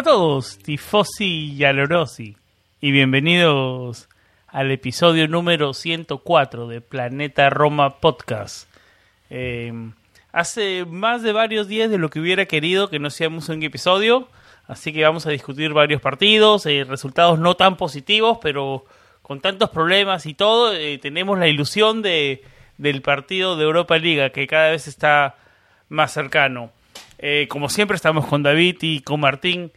[0.00, 2.34] Hola a todos, tifosi y alorosi,
[2.80, 4.08] y bienvenidos
[4.46, 8.66] al episodio número 104 de Planeta Roma Podcast.
[9.28, 9.70] Eh,
[10.32, 14.30] hace más de varios días de lo que hubiera querido que no hacíamos un episodio,
[14.66, 18.86] así que vamos a discutir varios partidos, eh, resultados no tan positivos, pero
[19.20, 22.42] con tantos problemas y todo, eh, tenemos la ilusión de,
[22.78, 25.36] del partido de Europa Liga que cada vez está
[25.90, 26.72] más cercano.
[27.18, 29.70] Eh, como siempre estamos con David y con Martín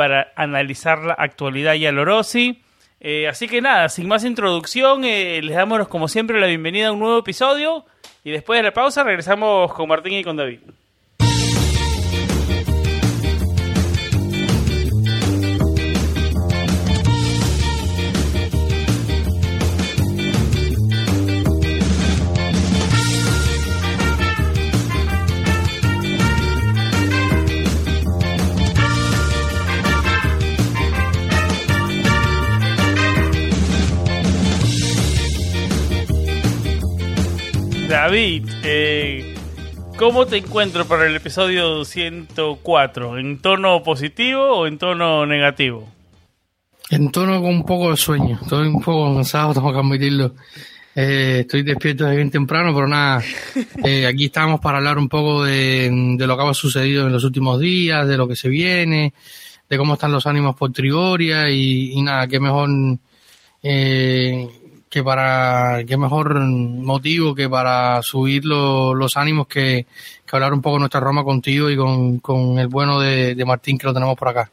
[0.00, 2.62] para analizar la actualidad y a Lorosi.
[3.00, 6.92] Eh, así que nada, sin más introducción, eh, les damos como siempre la bienvenida a
[6.92, 7.84] un nuevo episodio
[8.24, 10.60] y después de la pausa regresamos con Martín y con David.
[38.02, 39.34] David, eh,
[39.98, 43.18] ¿cómo te encuentro para el episodio 104?
[43.18, 45.86] ¿En tono positivo o en tono negativo?
[46.88, 48.38] En tono con un poco de sueño.
[48.40, 50.34] Estoy un poco cansado, tengo que admitirlo.
[50.96, 53.22] Eh, estoy despierto desde bien temprano, pero nada,
[53.84, 57.24] eh, aquí estamos para hablar un poco de, de, lo que ha sucedido en los
[57.24, 59.12] últimos días, de lo que se viene,
[59.68, 62.70] de cómo están los ánimos por Trigoria y, y nada, qué mejor
[63.62, 64.48] eh,
[64.90, 69.86] que para qué mejor motivo que para subir lo, los ánimos que,
[70.26, 73.44] que, hablar un poco de nuestra Roma contigo y con, con el bueno de, de,
[73.44, 74.50] Martín que lo tenemos por acá.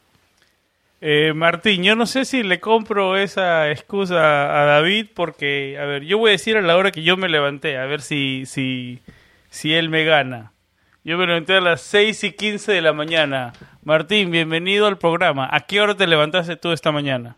[1.02, 6.04] Eh, Martín, yo no sé si le compro esa excusa a David porque, a ver,
[6.04, 9.00] yo voy a decir a la hora que yo me levanté, a ver si, si,
[9.50, 10.54] si él me gana.
[11.04, 13.54] Yo me levanté a las 6 y 15 de la mañana.
[13.84, 15.48] Martín, bienvenido al programa.
[15.52, 17.38] ¿A qué hora te levantaste tú esta mañana?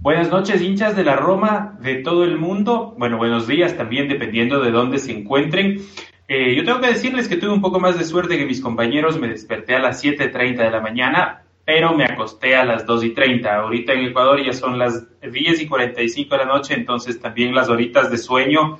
[0.00, 2.94] Buenas noches, hinchas de la Roma de todo el mundo.
[2.96, 5.80] Bueno, buenos días también, dependiendo de dónde se encuentren.
[6.28, 9.18] Eh, yo tengo que decirles que tuve un poco más de suerte que mis compañeros.
[9.18, 13.46] Me desperté a las 7.30 de la mañana, pero me acosté a las 2.30.
[13.46, 17.68] Ahorita en Ecuador ya son las 10 y 45 de la noche, entonces también las
[17.68, 18.78] horitas de sueño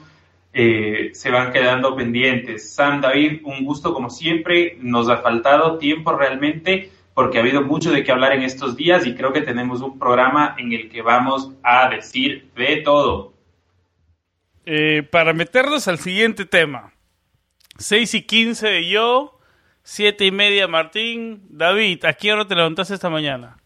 [0.52, 2.72] eh, se van quedando pendientes.
[2.72, 4.78] Sam, David, un gusto como siempre.
[4.80, 9.06] Nos ha faltado tiempo realmente porque ha habido mucho de qué hablar en estos días
[9.06, 13.32] y creo que tenemos un programa en el que vamos a decir de todo.
[14.66, 16.92] Eh, para meternos al siguiente tema.
[17.78, 19.40] 6 y 15 yo,
[19.82, 21.46] 7 y media Martín.
[21.48, 23.56] David, ¿a qué hora te levantaste esta mañana?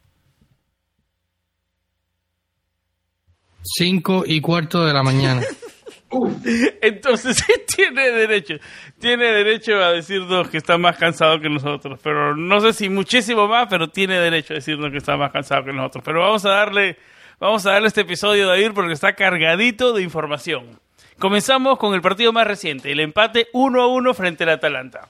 [3.65, 5.43] 5 y cuarto de la mañana.
[6.83, 7.45] Entonces
[7.77, 8.55] tiene derecho,
[8.99, 13.47] tiene derecho a decirnos que está más cansado que nosotros, pero no sé si muchísimo
[13.47, 16.03] más, pero tiene derecho a decirnos que está más cansado que nosotros.
[16.05, 16.99] Pero vamos a darle,
[17.39, 20.81] vamos a darle este episodio David porque está cargadito de información.
[21.19, 25.09] Comenzamos con el partido más reciente, el empate 1 a 1 frente al Atalanta.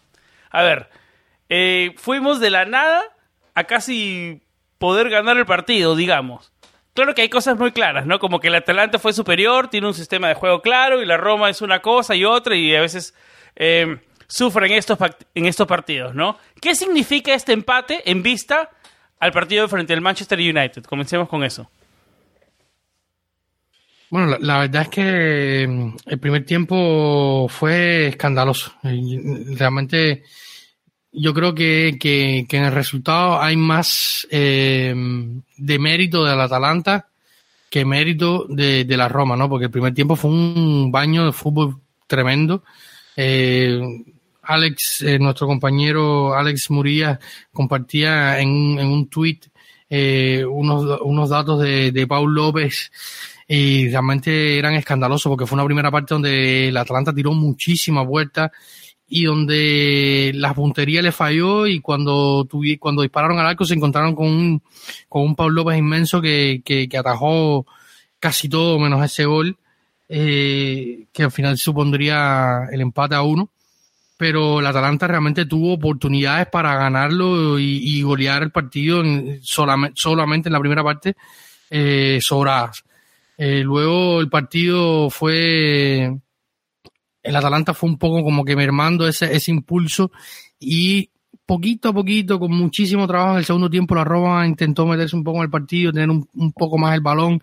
[0.50, 0.90] A ver,
[1.48, 3.02] eh, fuimos de la nada
[3.54, 4.42] a casi
[4.78, 6.49] poder ganar el partido, digamos
[7.00, 8.18] claro que hay cosas muy claras, ¿no?
[8.18, 11.48] Como que el Atalanta fue superior, tiene un sistema de juego claro y la Roma
[11.48, 13.14] es una cosa y otra y a veces
[13.56, 14.98] eh, sufren estos,
[15.34, 16.36] en estos partidos, ¿no?
[16.60, 18.68] ¿Qué significa este empate en vista
[19.18, 20.84] al partido frente al Manchester United?
[20.84, 21.70] Comencemos con eso.
[24.10, 28.74] Bueno, la, la, verdad es que el primer tiempo fue escandaloso.
[28.82, 30.24] Realmente
[31.12, 34.94] yo creo que, que, en el resultado hay más eh,
[35.56, 37.08] de mérito del Atalanta
[37.68, 39.48] que mérito de, de, la Roma, ¿no?
[39.48, 42.64] Porque el primer tiempo fue un baño de fútbol tremendo.
[43.16, 43.80] Eh,
[44.42, 47.18] Alex, eh, nuestro compañero Alex Murillas,
[47.52, 49.46] compartía en, en un tuit
[49.88, 52.90] eh, unos, unos datos de, de Paul López
[53.46, 58.50] y realmente eran escandalosos porque fue una primera parte donde el Atalanta tiró muchísimas vueltas
[59.12, 62.48] y donde la puntería le falló y cuando
[62.78, 64.62] cuando dispararon al arco se encontraron con un,
[65.08, 67.66] con un Pablo López inmenso que, que, atajó
[68.20, 69.58] casi todo menos ese gol,
[70.08, 73.50] eh, que al final supondría el empate a uno.
[74.16, 80.48] Pero el Atalanta realmente tuvo oportunidades para ganarlo y, golear el partido en, solamente, solamente
[80.50, 81.16] en la primera parte
[81.70, 82.84] eh, sobradas.
[83.38, 86.14] Eh, luego el partido fue,
[87.22, 90.10] el Atalanta fue un poco como que mermando ese, ese impulso
[90.58, 91.10] y
[91.50, 95.24] poquito a poquito, con muchísimo trabajo en el segundo tiempo, la Roma intentó meterse un
[95.24, 97.42] poco en el partido, tener un, un, poco más el balón.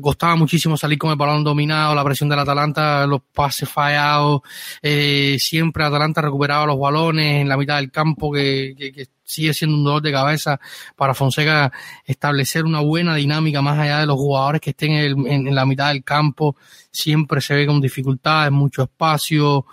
[0.00, 4.40] Costaba muchísimo salir con el balón dominado, la presión del Atalanta, los pases fallados.
[4.82, 9.54] Eh, siempre Atalanta recuperaba los balones en la mitad del campo, que, que, que sigue
[9.54, 10.58] siendo un dolor de cabeza
[10.96, 11.70] para Fonseca
[12.04, 15.54] establecer una buena dinámica más allá de los jugadores que estén en, el, en, en
[15.54, 16.56] la mitad del campo.
[16.90, 19.66] Siempre se ve con dificultades, mucho espacio,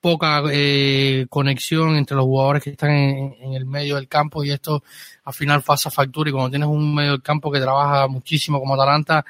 [0.00, 4.82] poca eh, conexión entre los jugadores que están en, el medio del campo y esto
[5.24, 8.74] al final pasa factura y cuando tienes un medio del campo que trabaja muchísimo como
[8.74, 9.24] Atalanta,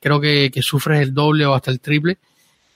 [0.00, 2.18] creo que, que sufres el doble o hasta el triple.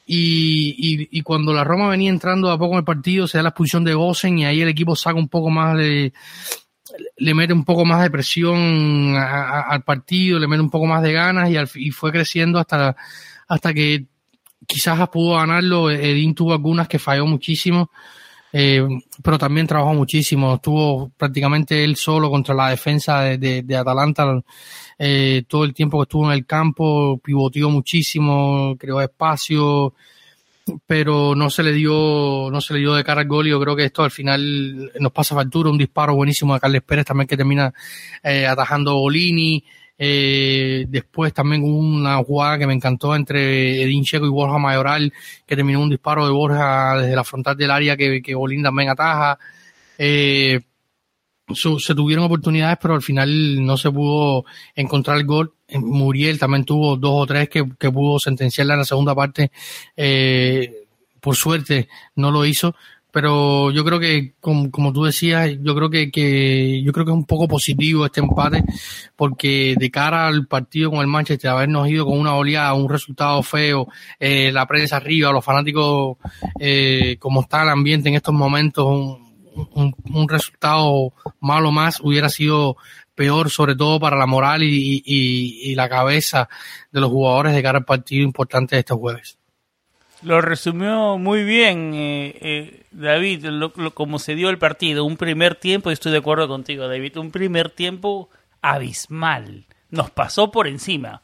[0.08, 3.42] Y, y, y, cuando la Roma venía entrando a poco en el partido, se da
[3.42, 6.12] la expulsión de Gosen y ahí el equipo saca un poco más de,
[7.16, 11.02] le mete un poco más de presión a, al partido, le mete un poco más
[11.02, 12.96] de ganas y, al, y fue creciendo hasta,
[13.48, 14.06] hasta que
[14.66, 15.90] quizás pudo ganarlo.
[15.90, 17.90] Edín tuvo algunas que falló muchísimo,
[18.52, 18.86] eh,
[19.22, 20.54] pero también trabajó muchísimo.
[20.56, 24.42] Estuvo prácticamente él solo contra la defensa de, Atalanta
[24.98, 29.94] eh, todo el tiempo que estuvo en el campo, pivoteó muchísimo, creó espacio,
[30.86, 33.60] pero no se le dio, no se le dio de cara al gol y yo
[33.60, 37.28] creo que esto al final nos pasa factura, un disparo buenísimo de Carles Pérez también
[37.28, 37.72] que termina
[38.22, 39.62] eh, atajando Bolini.
[39.98, 45.12] Eh, después también hubo una jugada que me encantó entre Edín Checo y Borja Mayoral,
[45.46, 48.90] que terminó un disparo de Borja desde la frontal del área que, que Bolín también
[48.90, 49.38] ataja.
[49.98, 50.60] Eh,
[51.48, 54.44] su, se tuvieron oportunidades, pero al final no se pudo
[54.74, 55.54] encontrar el gol.
[55.74, 59.50] Muriel también tuvo dos o tres que, que pudo sentenciarla en la segunda parte.
[59.96, 60.86] Eh,
[61.20, 62.76] por suerte no lo hizo,
[63.16, 67.12] pero yo creo que como, como tú decías yo creo que, que, yo creo que
[67.12, 68.62] es un poco positivo este empate
[69.16, 73.42] porque de cara al partido con el Manchester habernos ido con una oleada un resultado
[73.42, 73.88] feo
[74.20, 76.18] eh, la prensa arriba los fanáticos
[76.60, 82.76] eh, como está el ambiente en estos momentos un, un, resultado malo más hubiera sido
[83.14, 86.50] peor sobre todo para la moral y, y, y la cabeza
[86.92, 89.38] de los jugadores de cara al partido importante de este jueves
[90.22, 95.04] lo resumió muy bien eh, eh, David, lo, lo, como se dio el partido.
[95.04, 98.30] Un primer tiempo, y estoy de acuerdo contigo, David, un primer tiempo
[98.62, 99.66] abismal.
[99.90, 101.22] Nos pasó por encima.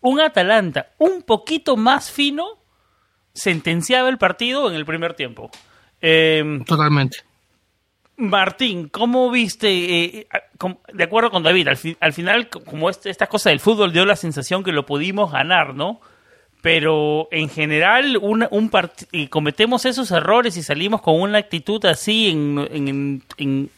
[0.00, 2.58] Un Atalanta un poquito más fino
[3.32, 5.50] sentenciaba el partido en el primer tiempo.
[6.00, 7.18] Eh, Totalmente.
[8.16, 9.68] Martín, ¿cómo viste?
[9.70, 10.28] Eh,
[10.92, 14.04] de acuerdo con David, al, fi al final, como este, esta cosa del fútbol dio
[14.04, 16.00] la sensación que lo pudimos ganar, ¿no?
[16.68, 18.70] Pero en general una, un
[19.10, 23.70] y cometemos esos errores y salimos con una actitud así en, en, en,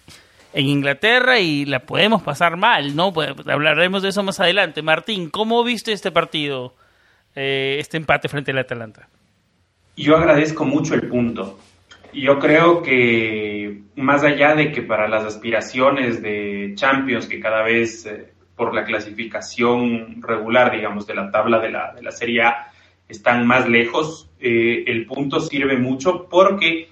[0.53, 3.13] en, Inglaterra y la podemos pasar mal, ¿no?
[3.13, 4.83] Pues hablaremos de eso más adelante.
[4.83, 6.75] Martín, ¿cómo viste este partido,
[7.37, 9.09] eh, este empate frente al Atalanta?
[9.97, 11.61] Yo agradezco mucho el punto.
[12.13, 18.05] Yo creo que más allá de que para las aspiraciones de Champions, que cada vez...
[18.07, 22.70] Eh, por la clasificación regular, digamos, de la tabla de la, de la Serie A,
[23.11, 24.31] están más lejos.
[24.41, 26.89] Eh, el punto sirve mucho porque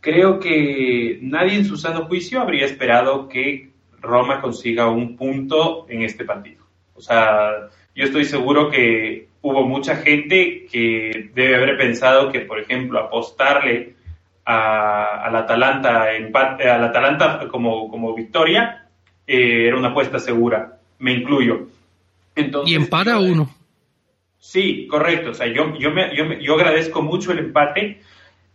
[0.00, 6.02] creo que nadie en su sano juicio habría esperado que Roma consiga un punto en
[6.02, 6.64] este partido.
[6.94, 12.58] O sea, yo estoy seguro que hubo mucha gente que debe haber pensado que, por
[12.58, 13.94] ejemplo, apostarle
[14.44, 18.88] al Atalanta, empate, al Atalanta como, como victoria
[19.26, 21.66] eh, era una apuesta segura me incluyo.
[22.34, 23.50] Entonces, y empata uno.
[24.42, 25.30] Sí, correcto.
[25.30, 28.00] O sea, yo, yo, me, yo, yo agradezco mucho el empate.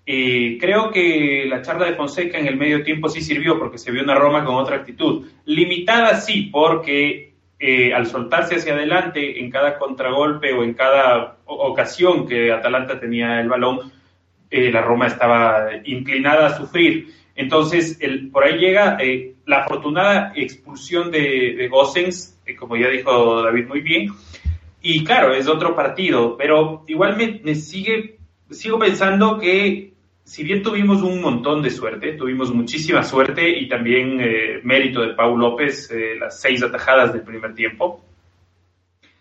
[0.06, 3.90] Eh, creo que la charla de Fonseca en el medio tiempo sí sirvió porque se
[3.92, 5.26] vio una Roma con otra actitud.
[5.46, 12.28] Limitada sí, porque eh, al soltarse hacia adelante en cada contragolpe o en cada ocasión
[12.28, 13.90] que Atalanta tenía el balón,
[14.52, 17.14] eh, la Roma estaba inclinada a sufrir.
[17.34, 22.90] Entonces, el, por ahí llega eh, la afortunada expulsión de, de Gossens, eh, como ya
[22.90, 24.10] dijo David muy bien.
[24.90, 29.92] Y claro, es otro partido, pero igual me, sigue, sigo pensando que
[30.24, 35.14] si bien tuvimos un montón de suerte, tuvimos muchísima suerte y también eh, mérito de
[35.14, 38.02] Pau López, eh, las seis atajadas del primer tiempo,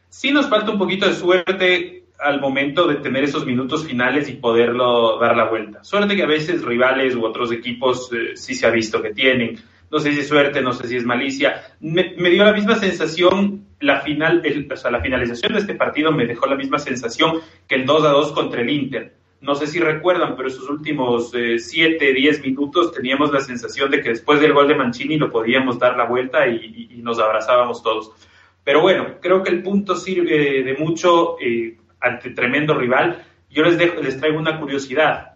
[0.08, 4.34] sí nos falta un poquito de suerte al momento de tener esos minutos finales y
[4.34, 5.82] poderlo dar la vuelta.
[5.82, 9.58] Suerte que a veces rivales u otros equipos eh, sí se ha visto que tienen.
[9.90, 11.62] No sé si es suerte, no sé si es malicia.
[11.80, 16.26] Me, dio la misma sensación, la, final, o sea, la finalización de este partido me
[16.26, 19.14] dejó la misma sensación que el 2 a 2 contra el Inter.
[19.40, 24.00] No sé si recuerdan, pero esos últimos 7, eh, 10 minutos teníamos la sensación de
[24.02, 28.10] que después del gol de Mancini lo podíamos dar la vuelta y, nos abrazábamos todos.
[28.64, 31.36] Pero bueno, creo que el punto sirve de mucho.
[31.40, 33.24] Eh, ante tremendo rival.
[33.50, 35.35] Yo les, dejo, les traigo una curiosidad.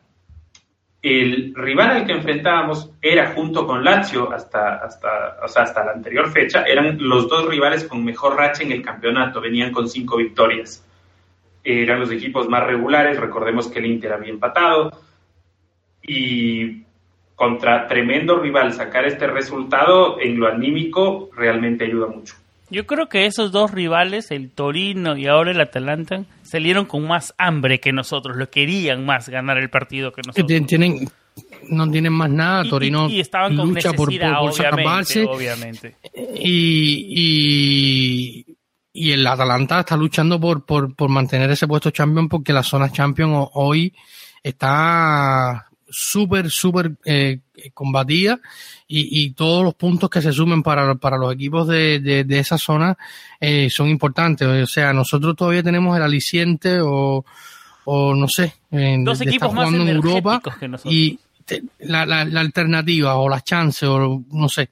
[1.02, 5.92] El rival al que enfrentábamos era junto con Lazio hasta, hasta, o sea, hasta la
[5.92, 10.18] anterior fecha, eran los dos rivales con mejor racha en el campeonato, venían con cinco
[10.18, 10.86] victorias.
[11.64, 14.90] Eran los equipos más regulares, recordemos que el Inter había empatado
[16.02, 16.82] y
[17.34, 22.34] contra tremendo rival sacar este resultado en lo anímico realmente ayuda mucho.
[22.70, 27.34] Yo creo que esos dos rivales, el Torino y ahora el Atalanta, salieron con más
[27.36, 30.66] hambre que nosotros, lo querían más ganar el partido que nosotros.
[30.66, 31.08] Tienen,
[31.68, 35.96] no tienen más nada, Torino y, estaban con lucha por, obviamente, obviamente.
[36.38, 38.46] Y,
[38.92, 42.92] y, el Atalanta está luchando por, por, por mantener ese puesto champion porque la zona
[42.92, 43.92] champion hoy
[44.42, 47.40] está súper, súper eh,
[47.74, 48.40] combatida
[48.86, 52.58] y, y, todos los puntos que se sumen para, para los equipos de, de, esa
[52.58, 52.96] zona
[53.40, 54.46] eh, son importantes.
[54.48, 57.24] O sea, nosotros todavía tenemos el aliciente o,
[57.84, 60.40] o no sé, Dos equipos más en Europa
[60.84, 61.18] y
[61.80, 64.70] la, la, la, alternativa o las chances o no sé,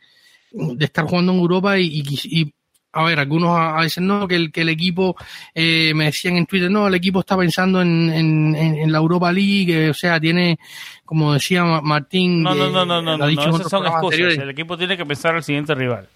[0.53, 2.55] de estar jugando en Europa y, y,
[2.93, 5.17] a ver, algunos a, veces no, que el, que el equipo,
[5.55, 9.31] eh, me decían en Twitter, no, el equipo está pensando en, en, en la Europa
[9.31, 10.59] League, o sea, tiene,
[11.05, 12.43] como decía Martín.
[12.43, 14.39] No, no, no, no, no, no, esas son excusas.
[14.39, 16.09] El equipo tiene que pensar al siguiente rival.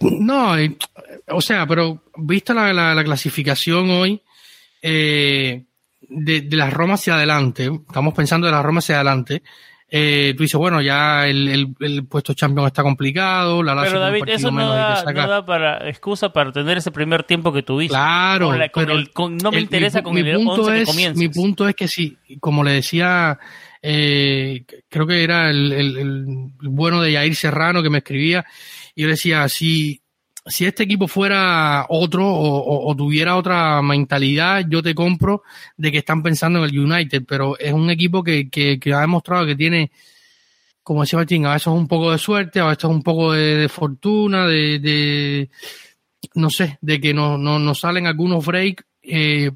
[0.00, 0.54] No,
[1.28, 4.22] o sea, pero vista la, la, clasificación hoy
[4.80, 5.64] eh,
[6.00, 9.42] de, de la Roma hacia adelante, estamos pensando de la Roma hacia adelante,
[9.90, 13.62] eh, tú dices, bueno, ya el, el, puesto champion está complicado.
[13.62, 17.94] La pero David, eso no da, para excusa para tener ese primer tiempo que tuviste.
[17.94, 18.96] Claro, pero
[19.30, 23.38] no me interesa con el punto es, Mi punto es que sí, como le decía,
[23.80, 26.26] eh, creo que era el, el,
[26.60, 28.44] bueno de Yair Serrano que me escribía,
[28.94, 30.02] y yo le decía, si
[30.48, 35.42] si este equipo fuera otro o, tuviera otra mentalidad, yo te compro
[35.76, 39.46] de que están pensando en el United, pero es un equipo que, que, ha demostrado
[39.46, 39.90] que tiene,
[40.82, 44.46] como decía Martín, a veces un poco de suerte, a veces un poco de, fortuna,
[44.46, 45.50] de, de,
[46.34, 49.50] no sé, de que no, no, no salen algunos breaks, eh,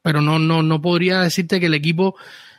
[0.00, 2.16] pero no, no, no podría decirte que el equipo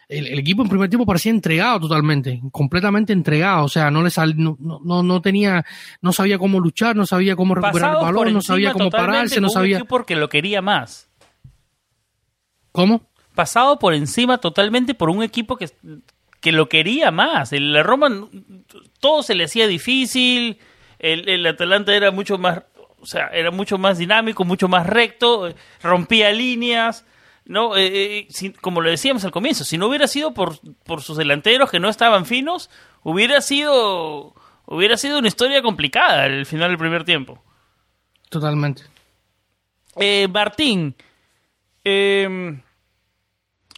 [0.09, 4.35] el, equipo en primer tiempo parecía entregado totalmente, completamente entregado, o sea, no le sal,
[4.37, 5.65] no, no, no tenía,
[6.01, 9.49] no sabía cómo luchar, no sabía cómo recuperar el balón, no sabía cómo pararse, no
[9.49, 9.83] sabía.
[9.85, 11.09] Porque lo quería más.
[12.71, 13.01] ¿Cómo?
[13.35, 15.69] Pasado por encima totalmente por un equipo que,
[16.39, 17.53] que lo quería más.
[17.53, 18.09] El Roma
[18.99, 20.59] todo se le hacía difícil,
[20.99, 22.63] el, el Atalanta era mucho más,
[22.99, 27.05] o sea, era mucho más dinámico, mucho más recto, rompía líneas
[27.45, 31.17] no eh, eh como lo decíamos al comienzo si no hubiera sido por, por sus
[31.17, 32.69] delanteros que no estaban finos
[33.03, 34.33] hubiera sido
[34.65, 37.41] hubiera sido una historia complicada el final del primer tiempo.
[38.29, 38.83] Totalmente.
[39.95, 40.95] Eh, Martín
[41.83, 42.59] eh,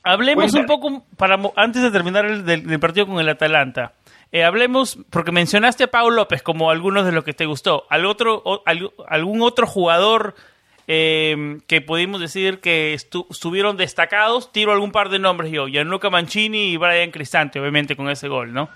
[0.03, 3.93] hablemos un poco para antes de terminar el del, partido con el Atalanta.
[4.45, 7.86] Hablemos, porque mencionaste a Pau López como algunos de los que te gustó.
[7.89, 8.43] ¿Al otro,
[9.07, 10.36] ¿Algún otro jugador
[10.88, 14.51] eh, que pudimos decir que estuvieron destacados.
[14.51, 18.54] Tiro algún par de nombres yo, Gianluca Mancini y Brian Cristante, obviamente con ese gol,
[18.54, 18.70] ¿no?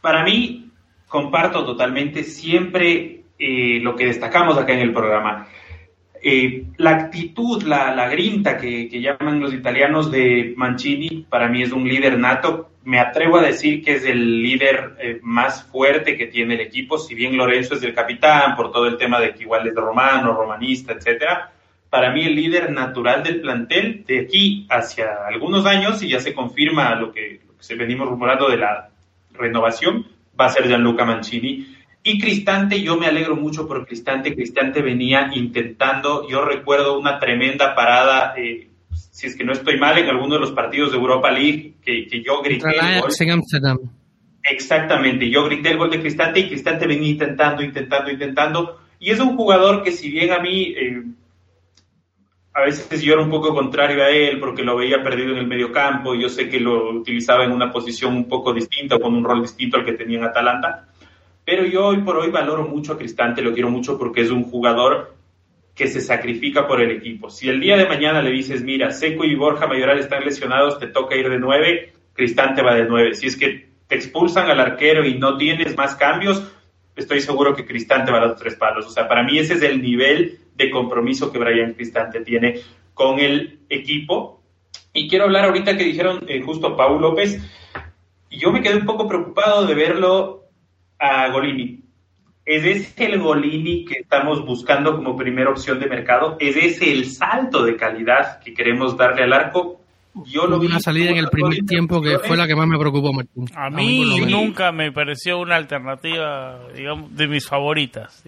[0.00, 0.70] Para mí,
[1.08, 5.46] comparto totalmente siempre eh, lo que destacamos acá en el programa.
[6.22, 11.72] Eh, la actitud, la, la grinta que, llaman los italianos de Mancini, para mí es
[11.72, 12.70] un líder nato.
[12.86, 16.98] Me atrevo a decir que es el líder eh, más fuerte que tiene el equipo,
[16.98, 20.32] si bien Lorenzo es el capitán por todo el tema de que igual es romano,
[20.32, 21.50] romanista, etcétera.
[21.90, 26.32] Para mí el líder natural del plantel de aquí hacia algunos años, y ya se
[26.32, 28.90] confirma lo que, se venimos rumorando de la
[29.32, 30.06] renovación,
[30.40, 31.76] va a ser Gianluca Mancini
[32.08, 34.32] y Cristante, yo me alegro mucho por Cristante.
[34.32, 38.68] Cristante venía intentando, yo recuerdo una tremenda parada, eh,
[39.16, 42.06] si es que no estoy mal, en alguno de los partidos de Europa League, que,
[42.22, 42.68] yo grité.
[42.68, 43.10] El gol.
[44.42, 48.80] Exactamente, yo grité el gol de Cristante y Cristante venía intentando, intentando, intentando.
[49.00, 50.74] Y es un jugador que, si bien a mí.
[50.76, 51.02] Eh,
[52.52, 55.46] a veces yo era un poco contrario a él porque lo veía perdido en el
[55.46, 59.24] medio campo, yo sé que lo utilizaba en una posición un poco distinta, con un
[59.24, 60.88] rol distinto al que tenía en Atalanta,
[61.42, 64.44] pero yo hoy por hoy valoro mucho a Cristante, lo quiero mucho porque es un
[64.44, 65.15] jugador
[65.76, 67.28] que se sacrifica por el equipo.
[67.28, 70.86] Si el día de mañana le dices, mira, Seco y Borja Mayoral están lesionados, te
[70.86, 73.14] toca ir de nueve, Cristante va de nueve.
[73.14, 76.50] Si es que te expulsan al arquero y no tienes más cambios,
[76.96, 78.86] estoy seguro que Cristante va a dar tres palos.
[78.86, 82.60] O sea, para mí ese es el nivel de compromiso que Brian Cristante tiene
[82.94, 84.42] con el equipo.
[84.94, 87.38] Y quiero hablar ahorita que dijeron eh, justo Paul López.
[88.30, 90.46] Yo me quedé un poco preocupado de verlo
[90.98, 91.85] a Golini.
[92.46, 96.36] ¿Es ese el Golini que estamos buscando como primera opción de mercado?
[96.38, 99.80] ¿Es ese el salto de calidad que queremos darle al arco?
[100.24, 102.78] Yo lo vi una salida en el primer tiempo que fue la que más me
[102.78, 103.46] preocupó, Martín.
[103.54, 108.22] A mí, nunca me pareció una alternativa, digamos, de mis favoritas.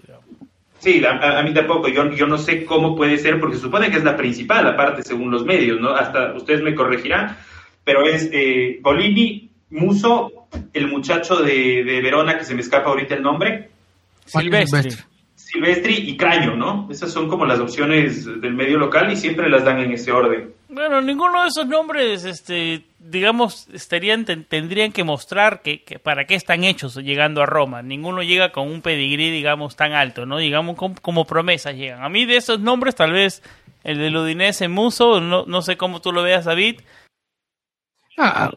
[0.79, 1.87] Sí, a, mí tampoco.
[1.87, 5.31] Yo, yo no sé cómo puede ser, porque supone que es la principal, aparte, según
[5.31, 5.91] los medios, ¿no?
[5.91, 7.37] Hasta ustedes me corregirán,
[7.85, 13.15] pero es eh, Bolini, Muso, el muchacho de, de Verona, que se me escapa ahorita
[13.15, 13.69] el nombre,
[14.29, 14.91] Silvestri.
[15.35, 16.87] Silvestri y Craño, ¿no?
[16.91, 20.53] Esas son como las opciones del medio local y siempre las dan en ese orden.
[20.67, 26.63] Bueno, ninguno de esos nombres, este, digamos, estarían tendrían que mostrar que, para qué están
[26.63, 27.81] hechos llegando a Roma.
[27.81, 30.37] Ninguno llega con un pedigrí, digamos, tan alto, ¿no?
[30.37, 32.03] Digamos, como, promesas llegan.
[32.03, 33.41] A mí de esos nombres, tal vez
[33.83, 36.81] el del Udinese Muso, no, no sé cómo tú lo veas, David.
[38.17, 38.51] Ah,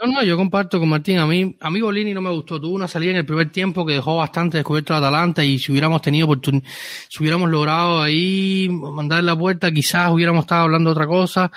[0.00, 1.18] no, no, yo comparto con Martín.
[1.18, 2.60] A mí, a mí Bolini no me gustó.
[2.60, 5.72] Tuvo una salida en el primer tiempo que dejó bastante descubierto a Atalanta y si
[5.72, 6.64] hubiéramos tenido oportunidad,
[7.08, 11.50] si hubiéramos logrado ahí mandar la puerta, quizás hubiéramos estado hablando otra cosa.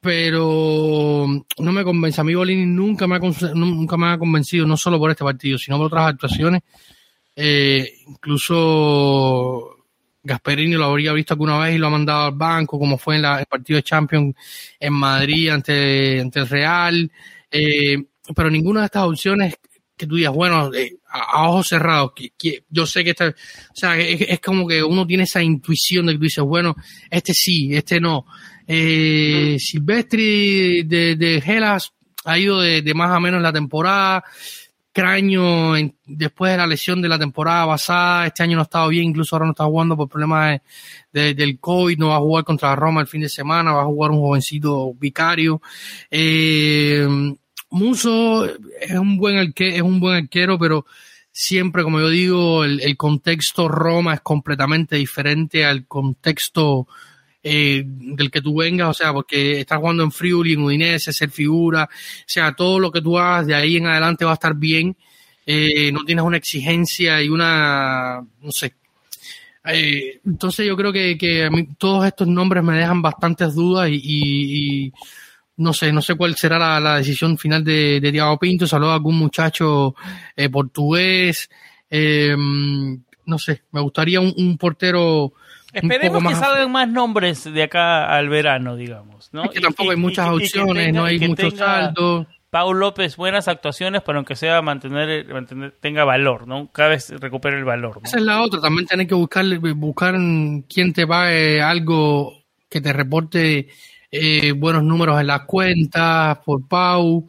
[0.00, 1.26] Pero
[1.58, 2.20] no me convence.
[2.20, 3.20] A mí Bolini nunca me ha,
[3.54, 6.62] nunca me ha convencido, no solo por este partido, sino por otras actuaciones.
[7.34, 9.78] Eh, incluso
[10.22, 13.24] Gasperini lo habría visto alguna vez y lo ha mandado al banco, como fue en
[13.24, 14.34] el partido de Champions
[14.78, 17.10] en Madrid ante, ante el Real.
[17.54, 17.96] Eh,
[18.34, 19.54] pero ninguna de estas opciones
[19.96, 23.96] que tú digas, bueno, eh, a, ojos cerrados, que, yo sé que esta, o sea,
[23.96, 26.74] es, como que uno tiene esa intuición de que tú dices, bueno,
[27.10, 28.26] este sí, este no.
[28.66, 31.92] Eh, Silvestri de, de Gelas
[32.24, 34.24] ha ido de, más o menos la temporada.
[34.92, 35.72] Craño,
[36.06, 39.34] después de la lesión de la temporada pasada, este año no ha estado bien, incluso
[39.34, 40.60] ahora no está jugando por problemas
[41.12, 43.86] de, del COVID, no va a jugar contra Roma el fin de semana, va a
[43.86, 45.60] jugar un jovencito vicario.
[46.08, 47.08] Eh,
[47.74, 48.44] Muso
[48.80, 50.86] es un buen arquero, es un buen arquero, pero
[51.32, 56.86] siempre, como yo digo, el, contexto Roma es completamente diferente al contexto
[57.42, 61.30] eh, del que tú vengas, o sea, porque estás jugando en Friuli, en Udinese, ser
[61.30, 64.54] figura, o sea, todo lo que tú hagas de ahí en adelante va a estar
[64.54, 64.96] bien,
[65.44, 68.72] eh, no tienes una exigencia y una, no sé.
[69.64, 74.92] Eh, entonces yo creo que, a mí todos estos nombres me dejan bastantes dudas y
[75.56, 78.66] no sé, no sé cuál será la, decisión final de, de Thiago Pinto.
[78.66, 79.94] Saludo a algún muchacho
[80.36, 81.48] eh, portugués.
[81.90, 82.34] Eh,
[83.26, 85.32] no sé, me gustaría un, portero.
[85.72, 89.30] Esperemos que salgan más nombres de acá al verano, digamos.
[89.32, 89.44] ¿no?
[89.44, 92.26] Es que tampoco hay muchas opciones, no hay muchos saldos.
[92.50, 95.26] Paul López, buenas actuaciones, pero aunque sea mantener,
[95.80, 96.70] tenga valor, ¿no?
[96.70, 98.00] Cada vez recupere el valor.
[98.04, 100.14] Esa es la otra, también tienes que buscar, buscar
[100.68, 103.68] quién te pague algo que te reporte
[104.16, 107.26] eh, buenos números en las cuentas, por Pau.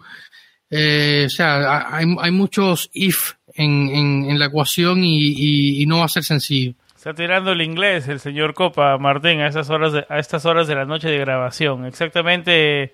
[0.69, 6.05] Eh, o sea, hay, hay muchos if en, en, la ecuación y, y, no va
[6.05, 6.73] a ser sencillo.
[6.95, 10.75] Está tirando el inglés el señor Copa, Martín, a, esas horas a estas horas de
[10.75, 11.85] la noche de grabación.
[11.85, 12.91] Exactamente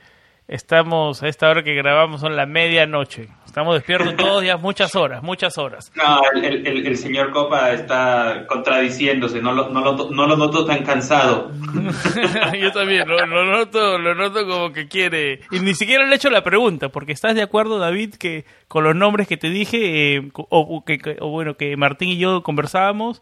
[0.52, 3.30] Estamos, a esta hora que grabamos son la medianoche.
[3.52, 5.92] Estamos despiertos todos días, muchas horas, muchas horas.
[5.94, 11.52] No, el, señor Copa está contradiciéndose, no lo, no lo, no lo noto tan cansado.
[12.58, 15.42] Yo también, lo, noto, lo noto como que quiere.
[15.52, 18.86] Y ni siquiera le he hecho la pregunta, porque estás de acuerdo, David, que con
[18.86, 23.22] los nombres que te dije, eh, o, que, o bueno, que Martín y yo conversábamos,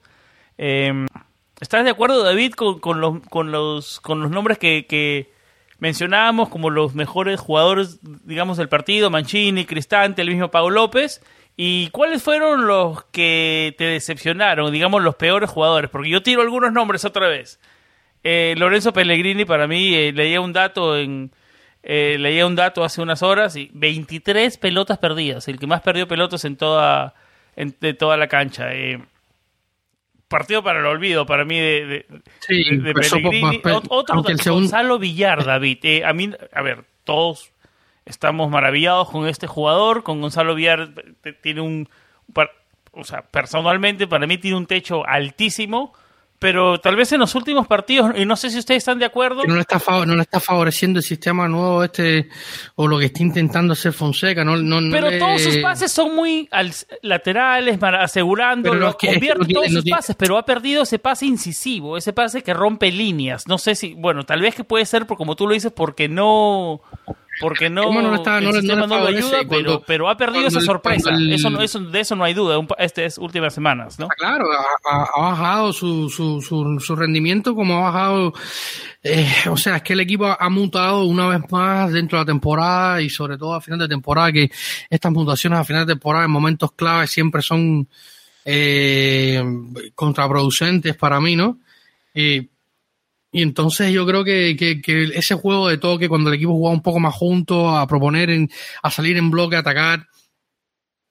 [0.60, 1.08] eh,
[1.60, 5.32] ¿estás de acuerdo, David, con, con, los, con, los, con los nombres que, que
[5.80, 11.22] mencionábamos como los mejores jugadores, digamos, del partido, Mancini, Cristante, el mismo Pablo López.
[11.56, 15.90] ¿Y cuáles fueron los que te decepcionaron, digamos, los peores jugadores?
[15.90, 17.60] Porque yo tiro algunos nombres otra vez.
[18.24, 21.32] Eh, Lorenzo Pellegrini, para mí, eh, leía un dato en...
[21.82, 26.10] Eh, leía un dato hace unas horas y 23 pelotas perdidas, el que más perdió
[26.10, 27.14] pelotas en toda,
[27.56, 28.74] de toda la cancha
[30.30, 32.06] partido para el olvido para mí de,
[32.48, 33.62] de, Pellegrini.
[33.90, 35.80] Otro Gonzalo Villar, David.
[35.84, 37.52] Eh, a mí, a ver, todos
[38.06, 40.90] estamos maravillados con este jugador, con Gonzalo Villar
[41.42, 41.90] tiene un,
[42.92, 45.94] o sea, personalmente para mí tiene un techo altísimo,
[46.40, 49.44] pero tal vez en los últimos partidos, y no sé si ustedes están de acuerdo.
[49.46, 52.30] No le está, no le está favoreciendo el sistema nuevo este,
[52.76, 54.46] o lo que está intentando hacer Fonseca.
[54.46, 56.50] No, no, pero todos sus pases son muy
[57.02, 62.42] laterales, asegurando, los convierte todos sus pases, pero ha perdido ese pase incisivo, ese pase
[62.42, 63.46] que rompe líneas.
[63.48, 66.08] No sé si, bueno, tal vez que puede ser, por, como tú lo dices, porque
[66.08, 66.82] no
[67.40, 71.12] porque no, no, está, no, sistema no, lo ayuda, pero, pero, ha perdido esa sorpresa.
[71.32, 72.60] eso, eso, de eso no hay duda.
[72.78, 74.08] Estas últimas semanas, ¿no?
[74.10, 74.46] Claro,
[74.86, 78.34] ha, bajado su, su, su, rendimiento como ha bajado.
[79.02, 82.28] Eh, o sea, es que el equipo ha mutado una vez más dentro de la
[82.28, 84.52] temporada y sobre todo a final de temporada, que
[84.90, 87.88] estas mutaciones a final de temporada en momentos claves siempre son
[88.44, 89.42] eh,
[89.96, 91.60] contraproducentes para mí, ¿no?
[92.14, 92.48] Eh,
[93.32, 96.82] y entonces yo creo que, que, ese juego de toque, cuando el equipo jugaba un
[96.82, 98.50] poco más junto, a proponer, en,
[98.82, 100.08] a salir en bloque, a atacar,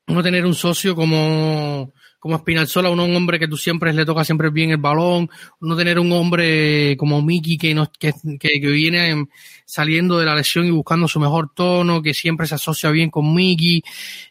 [0.08, 4.50] no tener un socio como, como Espinalzola, un hombre que tú siempre le toca siempre
[4.50, 9.26] bien el balón, no tener un hombre como Miki que, no, que, que, viene
[9.64, 13.32] saliendo de la lesión y buscando su mejor tono, que siempre se asocia bien con
[13.32, 13.82] Miki.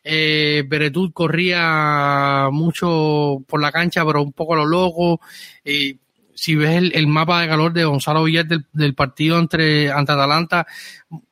[0.03, 0.67] Eh,
[1.13, 5.21] corría mucho por la cancha, pero un poco a lo loco.
[5.63, 5.97] Eh,
[6.37, 10.67] si ves el, mapa de calor de Gonzalo Villar del, partido entre, ante Atalanta,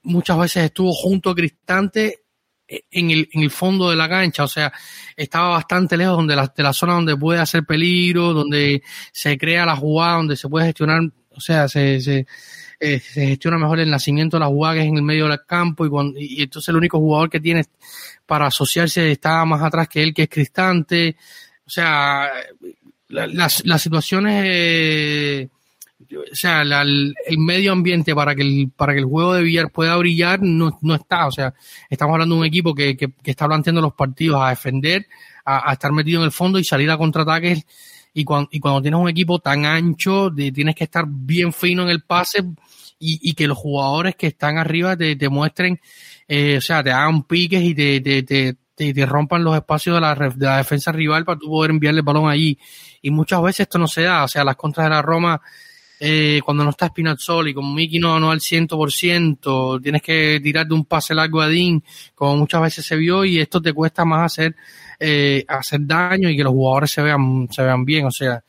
[0.01, 2.23] muchas veces estuvo junto a Cristante
[2.67, 4.73] en el, en el fondo de la cancha, o sea,
[5.15, 9.63] estaba bastante lejos donde la, de la zona donde puede hacer peligro, donde se crea
[9.63, 12.25] la jugada, donde se puede gestionar, o sea, se,
[12.79, 15.85] eh, gestiona mejor el nacimiento de la jugada que es en el medio del campo
[15.85, 17.63] y, cuando, y entonces el único jugador que tiene
[18.25, 21.15] para asociarse está más atrás que él, que es Cristante,
[21.63, 22.31] o sea,
[23.09, 25.49] las, las situaciones, eh,
[26.13, 29.95] o sea, el medio ambiente para que el, para que el juego de billar pueda
[29.97, 31.27] brillar no, no está.
[31.27, 31.53] O sea,
[31.89, 35.07] estamos hablando de un equipo que, que, está planteando los partidos a defender,
[35.45, 37.65] a, estar metido en el fondo y salir a contraataques.
[38.13, 41.89] Y cuando, y cuando tienes un equipo tan ancho, tienes que estar bien fino en
[41.89, 42.43] el pase
[42.97, 45.79] y, y que los jugadores que están arriba te, te muestren,
[46.27, 49.95] eh, o sea, te hagan piques y te, te, te te, te, rompan los espacios
[49.95, 52.59] de la, de la defensa rival para tú poder enviarle el balón allí
[53.05, 55.39] y muchas veces esto no se da, o sea, las contras de la Roma,
[55.99, 60.65] eh, cuando no está Spinazzola y con Miki no, no al 100%, tienes que tirar
[60.65, 61.83] de un pase largo a Dean,
[62.15, 64.55] como muchas veces se vio, y esto te cuesta más hacer,
[64.99, 68.43] eh, hacer daño y que los jugadores se vean, se vean bien, o sea,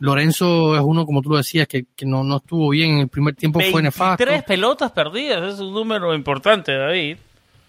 [0.00, 3.08] Lorenzo es uno, como tú lo decías, que, que no, no estuvo bien en el
[3.08, 4.22] primer tiempo, fue nefasto.
[4.22, 7.16] Tres pelotas perdidas, es un número importante, David.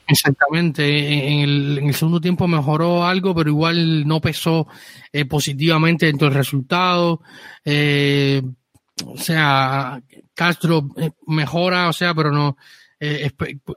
[0.08, 0.86] Exactamente,
[1.28, 4.68] en el, en el, segundo tiempo mejoró algo, pero igual no pesó
[5.12, 7.22] eh, positivamente dentro del resultado.
[7.64, 8.42] Eh,
[9.06, 10.02] o sea,
[10.34, 12.58] Castro eh, mejora, o sea, pero no.
[13.00, 13.30] Eh,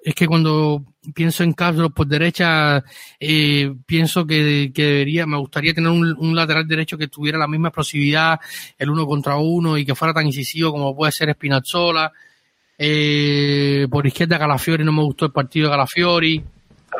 [0.05, 2.85] es, que cuando pienso en Castro por derecha,
[3.19, 7.49] eh, pienso que, que, debería, me gustaría tener un, un, lateral derecho que tuviera la
[7.49, 8.39] misma explosividad,
[8.79, 12.13] el uno contra uno y que fuera tan incisivo como puede ser Spinazzola.
[12.79, 16.45] Eh, por izquierda Calafiori no me gustó el partido de Calafiori.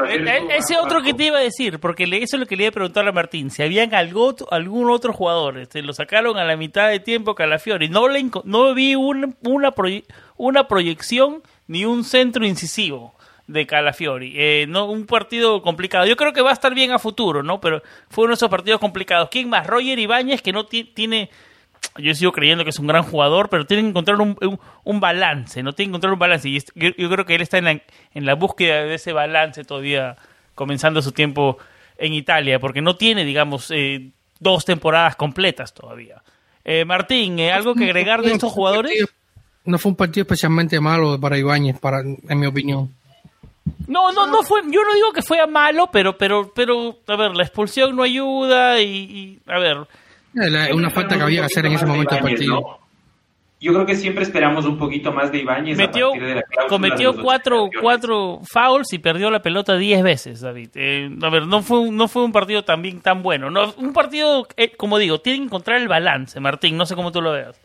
[0.09, 2.65] Eh, eh, ese otro que te iba a decir, porque eso es lo que le
[2.65, 6.45] iba a preguntar a Martín, si habían algo, algún otro jugador, este, lo sacaron a
[6.45, 9.35] la mitad de tiempo Calafiori, no, le, no vi una,
[10.37, 13.15] una proyección ni un centro incisivo
[13.47, 14.35] de Calafiori.
[14.37, 16.07] Eh, no, un partido complicado.
[16.07, 17.61] Yo creo que va a estar bien a futuro, ¿no?
[17.61, 19.29] Pero fue uno de esos partidos complicados.
[19.31, 19.67] ¿Quién más?
[19.67, 21.31] Roger Ibáñez, que no tiene
[21.99, 24.37] yo sigo creyendo que es un gran jugador, pero tiene que encontrar un,
[24.85, 26.49] un, balance, no tiene que encontrar un balance.
[26.49, 30.17] Y yo, creo que él está en la, en la búsqueda de ese balance todavía,
[30.55, 31.59] comenzando su tiempo
[31.99, 36.23] en Italia, porque no tiene, digamos, eh, dos temporadas completas todavía.
[36.65, 39.07] Eh, Martín, ¿eh, ¿algo que agregar de estos jugadores?
[39.65, 42.93] No fue un partido especialmente malo para Ibáñez, para, en mi opinión.
[43.87, 44.63] No, no, no fue.
[44.65, 48.81] Yo no digo que fue malo, pero, pero, pero, a ver, la expulsión no ayuda
[48.81, 49.87] y, y a ver,
[50.73, 52.81] una falta que había que hacer en ese momento del partido.
[53.59, 55.79] Yo creo que siempre esperamos un poquito más de Ibáñez.
[55.79, 56.11] Metió,
[56.69, 60.69] cometió cuatro, cuatro fouls y perdió la pelota diez veces, David.
[60.75, 63.51] Eh, a ver, no fue, no fue un partido también tan bueno.
[63.51, 66.77] No, un partido, eh, como digo, tiene que encontrar el balance, Martín.
[66.77, 67.59] No sé cómo tú lo veas.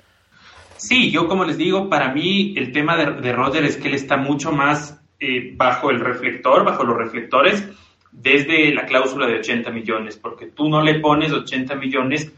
[0.78, 3.96] Sí, yo como les digo, para mí el tema de, de Roger es que él
[3.96, 7.70] está mucho más eh, bajo el reflector, bajo los reflectores,
[8.12, 12.32] desde la cláusula de 80 millones, porque tú no le pones 80 millones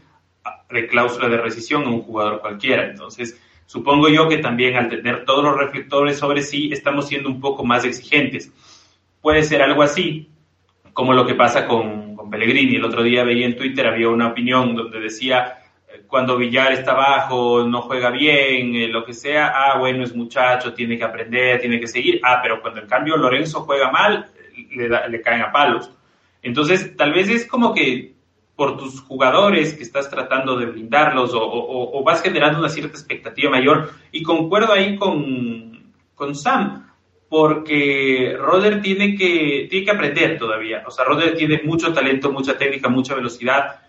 [0.70, 2.88] de cláusula de rescisión a un jugador cualquiera.
[2.88, 7.40] Entonces, supongo yo que también al tener todos los reflectores sobre sí, estamos siendo un
[7.40, 8.52] poco más exigentes.
[9.20, 10.28] Puede ser algo así,
[10.92, 12.76] como lo que pasa con, con Pellegrini.
[12.76, 16.94] El otro día veía en Twitter, había una opinión donde decía, eh, cuando Villar está
[16.94, 21.60] bajo, no juega bien, eh, lo que sea, ah, bueno, es muchacho, tiene que aprender,
[21.60, 22.20] tiene que seguir.
[22.22, 24.30] Ah, pero cuando en cambio Lorenzo juega mal,
[24.74, 25.90] le, le caen a palos.
[26.42, 28.14] Entonces, tal vez es como que
[28.56, 33.90] por tus jugadores que estás tratando de blindarlos o, vas generando una cierta expectativa mayor.
[34.12, 36.86] Y concuerdo ahí con, con Sam,
[37.28, 40.84] porque Roder tiene que, tiene que aprender todavía.
[40.86, 43.80] O sea, Roder tiene mucho talento, mucha técnica, mucha velocidad,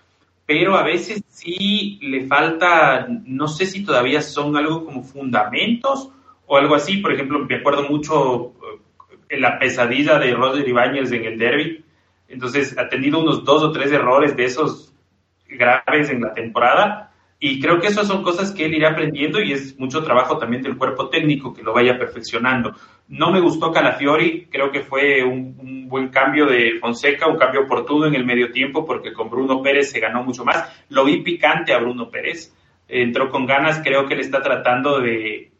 [0.47, 6.10] pero a veces sí le falta, no sé si todavía son algo como fundamentos
[6.47, 6.97] o algo así.
[6.97, 8.80] Por ejemplo, me acuerdo mucho eh,
[9.30, 11.85] en la pesadilla de Roder Ibáñez en el derby,
[12.36, 14.93] entonces ha tenido unos dos o tres errores de esos
[15.48, 19.54] graves en la temporada y creo que esas son cosas que él irá aprendiendo y
[19.54, 22.74] es mucho trabajo también del cuerpo técnico que lo vaya perfeccionando.
[23.08, 28.08] No me gustó Calafiori, creo que fue un, buen cambio de Fonseca, un cambio oportuno
[28.08, 30.86] en el medio tiempo porque con Bruno Pérez se ganó mucho más.
[30.89, 32.54] Lo vi picante a Bruno Pérez,
[32.88, 35.52] entró con ganas, creo que él está tratando de,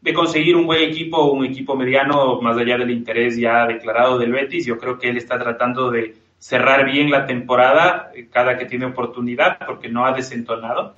[0.00, 4.32] de conseguir un buen equipo, un equipo mediano, más allá del interés ya declarado del
[4.32, 4.66] Betis.
[4.66, 8.84] Yo creo que él está tratando de cerrar bien la temporada eh, cada que tiene
[8.84, 10.94] oportunidad, porque no ha desentonado.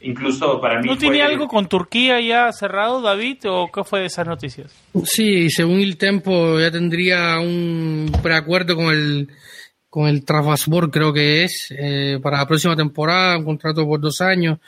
[0.00, 0.88] Incluso para mí.
[0.88, 4.72] ¿No tiene algo con Turquía ya cerrado, David, o qué fue de esas noticias?
[5.04, 9.28] Sí, según el Tempo ya tendría un preacuerdo con el
[9.88, 14.20] con el Trabzonspor, creo que es, eh, para la próxima temporada, un contrato por dos
[14.20, 14.58] años.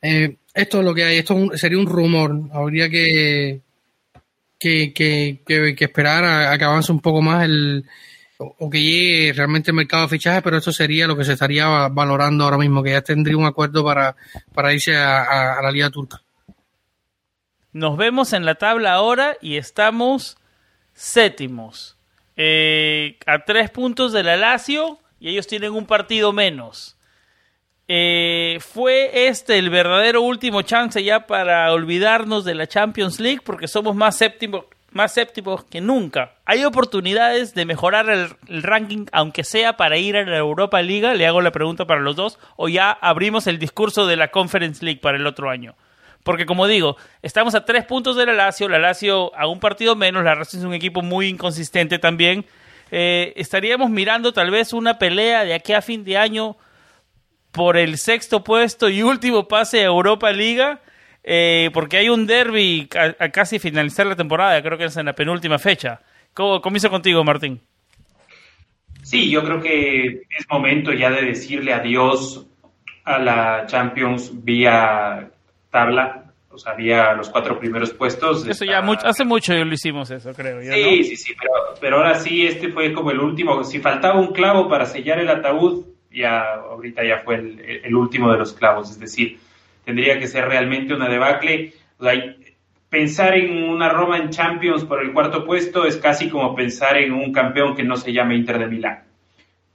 [0.00, 3.60] Eh, esto es lo que hay, esto sería un rumor, habría que,
[4.58, 7.84] que, que, que, esperar a, que avance un poco más el
[8.38, 11.88] o que llegue realmente el mercado de fichajes, pero esto sería lo que se estaría
[11.88, 14.14] valorando ahora mismo, que ya tendría un acuerdo para,
[14.54, 16.22] para irse a, la Liga Turca.
[17.72, 20.38] Nos vemos en la tabla ahora y estamos
[20.94, 21.96] séptimos.
[22.36, 24.62] Eh, a tres puntos de la
[25.18, 26.96] y ellos tienen un partido menos.
[27.88, 33.40] Eh, ¿Fue este el verdadero último chance ya para olvidarnos de la Champions League?
[33.42, 36.32] Porque somos más séptimos, más séptimos que nunca.
[36.44, 41.16] ¿Hay oportunidades de mejorar el, ranking, aunque sea para ir a la Europa League?
[41.16, 42.38] Le hago la pregunta para los dos.
[42.56, 45.74] ¿O ya abrimos el discurso de la Conference League para el otro año?
[46.22, 49.94] Porque como digo, estamos a tres puntos de la Lazio, la Lazio a un partido
[49.94, 52.44] menos, la Lazio es un equipo muy inconsistente también.
[52.90, 56.56] Eh, estaríamos mirando tal vez una pelea de aquí a fin de año
[57.52, 60.80] por el sexto puesto y último pase a Europa Liga,
[61.22, 65.14] eh, porque hay un derby a, casi finalizar la temporada, creo que es en la
[65.14, 66.00] penúltima fecha.
[66.34, 67.60] ¿Cómo comienzo contigo, Martín?
[69.02, 72.46] Sí, yo creo que es momento ya de decirle adiós
[73.04, 75.30] a la Champions vía
[75.70, 78.46] tabla, o sea, vía los cuatro primeros puestos.
[78.46, 80.60] Eso ya hace mucho lo hicimos eso, creo.
[80.60, 83.64] sí, sí, sí, pero, pero ahora sí, este fue como el último.
[83.64, 88.38] Si faltaba un clavo para sellar el ataúd, ya ahorita ya fue el, último de
[88.38, 89.38] los clavos, es decir,
[89.88, 91.72] tendría que ser realmente una debacle.
[92.90, 97.14] pensar en una Roma en Champions por el cuarto puesto es casi como pensar en
[97.14, 99.04] un campeón que no se llame Inter de Milán.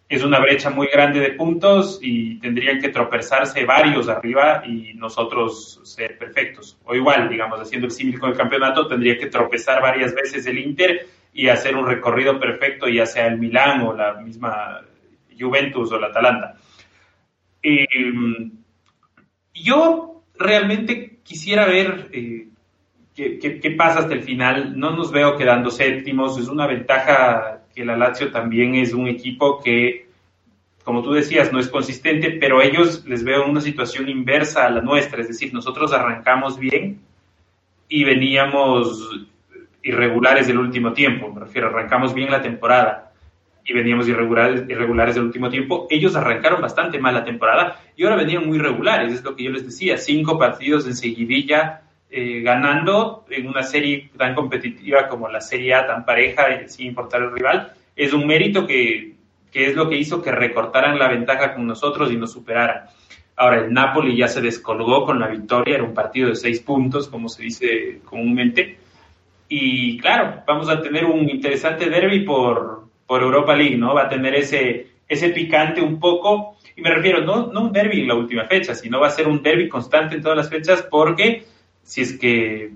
[0.08, 5.82] Es una brecha muy grande de puntos y tendrían que tropezarse varios arriba y nosotros
[5.84, 6.78] ser perfectos.
[6.86, 10.60] O igual, digamos, haciendo el símil con el campeonato, tendría que tropezar varias veces el
[10.60, 14.82] Inter y hacer un recorrido perfecto, ya sea el Milán o la misma
[15.40, 16.56] Juventus o la Atalanta.
[17.64, 18.63] Em,
[19.54, 22.48] yo realmente quisiera ver eh,
[23.16, 24.78] qué, pasa hasta el final.
[24.78, 26.38] No nos veo quedando séptimos.
[26.38, 30.08] Es una ventaja que la Lazio también es un equipo que,
[30.84, 34.82] como tú decías, no es consistente, pero ellos les veo una situación inversa a la
[34.82, 35.22] nuestra.
[35.22, 37.02] Es decir, nosotros arrancamos bien
[37.88, 39.28] y veníamos
[39.84, 41.32] irregulares del último tiempo.
[41.32, 43.03] Me refiero, arrancamos bien la temporada
[43.66, 45.88] y veníamos irregulares, irregulares del último tiempo.
[45.90, 49.52] Ellos arrancaron bastante mal la temporada y ahora venían muy regulares, es lo que yo
[49.52, 51.84] les decía, cinco partidos en seguidilla
[52.16, 56.86] eh, ganando en una serie tan competitiva como la Serie A, tan pareja y sin
[56.86, 59.16] importar el rival, es un mérito que,
[59.52, 62.86] que es lo que hizo que recortaran la ventaja con nosotros y nos superaran.
[63.36, 67.08] Ahora, el Napoli ya se descolgó con la victoria, era un partido de seis puntos,
[67.08, 68.78] como se dice comúnmente.
[69.50, 72.83] Y claro, vamos a tener un interesante derby por,
[73.14, 73.94] por Europa League, ¿no?
[73.94, 78.02] Va a tener ese, ese picante un poco, y me refiero, no, no un derby
[78.02, 80.82] en la última fecha, sino va a ser un derby constante en todas las fechas,
[80.82, 81.46] porque
[81.84, 82.72] si es que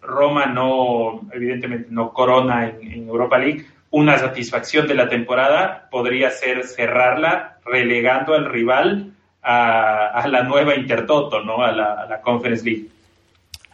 [0.00, 6.64] Roma no, evidentemente no corona en, Europa League, una satisfacción de la temporada podría ser
[6.64, 11.62] cerrarla relegando al rival a, la nueva Intertoto, ¿no?
[11.62, 12.86] A la, Conference League.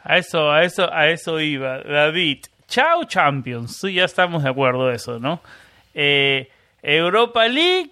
[0.03, 2.39] A eso, a eso, a eso iba, David.
[2.67, 5.41] Chao Champions, sí, ya estamos de acuerdo eso, ¿no?
[5.95, 6.49] Eh,
[6.83, 7.91] Europa League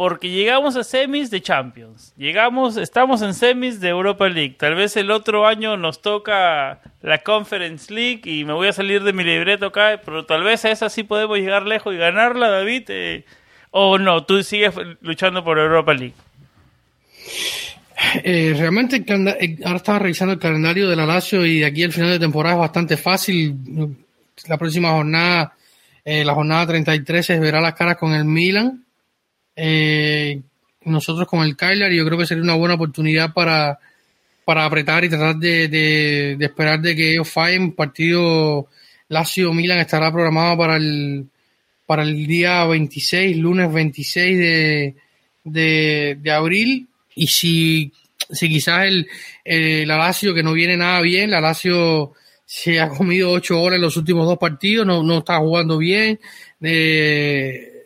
[0.00, 2.14] porque llegamos a semis de Champions.
[2.16, 4.56] Llegamos, estamos en semis de Europa League.
[4.58, 9.02] Tal vez el otro año nos toca la Conference League y me voy a salir
[9.02, 12.48] de mi libreto acá, pero tal vez a esa sí podemos llegar lejos y ganarla,
[12.48, 12.84] David.
[12.88, 13.24] Eh,
[13.72, 14.24] ¿O no?
[14.24, 16.14] ¿Tú sigues luchando por Europa League?
[18.24, 19.04] Eh, realmente
[19.66, 22.60] ahora estaba revisando el calendario de la Lazio y aquí el final de temporada es
[22.60, 23.54] bastante fácil.
[24.48, 25.52] La próxima jornada,
[26.04, 28.84] eh, la jornada 33, se verá las caras con el Milan.
[30.84, 33.78] nosotros con el Cagliari, yo creo que sería una buena oportunidad para,
[34.44, 37.72] para apretar y tratar de, de, esperar de que ellos fallen.
[37.72, 38.68] Partido
[39.08, 41.26] Lazio-Milan estará programado para el,
[41.86, 44.94] para el día 26, lunes 26 de,
[45.44, 47.92] de, abril y si,
[48.30, 49.08] si quizás el,
[49.44, 52.14] el la Lazio, que no viene nada bien, la Lazio
[52.52, 56.18] se ha comido ocho horas en los últimos dos partidos, no, no está jugando bien,
[56.60, 57.84] eh,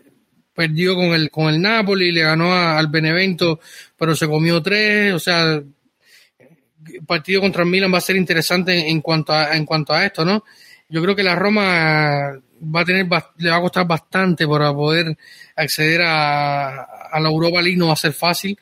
[0.55, 3.61] perdió con el, con el Napoli, le ganó al Benevento,
[3.95, 8.89] pero se comió tres, o sea, el partido contra el Milan va a ser interesante
[8.89, 10.43] en, cuanto a, en cuanto a esto, ¿no?
[10.89, 12.33] Yo creo que la Roma
[12.75, 15.15] va a tener, le va a costar bastante para poder
[15.57, 18.59] acceder a, a la Europa League, no va a ser fácil,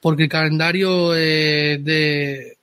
[0.00, 2.56] porque el calendario eh, de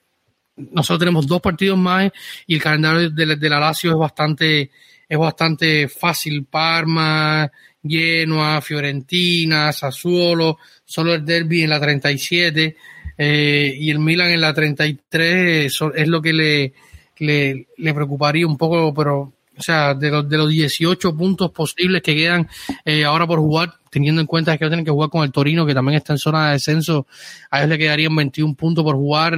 [0.72, 2.12] nosotros tenemos dos partidos más
[2.46, 4.72] y el calendario de, de la Lazio es bastante
[5.08, 7.52] es bastante fácil Parma
[7.84, 12.76] Genoa Fiorentina Sassuolo solo el derby en la 37
[13.18, 16.74] eh, y el Milan en la 33 es lo que le,
[17.18, 22.02] le, le preocuparía un poco pero o sea, de los, de los 18 puntos posibles
[22.02, 22.48] que quedan
[22.86, 25.74] eh, ahora por jugar, teniendo en cuenta que tienen que jugar con el Torino, que
[25.74, 27.08] también está en zona de descenso,
[27.52, 29.38] a ellos le quedarían 21 puntos por jugar.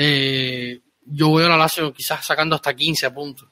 [0.00, 3.48] Eh, yo veo a la Lazio quizás sacando hasta 15 puntos.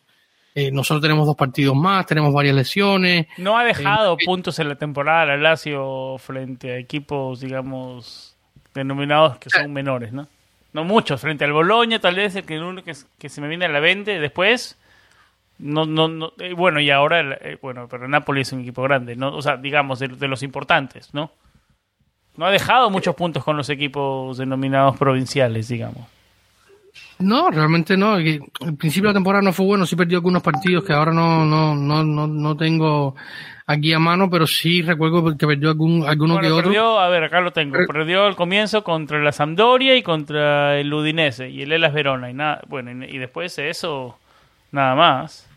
[0.54, 3.26] Eh, nosotros tenemos dos partidos más, tenemos varias lesiones.
[3.36, 8.36] No ha dejado puntos en la temporada la Lazio frente a equipos, digamos,
[8.72, 10.28] denominados que son menores, ¿no?
[10.72, 13.64] No muchos, frente al Boloña, tal vez el que, uno que, que se me viene
[13.64, 14.78] a la mente después
[15.58, 19.16] no, no, no, eh, bueno, y ahora, eh, bueno, pero Napoli es un equipo grande,
[19.16, 19.34] ¿no?
[19.34, 21.30] O sea, digamos, de, los importantes, ¿no?
[22.36, 26.06] No ha dejado muchos puntos con los equipos denominados provinciales, digamos.
[27.18, 28.18] No, realmente no.
[28.18, 28.40] El
[28.78, 31.74] principio de la temporada no fue bueno, sí perdió algunos partidos que ahora no, no,
[31.74, 33.14] no, no, no tengo
[33.66, 36.64] aquí a mano, pero sí recuerdo que perdió algún, alguno que otro.
[36.64, 37.76] Perdió, a ver, acá lo tengo.
[37.86, 42.34] Perdió al comienzo contra la Sampdoria y contra el Udinese y el Elas Verona y
[42.34, 44.18] nada, bueno, y después de eso
[44.70, 45.48] nada más.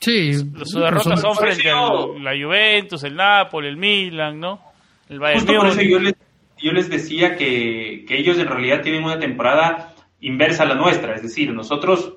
[0.00, 0.32] Sí.
[0.54, 1.82] Los derrotas son frente a
[2.20, 4.60] la Juventus, el Napoli, el Milan, ¿no?
[5.08, 6.14] El Bayern Justo por eso yo les,
[6.58, 11.14] yo les decía que, que, ellos en realidad tienen una temporada inversa a la nuestra.
[11.14, 12.14] Es decir, nosotros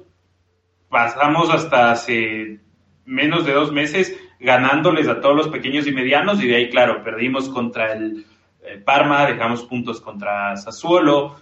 [0.90, 2.60] pasamos hasta hace
[3.06, 7.04] menos de dos meses ganándoles a todos los pequeños y medianos y de ahí, claro,
[7.04, 8.26] perdimos contra el,
[8.64, 11.38] el Parma, dejamos puntos contra Sassuolo,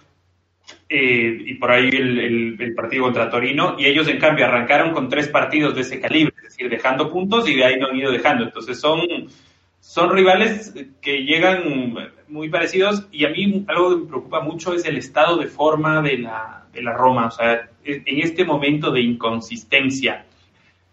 [0.88, 5.28] eh, y por ahí el, partido contra Torino, y ellos en cambio arrancaron con tres
[5.28, 8.44] partidos de ese calibre, es decir, dejando puntos y de ahí no han ido dejando.
[8.44, 9.00] Entonces son,
[9.80, 11.62] son rivales que llegan
[12.30, 16.00] muy parecidos y a mí algo que me preocupa mucho es el estado de forma
[16.00, 20.24] de la, de la Roma, o sea, en este momento de inconsistencia.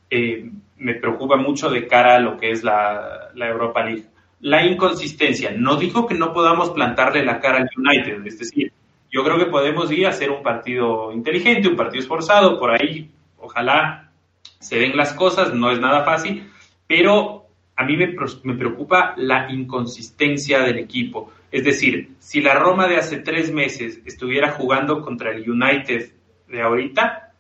[0.10, 4.06] Eh, me preocupa mucho de cara a lo que es la, la Europa League.
[4.42, 5.52] La inconsistencia.
[5.52, 8.72] No digo que no podamos plantarle la cara al United, es decir,
[9.12, 13.10] yo creo que podemos ir a hacer un partido inteligente, un partido esforzado, por ahí
[13.40, 14.12] ojalá
[14.60, 16.52] se den las cosas, no es nada fácil,
[16.88, 17.37] pero
[17.78, 21.32] a mí me, me preocupa la inconsistencia del equipo.
[21.52, 26.12] Es decir, si la Roma de hace tres meses estuviera jugando contra el United
[26.48, 27.34] de ahorita,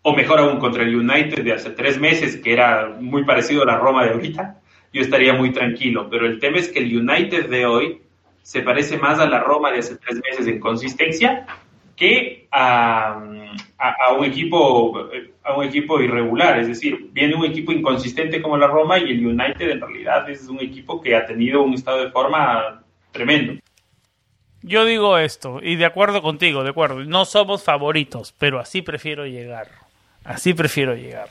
[0.00, 3.66] o mejor aún contra el United de hace tres meses, que era muy parecido a
[3.66, 4.60] la Roma de ahorita,
[4.92, 6.08] yo estaría muy tranquilo.
[6.10, 8.02] Pero el tema es que el United de hoy
[8.42, 11.46] se parece más a la Roma de hace tres meses en consistencia
[11.96, 13.18] que a,
[14.16, 15.08] un equipo
[15.42, 19.26] a un equipo irregular, es decir, viene un equipo inconsistente como la Roma y el
[19.26, 23.60] United en realidad es un equipo que ha tenido un estado de forma tremendo.
[24.62, 29.26] Yo digo esto, y de acuerdo contigo, de acuerdo, no somos favoritos, pero así prefiero
[29.26, 29.68] llegar.
[30.24, 31.28] Así prefiero llegar.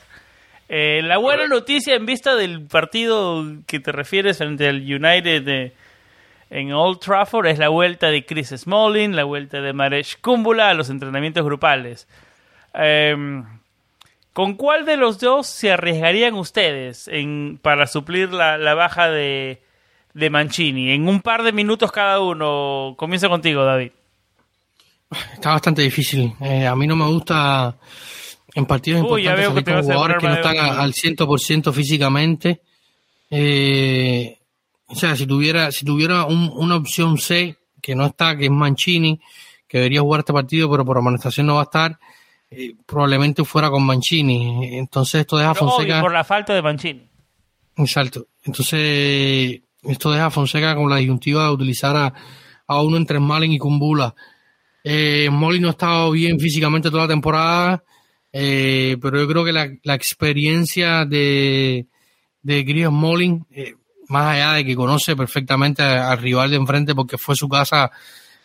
[0.68, 5.72] Eh, la buena noticia en vista del partido que te refieres frente al United de,
[6.52, 10.74] en Old Trafford es la vuelta de Chris Smalling, la vuelta de Maresh Kumbula a
[10.74, 12.06] los entrenamientos grupales.
[12.74, 13.42] Em,
[14.34, 19.62] ¿Con cuál de los dos se arriesgarían ustedes en, para suplir la, baja de,
[20.12, 20.90] de, Mancini?
[20.90, 22.94] En un par de minutos cada uno.
[22.98, 23.92] Comienzo contigo, David.
[25.32, 26.34] Está bastante difícil.
[26.40, 27.76] Eh, a mí no me gusta
[28.54, 32.60] en partidos importantes salir con jugadores que no están al 100% físicamente.
[33.30, 34.38] Eh,
[34.92, 39.20] o sea, si tuviera, si tuviera una opción C que no está, que es Mancini,
[39.66, 41.98] que debería jugar este partido, pero por amonestación no va a estar,
[42.50, 44.76] eh, probablemente fuera con Mancini.
[44.76, 46.00] Entonces esto deja a Fonseca.
[46.00, 47.08] por la falta de Mancini.
[47.76, 48.26] Exacto.
[48.44, 52.12] Entonces esto deja a Fonseca con la disyuntiva de utilizar a,
[52.66, 54.14] a uno entre Smalling y Kumbula.
[54.84, 57.84] Eh, no ha estado bien físicamente toda la temporada,
[58.32, 61.86] eh, pero yo creo que la, la experiencia de,
[62.42, 63.74] de Chris Smalling, eh,
[64.12, 67.90] más allá de que conoce perfectamente al rival de enfrente porque fue su casa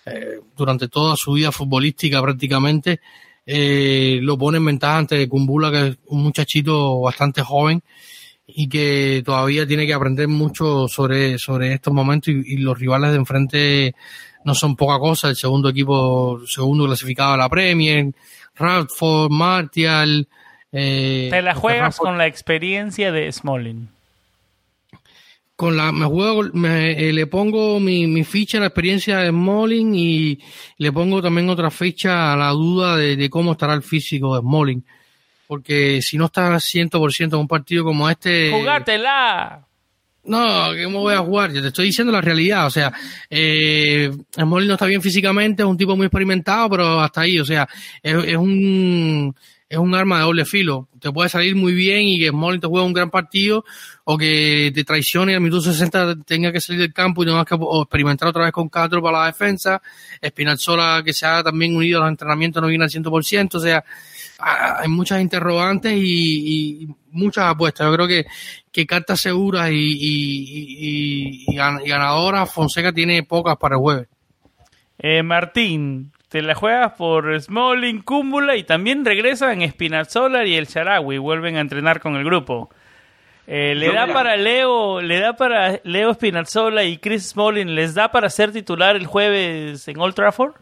[0.06, 3.02] eh, durante toda su vida futbolística prácticamente,
[3.46, 7.82] eh, lo pone en ventaja ante Kumbula, que es un muchachito bastante joven
[8.48, 13.12] y que todavía tiene que aprender mucho sobre, sobre estos momentos y, y los rivales
[13.12, 13.96] de enfrente
[14.46, 18.14] no son poca cosa, el segundo equipo, segundo clasificado a la Premier,
[18.56, 20.28] Radford, Martial.
[20.72, 23.90] Eh, Te la juegas Radford- con la experiencia de Smalling.
[25.58, 29.30] Con la me juego me, eh, le pongo mi, mi ficha a la experiencia de
[29.30, 30.40] Smalling y
[30.78, 34.42] le pongo también otra ficha a la duda de, de cómo estará el físico de
[34.42, 34.86] Smalling
[35.48, 39.66] porque si no está 100% en un partido como este ¡Jugátela!
[40.26, 42.94] no, que me voy a jugar, yo te estoy diciendo la realidad, o sea,
[43.30, 47.46] eh, Smalling no está bien físicamente, es un tipo muy experimentado, pero hasta ahí, o
[47.46, 47.68] sea,
[48.04, 49.34] es, es un
[49.70, 52.68] es un arma de doble filo, te puede salir muy bien y que Smalling te
[52.68, 53.66] juegue un gran partido,
[54.06, 57.46] o que te traicione y al minuto 60 tenga que salir del campo y tengas
[57.46, 59.82] que experimentar otra vez con Castro para la defensa,
[60.22, 63.84] Espinazzola que se ha también unido a los entrenamientos no viene al 100%, o sea,
[64.40, 67.88] hay muchas interrogantes y, muchas apuestas.
[67.88, 68.26] Yo creo que,
[68.72, 74.08] que cartas seguras y, y ganadoras, Fonseca tiene pocas para el jueves.
[75.00, 81.18] Eh, Martín, te la juegas por Smalling, Cúmbula y también regresan Spinazzola y el Sharawi,
[81.18, 82.70] vuelven a entrenar con el grupo.
[83.48, 87.94] Eh, le Yo da para Leo, le da para Leo Spinazzola y Chris Smalling, les
[87.94, 90.56] da para ser titular el jueves en Old Trafford.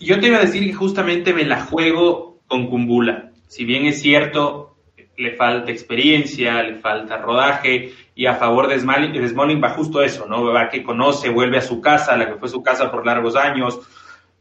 [0.00, 3.30] Yo te iba a decir que justamente me la juego con Kumbula.
[3.48, 4.76] Si bien es cierto,
[5.18, 10.02] le falta experiencia, le falta rodaje, y a favor de Smalling, de Smalling va justo
[10.02, 10.44] eso, ¿no?
[10.44, 13.78] Va que conoce, vuelve a su casa, la que fue su casa por largos años.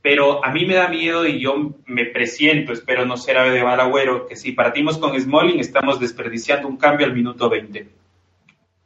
[0.09, 3.61] Pero a mí me da miedo y yo me presiento, espero no ser ave de
[3.61, 7.89] mal agüero, que si partimos con Smalling estamos desperdiciando un cambio al minuto 20.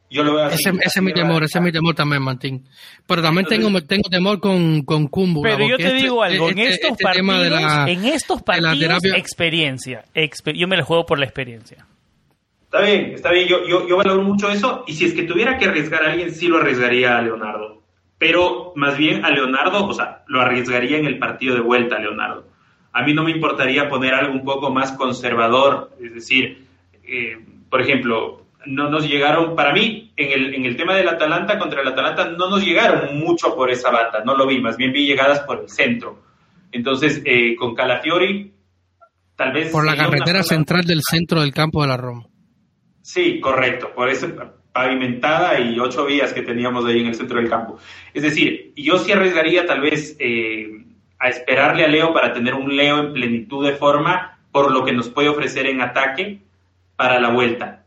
[0.09, 0.55] Yo lo veo así.
[0.67, 2.67] Ese, ese es mi temor, ese es mi temor también, Martín.
[3.05, 5.51] Pero también tengo, tengo temor con, con Kumbula.
[5.55, 8.37] Pero yo te este- digo algo, en este- estos este partidos, de la- en estos
[8.43, 10.05] de la partidos, terapia- experiencia.
[10.15, 11.85] Exper- yo me la juego por la experiencia.
[12.63, 15.59] Está bien, está bien, yo, yo, yo valoro mucho eso y si es que tuviera
[15.59, 17.80] que arriesgar a alguien, sí lo arriesgaría a Leonardo.
[18.21, 21.99] Pero más bien a Leonardo, o sea, lo arriesgaría en el partido de vuelta a
[21.99, 22.45] Leonardo.
[22.93, 26.67] A mí no me importaría poner algo un poco más conservador, es decir,
[27.03, 31.57] eh, por ejemplo, no nos llegaron, para mí, en el, en el tema del Atalanta
[31.57, 34.91] contra el Atalanta, no nos llegaron mucho por esa banda, no lo vi, más bien
[34.91, 36.21] vi llegadas por el centro.
[36.71, 38.53] Entonces, eh, con Calafiori,
[39.35, 39.71] tal vez...
[39.71, 42.27] por la carretera central del centro del campo de la Roma.
[43.01, 44.27] Sí, correcto, por esa
[44.73, 47.77] pavimentada y ocho vías que teníamos ahí en el centro del campo.
[48.13, 50.85] Es decir, yo sí arriesgaría tal vez eh,
[51.19, 54.93] a esperarle a Leo para tener un Leo en plenitud de forma por lo que
[54.93, 56.39] nos puede ofrecer en ataque
[56.95, 57.83] para la vuelta.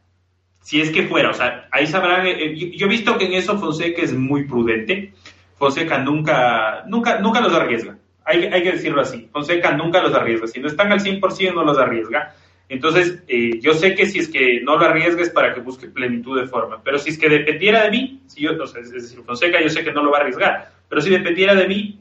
[0.61, 3.27] Si es que fuera, o sea, ahí sabrán, eh, eh, yo, yo he visto que
[3.27, 5.13] en eso Fonseca es muy prudente.
[5.57, 7.97] Fonseca nunca, nunca, nunca los arriesga.
[8.25, 9.29] Hay, hay que decirlo así.
[9.31, 10.47] Fonseca nunca los arriesga.
[10.47, 12.35] Si no están al 100% no los arriesga.
[12.69, 16.41] Entonces, eh, yo sé que si es que no lo arriesgues para que busque plenitud
[16.41, 19.21] de forma, pero si es que dependiera de mí, si yo, o sea, es decir,
[19.25, 22.01] Fonseca yo sé que no lo va a arriesgar, pero si dependiera de mí,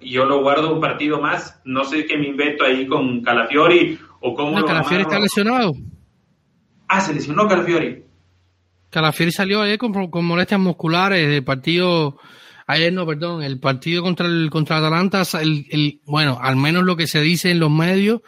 [0.00, 3.98] y yo lo guardo un partido más, no sé qué me invento ahí con Calafiori
[4.20, 5.10] o cómo No, lo Calafiori amarro.
[5.10, 5.72] está lesionado.
[6.86, 8.04] Ah, se lesionó Calafiori.
[8.90, 12.18] Calafiori salió ayer con, con molestias musculares del partido,
[12.68, 16.96] ayer no, perdón, el partido contra el contra Atalanta, el, el, bueno, al menos lo
[16.96, 18.22] que se dice en los medios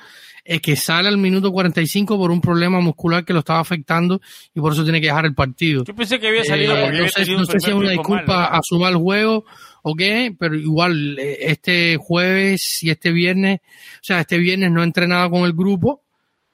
[0.45, 4.20] es que sale al minuto 45 por un problema muscular que lo estaba afectando
[4.55, 5.84] y por eso tiene que dejar el partido.
[5.84, 7.91] Yo pensé que había salido Eh, porque no había sé, no sé si es una
[7.91, 9.45] disculpa a sumar el juego
[9.82, 14.80] o qué, pero igual eh, este jueves y este viernes, o sea, este viernes no
[14.80, 16.03] ha entrenado con el grupo,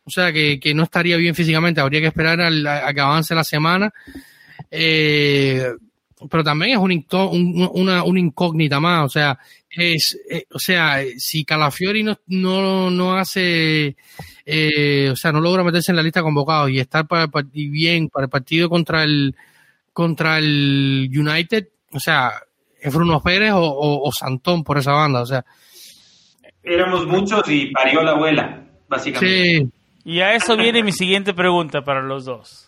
[0.05, 3.35] o sea, que, que no estaría bien físicamente, habría que esperar al- a, que avance
[3.35, 3.93] la semana.
[4.71, 5.65] Eh,
[6.29, 9.39] pero también es un incó- un- una, una incógnita más, o sea,
[9.71, 13.97] es, eh, o sea, si Calafiori no, no, no hace,
[14.47, 17.31] eh, o sea, no logra meterse en la lista de convocados y estar para, el
[17.31, 19.35] part- y bien para el partido contra el,
[19.93, 22.33] contra el United, o sea,
[22.81, 25.45] es Bruno Pérez o, o- o Santón por esa banda, o sea,
[26.63, 29.59] Éramos muchos y parió la abuela, básicamente.
[29.61, 29.69] sí,
[30.05, 32.66] Y a eso viene mi siguiente pregunta para los dos.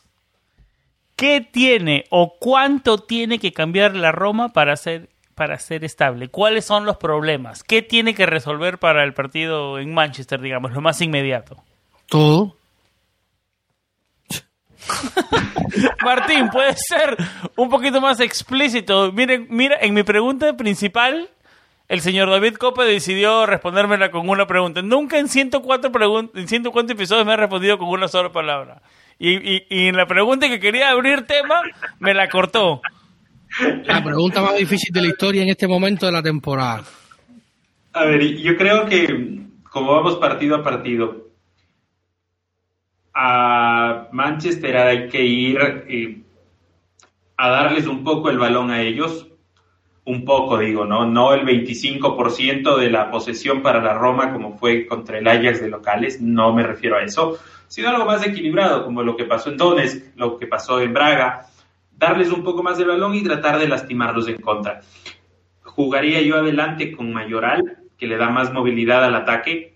[1.19, 6.29] ¿Qué tiene o cuánto tiene que cambiar la Roma para ser, para ser estable?
[6.29, 7.65] ¿Cuáles son los problemas?
[7.65, 11.57] ¿Qué tiene que resolver para el partido en Manchester, digamos, lo más inmediato?
[12.07, 12.55] todo.
[16.05, 17.17] Martín, puede ser
[17.57, 19.13] un poquito más explícito.
[19.13, 21.29] Miren, mira, en mi pregunta principal,
[21.89, 24.83] el señor David Cope decidió respondérmela con una pregunta.
[24.83, 28.81] Nunca en 104, pregun- en 104 episodios me ha respondido con una sola palabra.
[29.19, 31.61] Y, y, y en la pregunta que quería abrir tema,
[31.99, 32.81] me la cortó.
[33.85, 36.85] La pregunta más difícil de la historia en este momento de la temporada.
[37.93, 39.39] A ver, yo creo que
[39.71, 41.29] como vamos partido a partido,
[43.15, 45.59] a Manchester hay que ir
[45.89, 46.23] eh,
[47.37, 49.29] a darles un poco el balón a ellos,
[50.09, 51.05] un poco digo, ¿no?
[51.05, 55.69] No el 25% de la posesión para la Roma como fue contra el Ajax de
[55.69, 59.59] locales, no me refiero a eso, sino algo más equilibrado, como lo que pasó en
[59.59, 61.47] Donetsk, lo que pasó en Braga,
[61.95, 64.81] darles un poco más del balón y tratar de lastimarlos en contra.
[65.63, 69.75] Jugaría yo adelante con Mayoral, que le da más movilidad al ataque.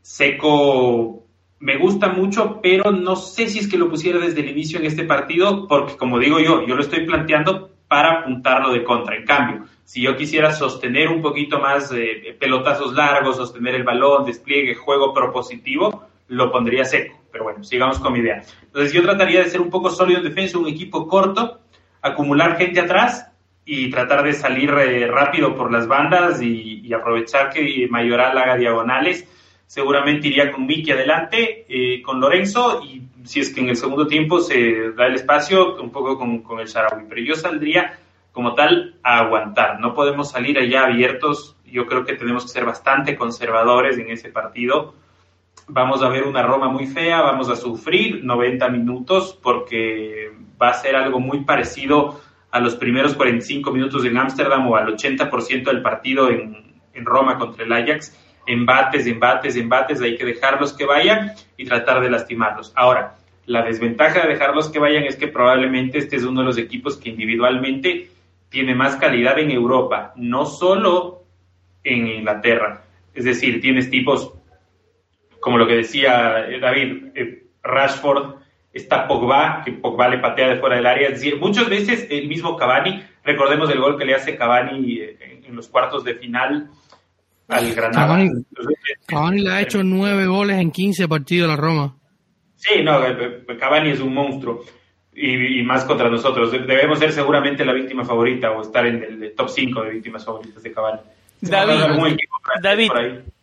[0.00, 1.26] Seco
[1.58, 4.86] me gusta mucho, pero no sé si es que lo pusiera desde el inicio en
[4.86, 9.16] este partido, porque como digo yo, yo lo estoy planteando para apuntarlo de contra.
[9.16, 14.24] En cambio, si yo quisiera sostener un poquito más eh, pelotazos largos, sostener el balón,
[14.24, 17.20] despliegue, juego propositivo, lo pondría seco.
[17.32, 18.44] Pero bueno, sigamos con mi idea.
[18.62, 21.62] Entonces yo trataría de ser un poco sólido en defensa, un equipo corto,
[22.00, 23.28] acumular gente atrás
[23.64, 28.56] y tratar de salir eh, rápido por las bandas y, y, aprovechar que Mayoral haga
[28.56, 29.26] diagonales.
[29.70, 34.08] Seguramente iría con Miki adelante, eh, con Lorenzo y si es que en el segundo
[34.08, 37.04] tiempo se da el espacio, un poco con, con el Sharawi.
[37.08, 37.96] Pero yo saldría
[38.32, 39.78] como tal a aguantar.
[39.78, 41.56] No podemos salir allá abiertos.
[41.64, 44.94] Yo creo que tenemos que ser bastante conservadores en ese partido.
[45.68, 50.74] Vamos a ver una Roma muy fea, vamos a sufrir 90 minutos porque va a
[50.74, 55.80] ser algo muy parecido a los primeros 45 minutos en Ámsterdam o al 80% del
[55.80, 58.19] partido en, en, Roma contra el Ajax.
[58.46, 62.72] Embates, embates, embates, hay que dejarlos que vayan y tratar de lastimarlos.
[62.74, 63.16] Ahora,
[63.46, 66.96] la desventaja de dejarlos que vayan es que probablemente este es uno de los equipos
[66.96, 68.10] que individualmente
[68.48, 71.24] tiene más calidad en Europa, no solo
[71.84, 72.84] en Inglaterra.
[73.14, 74.32] Es decir, tienes tipos
[75.40, 78.36] como lo que decía David, eh, Rashford,
[78.72, 81.08] está Pogba, que Pogba le patea de fuera del área.
[81.08, 85.44] Es decir, muchas veces el mismo Cavani, recordemos el gol que le hace Cavani en,
[85.44, 86.70] en los cuartos de final
[87.50, 88.06] al Granada.
[88.06, 88.30] Cavani,
[89.06, 91.96] Cavani le ha hecho nueve goles en 15 partidos a la Roma.
[92.56, 93.00] Sí, no,
[93.58, 94.64] Cavani es un monstruo.
[95.12, 96.52] Y, y, más contra nosotros.
[96.52, 100.62] Debemos ser seguramente la víctima favorita o estar en el top 5 de víctimas favoritas
[100.62, 101.00] de Cavani.
[101.40, 101.80] David,
[102.62, 102.90] David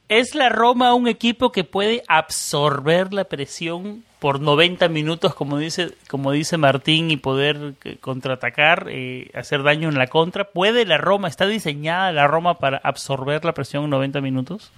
[0.08, 5.94] ¿es la Roma un equipo que puede absorber la presión por 90 minutos, como dice,
[6.10, 10.46] como dice Martín, y poder contraatacar, eh, hacer daño en la contra?
[10.46, 14.72] ¿Puede la Roma, está diseñada la Roma para absorber la presión en 90 minutos?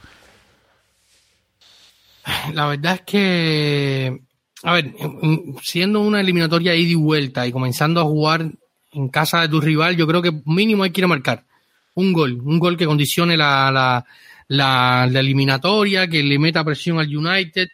[2.53, 4.19] La verdad es que,
[4.63, 4.93] a ver,
[5.61, 8.45] siendo una eliminatoria ida y vuelta y comenzando a jugar
[8.91, 11.45] en casa de tu rival, yo creo que mínimo hay que ir a marcar
[11.95, 14.05] un gol, un gol que condicione la, la,
[14.47, 17.67] la, la eliminatoria, que le meta presión al United,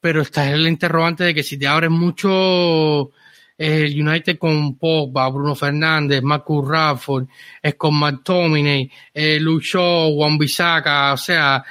[0.00, 3.10] pero está el interrogante de que si te abres mucho
[3.58, 7.26] el United con Pogba, Bruno Fernández, Marcus Rafford,
[7.62, 11.64] es con McTominay, eh, Luke Shaw, Juan Bisaca, o sea,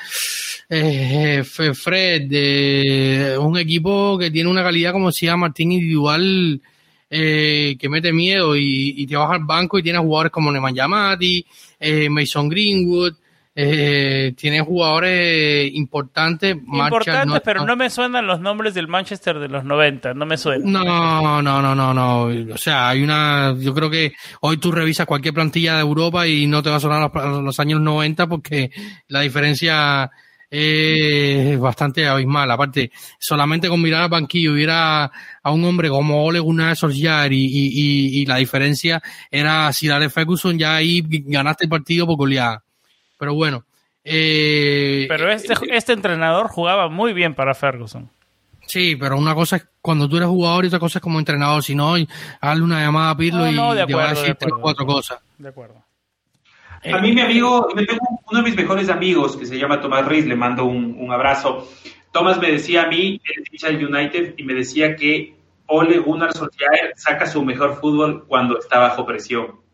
[0.68, 6.60] eh, Fred, eh, un equipo que tiene una calidad como decía Martín individual
[7.10, 10.76] eh, que mete miedo y, y, te vas al banco y tienes jugadores como Nemanja
[10.76, 11.46] Yamati,
[11.80, 13.14] eh, Mason Greenwood,
[13.58, 16.58] eh, tiene jugadores importantes.
[16.58, 20.38] Importantes, no, pero no me suenan los nombres del Manchester de los 90, no me
[20.38, 20.70] suenan.
[20.70, 22.24] No, no, no, no, no.
[22.54, 23.56] O sea, hay una.
[23.58, 26.82] Yo creo que hoy tú revisas cualquier plantilla de Europa y no te va a
[26.82, 28.72] sonar los, los años 90 porque
[29.08, 30.12] la diferencia
[30.50, 32.52] es bastante abismal.
[32.52, 37.46] Aparte, solamente con mirar al banquillo hubiera a un hombre como Ole Gunnar Solskjaer y,
[37.46, 39.02] y, y, y la diferencia
[39.32, 42.65] era si Alex Ferguson ya ahí ganaste el partido por goleada.
[43.18, 43.64] Pero bueno.
[44.04, 48.10] Eh, pero este, este entrenador jugaba muy bien para Ferguson.
[48.68, 51.64] Sí, pero una cosa es cuando tú eres jugador y otra cosa es como entrenador.
[51.64, 51.96] Si no,
[52.42, 54.32] hazle una llamada a Pirlo no, no, y de acuerdo, te va a decir de
[54.32, 55.20] acuerdo, tres o cuatro cosas.
[55.38, 55.86] De acuerdo.
[56.94, 60.06] A mí mi amigo, me tengo uno de mis mejores amigos que se llama Tomás
[60.06, 61.68] Ruiz, le mando un, un abrazo.
[62.12, 65.36] Tomás me decía a mí, él del United, y me decía que
[65.68, 69.65] Ole Gunnar Solskjaer saca su mejor fútbol cuando está bajo presión.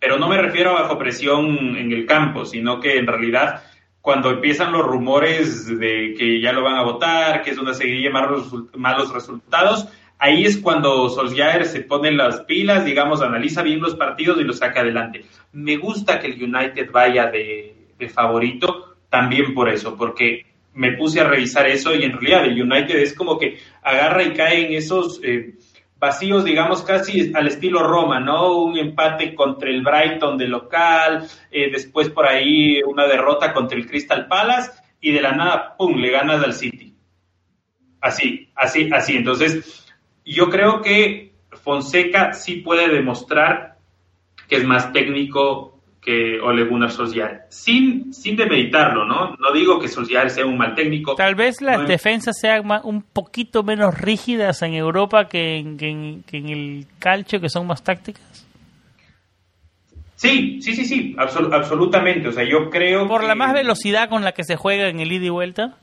[0.00, 3.62] Pero no me refiero a bajo presión en el campo, sino que en realidad
[4.00, 8.08] cuando empiezan los rumores de que ya lo van a votar, que es una seguidilla
[8.08, 9.88] de malos, malos resultados,
[10.18, 14.58] ahí es cuando Solskjaer se pone las pilas, digamos, analiza bien los partidos y los
[14.58, 15.26] saca adelante.
[15.52, 21.20] Me gusta que el United vaya de, de favorito también por eso, porque me puse
[21.20, 24.74] a revisar eso y en realidad el United es como que agarra y cae en
[24.74, 25.54] esos eh,
[26.00, 28.56] vacíos, digamos, casi al estilo Roma, ¿no?
[28.56, 33.86] Un empate contra el Brighton de local, eh, después por ahí una derrota contra el
[33.86, 36.96] Crystal Palace y de la nada, ¡pum!, le ganas al City.
[38.00, 39.16] Así, así, así.
[39.16, 39.86] Entonces,
[40.24, 43.76] yo creo que Fonseca sí puede demostrar
[44.48, 49.36] que es más técnico que Ole Gunnar Solskjaer, sin, sin demeditarlo, ¿no?
[49.38, 51.14] No digo que Solskjaer sea un mal técnico.
[51.14, 55.88] Tal vez las No, defensas sean un poquito menos rígidas en Europa que en, que
[55.90, 58.46] en- que en el calcio, que son más tácticas.
[60.16, 62.28] Sí, sí, sí, sí, absol- absolutamente.
[62.28, 65.12] O sea, yo creo Por la más velocidad con la que se juega en el
[65.12, 65.76] ida y vuelta.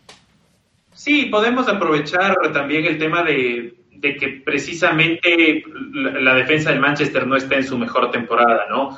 [0.93, 5.63] Sí, podemos aprovechar también el tema de, de que precisamente
[5.93, 8.97] la, la defensa del Manchester no está en su mejor temporada, ¿no?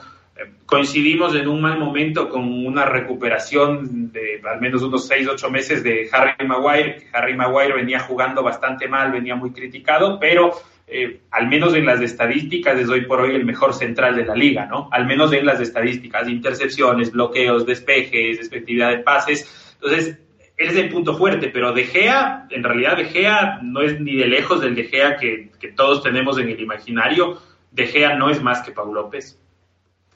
[0.66, 5.84] Coincidimos en un mal momento con una recuperación de al menos unos 6, 8 meses
[5.84, 7.08] de Harry Maguire.
[7.12, 10.54] Harry Maguire venía jugando bastante mal, venía muy criticado, pero
[10.88, 14.36] eh, al menos en las estadísticas es hoy por hoy el mejor central de la
[14.36, 14.90] liga, ¿no?
[14.92, 19.76] Al menos en las estadísticas, intercepciones, bloqueos, despejes, efectividad de pases.
[19.76, 20.20] Entonces,
[20.58, 24.28] es el punto fuerte, pero De Gea, en realidad De Gea no es ni de
[24.28, 27.40] lejos del De Gea que, que todos tenemos en el imaginario.
[27.72, 29.39] De Gea no es más que Pau López.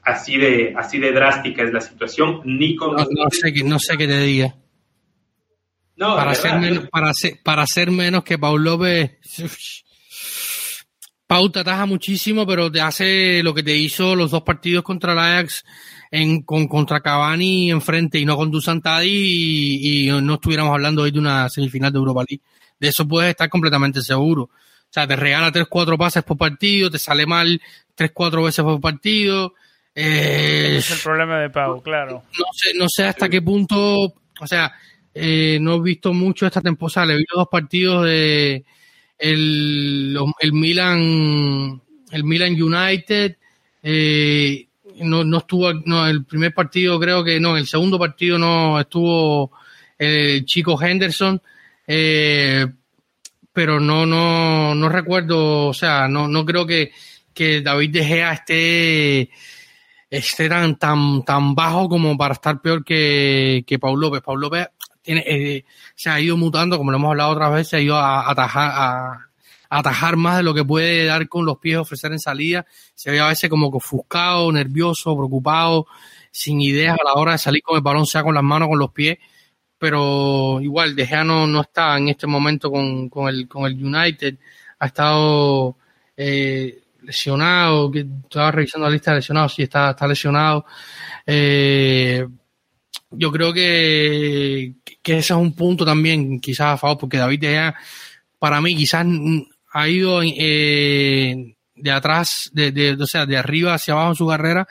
[0.04, 2.40] Así de, así de drástica es la situación.
[2.44, 4.54] Ni con No, no sé, qué- no sé qué te diga.
[5.96, 9.12] No, para, ser menos, para, ser, para ser menos que Paul López.
[11.26, 15.12] Pau te ataja muchísimo, pero te hace lo que te hizo los dos partidos contra
[15.14, 15.64] el Ajax
[16.10, 21.02] en, con, contra Cavani enfrente y no con Dusan Tadi y, y no estuviéramos hablando
[21.02, 22.42] hoy de una semifinal de Europa League.
[22.78, 24.42] De eso puedes estar completamente seguro.
[24.42, 24.50] O
[24.90, 27.60] sea, te regala 3-4 pases por partido, te sale mal
[27.96, 29.54] 3-4 veces por partido.
[29.94, 32.24] Eh, es el problema de Pau, claro.
[32.38, 34.02] no sé, no sé hasta qué punto,
[34.40, 34.72] o sea,
[35.14, 38.64] eh, no he visto mucho esta temporada, le vi los dos partidos de
[39.16, 41.80] el, el Milan,
[42.10, 43.36] el Milan United,
[43.84, 44.66] eh,
[44.96, 49.52] no, no estuvo, no, el primer partido creo que no, el segundo partido no estuvo
[49.96, 51.40] el chico Henderson,
[53.54, 56.90] pero no, no, no recuerdo, o sea, no, no creo que,
[57.32, 59.30] que David De Gea esté,
[60.18, 64.22] esté tan, tan, tan bajo como para estar peor que, que Paul López.
[64.22, 64.68] Paul López
[65.02, 67.96] tiene, eh, se ha ido mutando, como lo hemos hablado otras veces, se ha ido
[67.96, 69.28] a, atajar, a,
[69.68, 72.64] atajar más de lo que puede dar con los pies, ofrecer en salida.
[72.94, 75.86] Se ve a veces como ofuscado, nervioso, preocupado,
[76.30, 78.78] sin ideas a la hora de salir con el balón, sea con las manos con
[78.78, 79.18] los pies.
[79.78, 83.84] Pero igual, De Gea no, no está en este momento con, con, el, con el
[83.84, 84.36] United.
[84.78, 85.76] Ha estado
[86.16, 90.64] eh, lesionado, que estaba revisando la lista de lesionados, sí, está, está lesionado.
[91.26, 92.26] Eh,
[93.10, 97.48] yo creo que, que ese es un punto también, quizás a favor, porque David De
[97.48, 97.74] Gea,
[98.38, 99.40] para mí, quizás mm,
[99.72, 104.26] ha ido eh, de atrás, de, de, o sea, de arriba hacia abajo en su
[104.28, 104.66] carrera,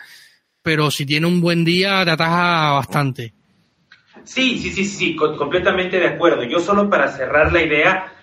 [0.62, 3.34] pero si tiene un buen día, te ataja bastante.
[4.24, 6.44] Sí, sí, sí, sí, co- completamente de acuerdo.
[6.44, 8.14] Yo solo para cerrar la idea,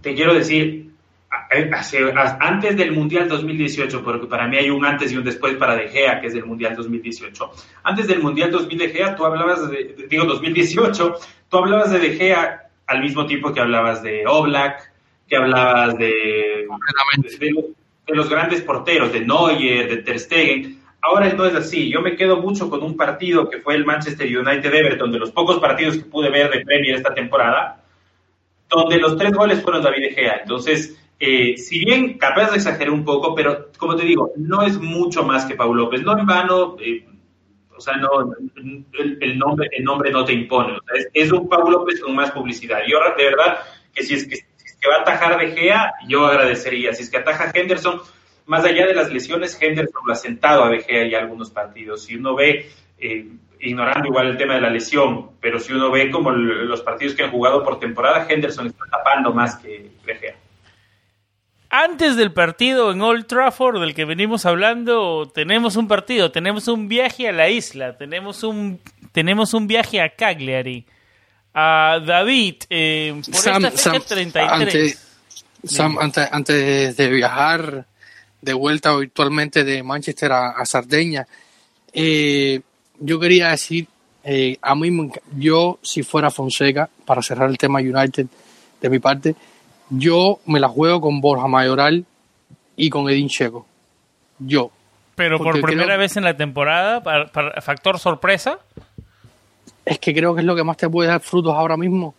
[0.00, 0.90] te quiero decir,
[1.30, 5.88] antes del Mundial 2018, porque para mí hay un antes y un después para De
[5.88, 7.50] Gea, que es el Mundial 2018.
[7.82, 11.18] Antes del Mundial 2000 de Gea, tú hablabas de, digo 2018,
[11.48, 14.92] tú hablabas de De Gea al mismo tiempo que hablabas de Oblak,
[15.28, 16.66] que hablabas de,
[17.38, 20.80] de, los grandes porteros, de Neuer, de Ter Stegen.
[21.02, 21.90] Ahora no es así.
[21.90, 25.32] Yo me quedo mucho con un partido que fue el Manchester United Everton, de los
[25.32, 27.82] pocos partidos que pude ver de Premier esta temporada,
[28.68, 30.40] donde los tres goles fueron David De Gea.
[30.42, 34.78] Entonces, eh, si bien capaz de exagerar un poco, pero como te digo, no es
[34.78, 36.02] mucho más que Pau López.
[36.02, 37.06] No en vano, eh,
[37.74, 38.08] o sea, no,
[38.56, 40.74] el, el nombre, el nombre no te impone.
[40.74, 42.80] O sea, es, un Pau López con más publicidad.
[42.86, 43.58] Yo de verdad
[43.94, 46.92] que si es que, si es que va a atajar De Gea, yo agradecería.
[46.92, 48.02] Si es que ataja Henderson,
[48.44, 52.04] más allá de las lesiones, Henderson lo ha sentado a De Gea ya algunos partidos.
[52.04, 53.26] Si uno ve, eh,
[53.60, 57.24] ignorando igual el tema de la lesión, pero si uno ve como los partidos que
[57.24, 60.36] han jugado por temporada, Henderson está tapando más que De Gea.
[61.78, 66.88] Antes del partido en Old Trafford del que venimos hablando, tenemos un partido, tenemos un
[66.88, 68.80] viaje a la isla, tenemos un,
[69.12, 70.86] tenemos un viaje a Cagliari.
[71.52, 74.50] A David, eh, por Sam, esta fecha Sam, 33.
[74.50, 75.06] antes,
[75.64, 77.84] Sam, antes, antes de viajar
[78.40, 81.26] de vuelta virtualmente de Manchester a, a Sardeña,
[81.92, 82.58] eh,
[83.00, 83.86] yo quería decir,
[84.24, 88.28] eh, a mí, yo si fuera Fonseca, para cerrar el tema United
[88.80, 89.36] de mi parte,
[89.90, 92.04] yo me la juego con Borja Mayoral
[92.76, 93.66] y con Edin Checo.
[94.38, 94.70] Yo.
[95.14, 98.58] Pero por primera creo- vez en la temporada, para, para- factor sorpresa.
[99.84, 102.14] es que creo que es lo que más te puede dar frutos ahora mismo.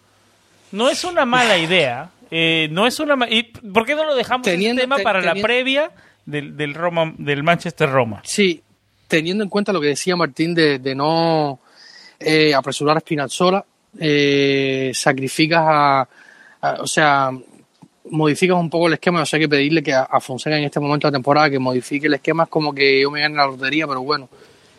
[0.72, 2.10] No es una mala idea.
[2.32, 5.22] Eh, no es una ¿Y ¿Por qué no lo dejamos Teniendo- el tema te- para
[5.22, 5.92] la previa
[6.26, 8.22] del, del Roma, del Manchester Roma?
[8.24, 8.62] Sí,
[9.08, 11.60] teniendo en cuenta lo que decía Martín de, de no
[12.20, 13.64] eh, apresurar a Spinazzola,
[14.00, 16.08] eh, sacrificas a,
[16.62, 17.30] a- o sea,
[18.12, 20.64] modificas un poco el esquema, o sea, hay que pedirle que a, a Fonseca en
[20.64, 23.36] este momento de la temporada que modifique el esquema, es como que yo me gane
[23.36, 24.30] la lotería, pero bueno.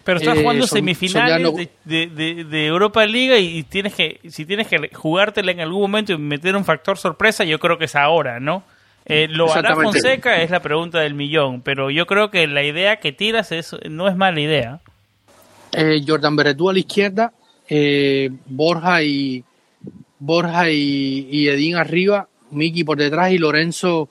[0.05, 3.39] Pero estás Eh, jugando son- semifinales son ya no- de, de- de- de Europa Liga
[3.39, 7.45] y, tienes que, si tienes que jugártela en algún momento y meter un factor sorpresa,
[7.45, 8.63] yo creo que es ahora, ¿no?
[9.05, 9.75] Eh, ¿Lo hará.
[9.75, 10.41] Fonseca?
[10.43, 14.09] Es la pregunta del millón, pero yo creo que la idea que tiras es, no
[14.09, 14.81] es mala idea.
[15.73, 17.33] Eh, Jordan Beretú a la izquierda,
[18.47, 19.45] Borja y
[20.19, 24.09] Borja y, y Edín arriba, Miki por detrás y Lorenzo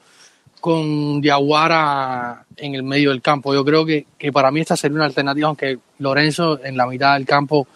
[0.59, 3.53] con Diaguara en el medio del campo.
[3.53, 7.13] Yo creo que, que para mí esta sería una alternativa, aunque Lorenzo en la mitad
[7.15, 7.67] del campo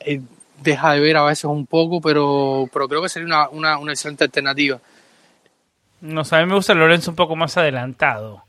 [0.00, 0.20] eh,
[0.62, 4.24] deja de ver a veces un poco, pero, pero creo que sería una, una, excelente
[4.24, 4.78] alternativa.
[6.00, 8.44] No sé, a mí me gusta Lorenzo un poco más adelantado.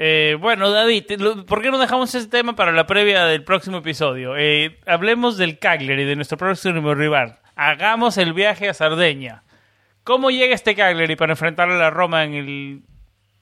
[0.00, 1.04] Eh, bueno, David,
[1.46, 4.36] ¿por qué no dejamos ese tema para la previa del próximo episodio?
[4.36, 7.40] Eh, hablemos del Cagliari, de nuestro próximo rival.
[7.56, 9.42] Hagamos el viaje a Sardeña.
[10.08, 12.80] ¿Cómo llega este Cagliari para enfrentar a la Roma en el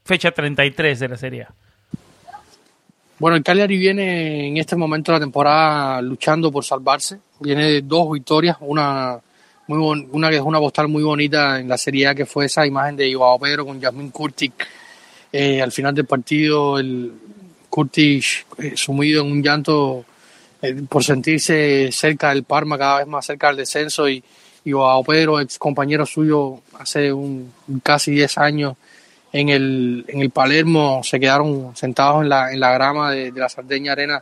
[0.05, 1.55] fecha 33 de la Serie A?
[3.21, 7.21] Bueno, el Cagliari viene en este momento de la temporada luchando por salvarse.
[7.39, 9.17] Viene de dos victorias, una
[9.69, 12.47] muy bon- una que es una postal muy bonita en la Serie A, que fue
[12.47, 14.67] esa imagen de Joao Pedro con Jasmine Kurtic.
[15.33, 17.13] Eh, al final del partido, el
[17.71, 20.05] Kurtic eh, sumido en un llanto
[20.63, 24.09] eh, por sentirse cerca del Parma, cada vez más cerca del descenso.
[24.09, 24.21] Y,
[24.67, 27.53] y Joao Pedro, ex compañero suyo hace un,
[27.85, 28.77] casi 10 años,
[29.33, 33.41] en el, en el Palermo se quedaron sentados en la, en la grama de, de
[33.41, 34.21] la Sardeña Arena,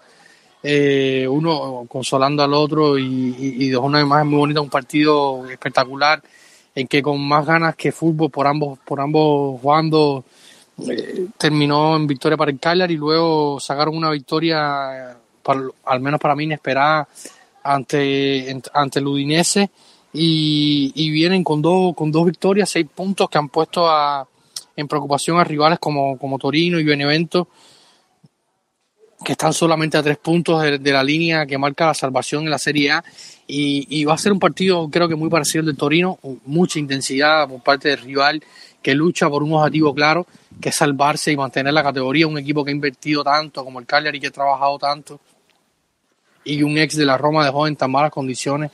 [0.63, 6.23] eh, uno consolando al otro y, y, dejó una imagen muy bonita, un partido espectacular
[6.75, 10.25] en que con más ganas que fútbol por ambos, por ambos jugando
[10.87, 15.15] eh, terminó en victoria para el Cagliari y luego sacaron una victoria, eh,
[15.87, 17.09] al menos para mí inesperada,
[17.63, 19.71] ante, ante el Udinese
[20.17, 23.89] y, vienen con dos, con dos victorias, seis puntos que han puesto
[24.77, 27.49] en preocupación a rivales como, como Torino y Benevento,
[29.25, 32.59] que están solamente a tres puntos de, la línea que marca la salvación en la
[32.59, 33.05] Serie A.
[33.49, 37.49] Y, va a ser un partido, creo que muy parecido al de Torino, mucha intensidad
[37.49, 38.43] por parte del rival
[38.81, 40.27] que lucha por un objetivo claro,
[40.61, 42.27] que es salvarse y mantener la categoría.
[42.27, 45.21] Un equipo que ha invertido tanto, como el Cagliari, que ha trabajado tanto,
[46.45, 48.71] y un ex de la Roma dejó en tan malas condiciones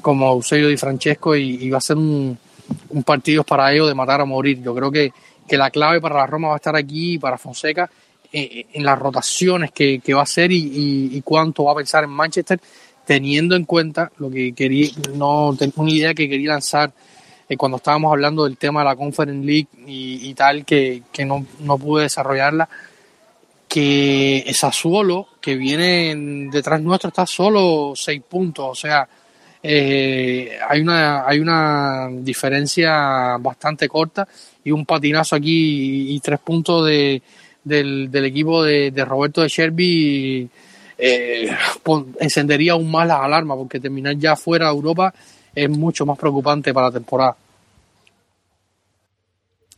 [0.00, 2.36] como Eusebio Di Francesco, y, y va a ser un,
[2.90, 4.62] un partido para ellos de matar a morir.
[4.62, 5.12] Yo creo que,
[5.48, 7.90] que la clave para la Roma va a estar aquí, para Fonseca,
[8.32, 11.76] eh, en las rotaciones que, que va a hacer y, y- y cuánto va a
[11.76, 12.60] pensar en Manchester,
[13.04, 16.92] teniendo en cuenta lo que quería, no una idea que quería lanzar
[17.48, 21.24] eh, cuando estábamos hablando del tema de la Conference League y, y tal, que, que
[21.24, 22.68] no, no pude desarrollarla,
[23.68, 29.08] que Sassuolo, que viene en- detrás nuestro, está solo seis puntos, o sea,
[29.62, 34.26] eh, hay una hay una diferencia bastante corta
[34.64, 37.20] y un patinazo aquí y, y tres puntos de,
[37.64, 40.48] del, del equipo de, de Roberto de Sherby
[40.98, 41.50] eh,
[41.82, 45.12] pon- encendería aún más las alarmas porque terminar ya fuera de Europa
[45.54, 47.36] es mucho más preocupante para la temporada.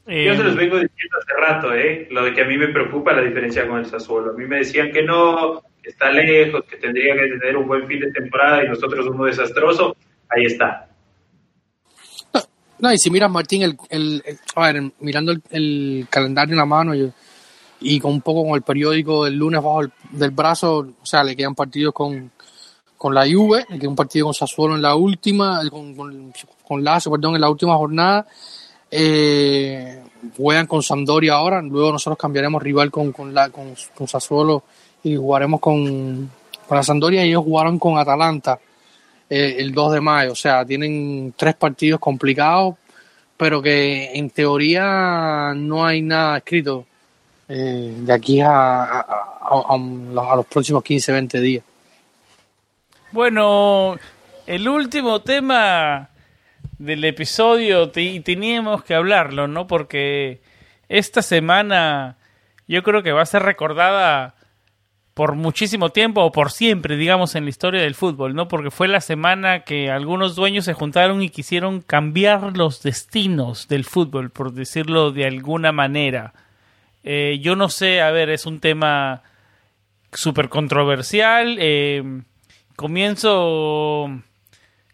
[0.05, 2.09] Yo Eh, se los vengo diciendo hace rato, ¿eh?
[2.11, 4.33] Lo de que a mí me preocupa la diferencia con el Sassuolo.
[4.33, 8.01] A mí me decían que no, está lejos, que tendría que tener un buen fin
[8.01, 9.97] de temporada y nosotros uno desastroso.
[10.29, 10.89] Ahí está.
[12.79, 16.67] No, y si miras, Martín, el, el- el- a ver, mirando el, calendario en la
[16.67, 16.93] mano
[17.81, 21.23] y, con un poco con el periódico del lunes bajo el, del brazo, o sea,
[21.23, 22.33] le quedan partidos con,
[22.99, 26.33] con la Juve, le queda un partido con Sassuolo en la última, con, con,
[26.67, 28.27] con Lazio, perdón, en la última jornada.
[28.91, 30.03] Eh,
[30.37, 34.65] juegan con Sampdoria ahora, luego nosotros cambiaremos rival con, con, con, con Sassuolo
[35.05, 36.31] y jugaremos con,
[36.67, 38.59] con la Sampdoria y ellos jugaron con Atalanta
[39.29, 40.33] eh, el 2 de mayo.
[40.33, 42.77] O sea, tienen tres partidos complicados,
[43.37, 46.87] pero que en teoría no hay nada escrito
[47.49, 48.49] eh, de aquí a,
[48.85, 49.77] a, a-
[50.37, 51.65] los- próximos 15, 20 días.
[53.11, 53.97] Bueno,
[54.47, 56.09] el último tema
[56.79, 59.67] del episodio te- teníamos que hablarlo, ¿no?
[59.67, 60.41] Porque
[60.89, 62.17] esta semana
[62.67, 64.35] yo creo que va a ser recordada
[65.15, 68.49] por muchísimo tiempo o por siempre, digamos, en la historia del fútbol, ¿no?
[68.49, 73.85] Porque fue la semana que algunos dueños se juntaron y quisieron cambiar los destinos del
[73.85, 76.33] fútbol, por decirlo de alguna manera.
[77.05, 79.23] Eh, yo no sé, a ver, es un tema
[80.13, 81.57] súper controversial.
[81.61, 82.23] eh,
[82.77, 84.09] comienzo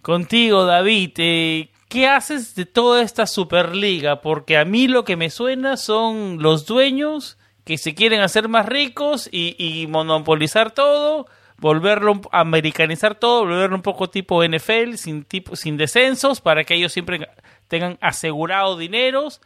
[0.02, 4.20] Contigo, David, eh, ¿qué haces de toda esta Superliga?
[4.20, 7.37] Porque a mí lo que me suena son los dueños
[7.68, 11.26] que se quieren hacer más ricos y, monopolizar todo,
[11.58, 16.76] volverlo a americanizar todo, volverlo un poco tipo NFL, sin, tipo, sin descensos, para que
[16.76, 17.28] ellos siempre
[17.68, 19.42] tengan asegurado dineros.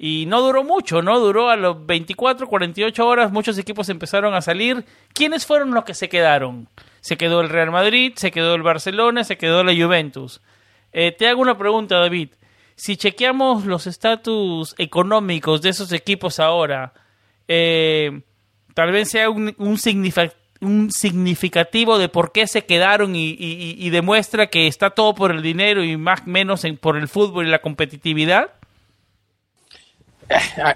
[0.00, 1.20] Y no duró mucho, ¿no?
[1.20, 4.84] Duró a los 24, 48 horas, muchos equipos empezaron a salir.
[5.12, 6.66] ¿Quiénes fueron los que se quedaron?
[7.00, 10.40] Se quedó el Real Madrid, se quedó el Barcelona, se quedó la Juventus.
[10.92, 12.30] Eh, te hago una pregunta, David.
[12.74, 16.94] Si chequeamos los estatus económicos de esos equipos ahora,
[17.52, 18.22] eh,
[18.74, 19.76] tal vez sea un, un,
[20.92, 25.96] significativo de por qué se quedaron y, demuestra que está todo por el dinero y
[25.96, 28.52] más menos en, por el fútbol y la competitividad.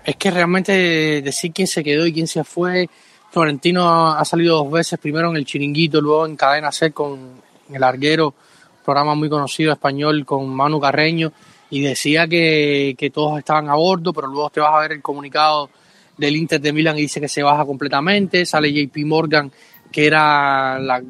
[0.04, 2.88] Es que realmente decir quién se quedó y quién se fue.
[3.30, 7.40] Florentino ha salido dos veces, primero en el Chiringuito, luego en Cadena C con
[7.72, 8.34] el Arguero,
[8.84, 11.32] programa muy conocido español con Manu Carreño,
[11.70, 15.70] y decía que todos estaban a bordo, pero luego te vas a ver el comunicado
[16.16, 18.46] del Inter de Milán y dice que se baja completamente.
[18.46, 19.50] Sale JP Morgan,
[19.90, 21.02] que era la,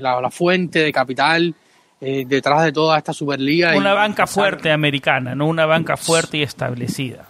[0.00, 1.54] la, la fuente de capital
[2.04, 3.76] eh, detrás de toda esta Superliga.
[3.76, 4.72] Una y, banca fuerte sale.
[4.72, 7.26] americana, no una banca fuerte y establecida.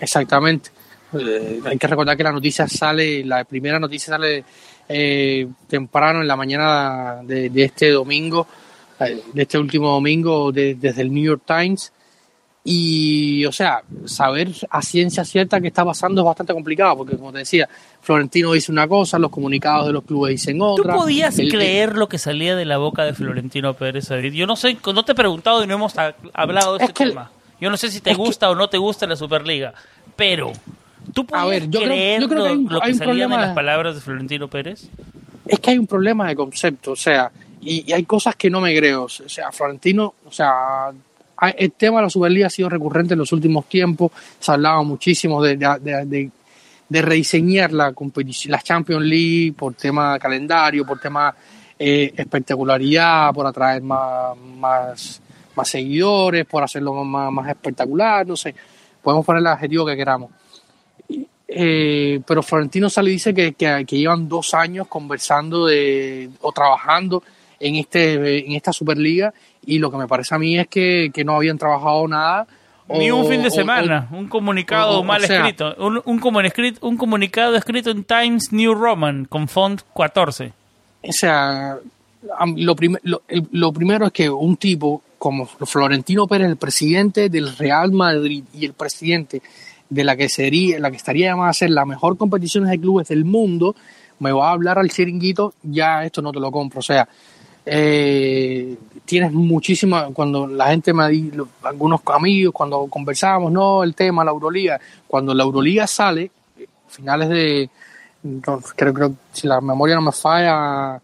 [0.00, 0.70] Exactamente.
[1.12, 4.42] Eh, hay que recordar que la noticia sale, la primera noticia sale
[4.88, 8.46] eh, temprano en la mañana de, de este domingo,
[8.98, 11.92] de este último domingo, de, desde el New York Times.
[12.66, 17.30] Y, o sea, saber a ciencia cierta qué está pasando es bastante complicado, porque como
[17.30, 17.68] te decía,
[18.00, 20.94] Florentino dice una cosa, los comunicados de los clubes dicen otra.
[20.94, 24.08] ¿Tú podías el, creer lo que salía de la boca de Florentino Pérez?
[24.32, 25.94] Yo no sé, no te he preguntado y no hemos
[26.32, 27.30] hablado de este tema.
[27.60, 29.74] Yo no sé si te gusta que, o no te gusta la Superliga,
[30.16, 30.50] pero
[31.12, 33.28] ¿tú podías ver, yo creer creo, yo creo que hay un, lo, que un salía
[33.28, 34.88] de las palabras de Florentino Pérez?
[35.46, 38.62] Es que hay un problema de concepto, o sea, y, y hay cosas que no
[38.62, 39.04] me creo.
[39.04, 40.92] O sea, Florentino, o sea,
[41.50, 44.12] el tema de la Superliga ha sido recurrente en los últimos tiempos.
[44.38, 47.92] Se hablaba muchísimo de, de, rediseñar la
[48.46, 51.34] la Champions League por tema calendario, por tema
[51.78, 55.20] eh, espectacularidad, por atraer más, más,
[55.64, 58.54] seguidores, por hacerlo más, más espectacular, no sé.
[59.02, 60.30] Podemos poner el adjetivo que queramos.
[61.46, 67.22] Eh, pero Florentino sale dice que, que, que, llevan dos años conversando de, o trabajando
[67.60, 69.32] en, este, en esta Superliga
[69.66, 72.46] y lo que me parece a mí es que, que no habían trabajado nada.
[72.88, 76.20] Ni un fin de semana, o, un comunicado mal sea, escrito, un, un,
[76.82, 80.52] un, comunicado escrito en Times New Roman con font 14.
[81.02, 81.78] O sea,
[82.56, 87.30] lo, prim lo, el, lo primero es que un tipo como Florentino Pérez, el presidente
[87.30, 89.40] del Real Madrid y el presidente
[89.88, 93.08] de la que sería, la que estaría llamada a ser la mejor competición de clubes
[93.08, 93.74] del mundo,
[94.18, 96.80] me va a hablar al chiringuito, ya esto no te lo compro.
[96.80, 97.08] O sea,
[97.66, 104.22] eh, tienes muchísima, cuando la gente me dicho, algunos amigos, cuando conversábamos, no, el tema,
[104.24, 106.30] la Euroliga, cuando la Euroliga sale,
[106.88, 107.70] finales de,
[108.76, 111.00] creo, creo, si la memoria no me falla,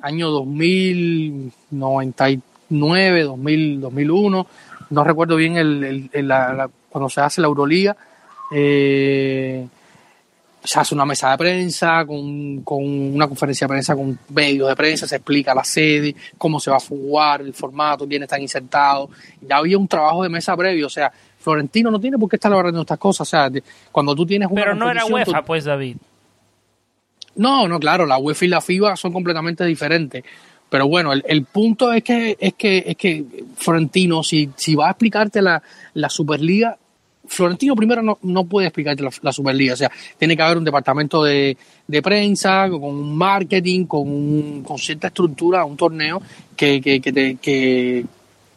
[0.00, 4.46] año 2099, 2000, 2001,
[4.90, 6.10] no recuerdo bien el,
[6.88, 7.96] cuando se hace la Euroliga,
[8.52, 9.66] eh,
[10.62, 14.76] se hace una mesa de prensa, con, con, una conferencia de prensa con medios de
[14.76, 19.10] prensa, se explica la sede, cómo se va a jugar, el formato, quiénes están insertados.
[19.40, 22.52] Ya había un trabajo de mesa previo, o sea, Florentino no tiene por qué estar
[22.52, 23.50] hablando estas cosas, o sea,
[23.92, 25.46] cuando tú tienes una Pero no era UEFA, tú...
[25.46, 25.96] pues, David.
[27.36, 30.24] No, no, claro, la UEFA y la FIBA son completamente diferentes.
[30.68, 33.24] Pero bueno, el, el punto es que, es que, es que
[33.56, 35.62] Florentino, si, si va a explicarte la,
[35.94, 36.76] la Superliga,
[37.28, 41.22] Florentino primero no, no puede explicarte la, Superliga, o sea, tiene que haber un departamento
[41.22, 41.56] de,
[41.86, 46.20] de prensa, con un marketing, con, un, con cierta estructura, un torneo
[46.56, 48.04] que, que, que, te, que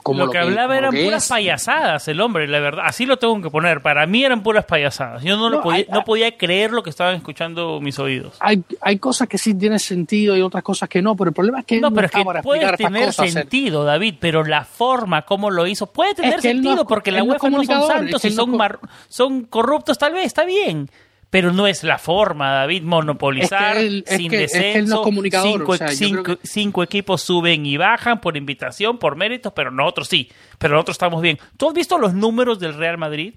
[0.04, 3.18] como lo, lo que, que hablaba eran puras payasadas el hombre, la verdad, así lo
[3.18, 6.38] tengo que poner, para mí eran puras payasadas, yo no, no, podía, hay, no podía
[6.38, 8.36] creer lo que estaban escuchando mis oídos.
[8.40, 11.60] Hay, hay cosas que sí tienen sentido y otras cosas que no, pero el problema
[11.60, 15.68] es que no, pero es que puede tener sentido, David, pero la forma como lo
[15.68, 18.80] hizo puede tener es sentido no, porque la UEFA no son santos y son, mar,
[19.08, 20.90] son corruptos tal vez, está bien
[21.32, 25.08] pero no es la forma, David, monopolizar es que él, sin es que, descenso.
[25.08, 26.40] Es que cinco, o sea, cinco, que...
[26.44, 30.30] cinco, equipos suben y bajan por invitación, por méritos, pero nosotros sí,
[30.60, 31.40] pero nosotros estamos bien.
[31.56, 33.34] ¿Tú has visto los números del Real Madrid?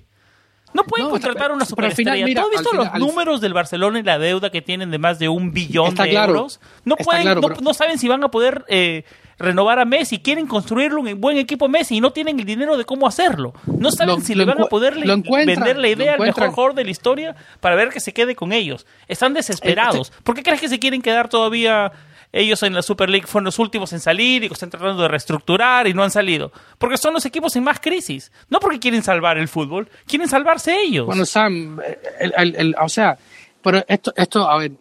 [0.72, 2.26] No pueden no, contratar una superestrella.
[2.26, 5.20] Final, ¿Tú has visto los números del Barcelona y la deuda que tienen de más
[5.20, 6.32] de un billón Está de claro.
[6.32, 6.61] euros?
[6.84, 7.61] No pueden, claro, no, pero...
[7.61, 9.05] no, saben si van a poder eh,
[9.39, 12.85] renovar a Messi, quieren construirle un buen equipo Messi y no tienen el dinero de
[12.85, 13.55] cómo hacerlo.
[13.66, 16.85] No saben lo, si le van a poder vender la idea al mejor jugador de
[16.85, 18.87] la historia para ver que se quede con ellos.
[19.09, 20.12] Están desesperados.
[20.22, 21.93] ¿Por qué crees que se quieren quedar todavía
[22.35, 25.87] ellos en la Super League fueron los últimos en salir y están tratando de reestructurar
[25.87, 26.51] y no han salido.
[26.78, 28.32] Porque son los equipos en más crisis.
[28.51, 31.07] No porque quieren salvar el fútbol, quieren salvarse ellos.
[31.07, 31.78] Bueno, Sam,
[32.18, 33.16] el, el, el, o sea,
[33.62, 34.72] pero esto, esto, a ver,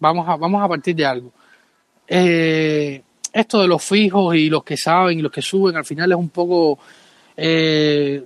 [0.00, 1.32] vamos a, vamos a partir de algo.
[2.08, 3.02] Eh,
[3.40, 6.18] esto de los fijos y los que saben y los que suben, al final es
[6.18, 6.78] un poco...
[7.36, 8.24] Eh,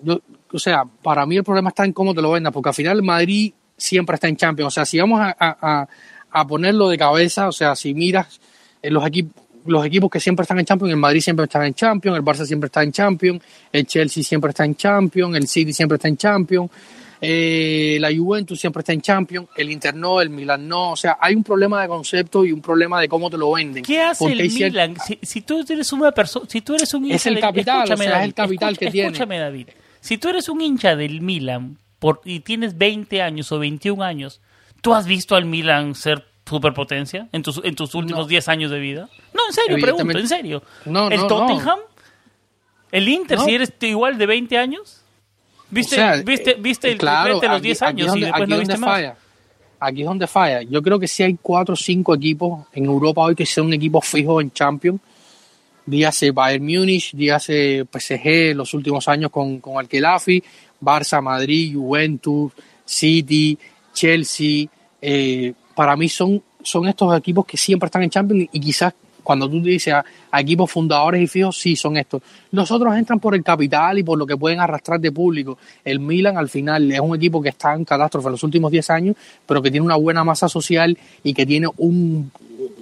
[0.53, 3.03] o sea, para mí el problema está en cómo te lo vendas, porque al final
[3.03, 4.69] Madrid siempre está en Champions.
[4.69, 5.89] O sea, si vamos a, a,
[6.31, 8.41] a ponerlo de cabeza, o sea, si miras
[8.83, 12.17] los equipos los equipos que siempre están en Champions, el Madrid siempre está en Champions,
[12.17, 13.43] el Barça siempre está en Champions,
[13.73, 16.71] el Chelsea siempre está en Champions, el City siempre está en Champions,
[17.23, 21.18] eh, la Juventus siempre está en Champions, el Inter no, el Milan no, o sea,
[21.21, 23.83] hay un problema de concepto y un problema de cómo te lo venden.
[23.83, 24.97] ¿Qué hace el Milan?
[25.07, 28.05] Si, si, tú eres una persona, si tú eres un hincha es el capital, escúchame,
[28.05, 29.09] o sea, David, es el capital escucha, que tiene.
[29.09, 29.68] Escúchame, David.
[30.01, 34.41] Si tú eres un hincha del Milan por, y tienes 20 años o 21 años,
[34.81, 38.29] ¿tú has visto al Milan ser superpotencia en tus, en tus últimos No.
[38.29, 39.09] 10 años de vida?
[39.35, 40.62] No, en serio, pregunto, en serio.
[40.87, 41.27] No, ¿El no.
[41.27, 41.79] Tottenham?
[42.91, 45.00] ¿El Inter, si eres igual de 20 años?
[45.71, 48.07] ¿Viste, O sea, viste, eh, viste el claro, triplete a los aquí- 10 aquí años
[48.09, 48.95] donde- y después aquí no es viste donde más?
[48.97, 49.16] falla.
[49.83, 50.62] Aquí es donde falla.
[50.62, 54.05] Yo creo que sí hay cuatro o cinco equipos en Europa hoy que son equipos
[54.07, 55.01] fijos en Champions.
[55.87, 60.43] Dígase Bayern Múnich, dígase PSG los últimos años con, con Alquelafi,
[60.81, 62.53] Barça, Madrid, Juventus,
[62.85, 63.59] City,
[63.95, 64.66] Chelsea.
[65.03, 68.93] eh, para mí son, son estos equipos que siempre están en Champions y quizás
[69.23, 70.05] cuando tú dices a,
[70.39, 72.23] equipos fundadores y fijos, sí, son estos.
[72.53, 75.59] Los otros entran por el capital y por lo que pueden arrastrar de público.
[75.85, 78.91] El Milan al final es un equipo que está en catástrofe en los últimos 10
[78.91, 79.16] años,
[79.47, 82.31] pero que tiene una buena masa social y que tiene un,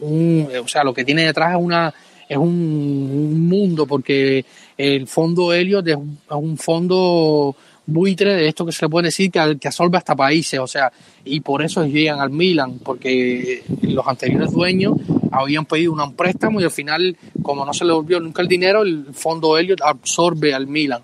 [0.01, 1.93] un o sea, lo que tiene detrás es una
[2.29, 4.45] es un, un mundo porque
[4.77, 7.57] el fondo Elliot es un, es un fondo
[7.89, 10.93] buitre de esto que se le puede decir que, que absorbe hasta países, o sea,
[11.25, 14.93] y por eso llegan al Milan, porque los anteriores dueños
[15.41, 18.83] habían pedido un préstamo y al final, como no se le devolvió nunca el dinero,
[18.83, 21.03] el fondo Elliot absorbe al Milan.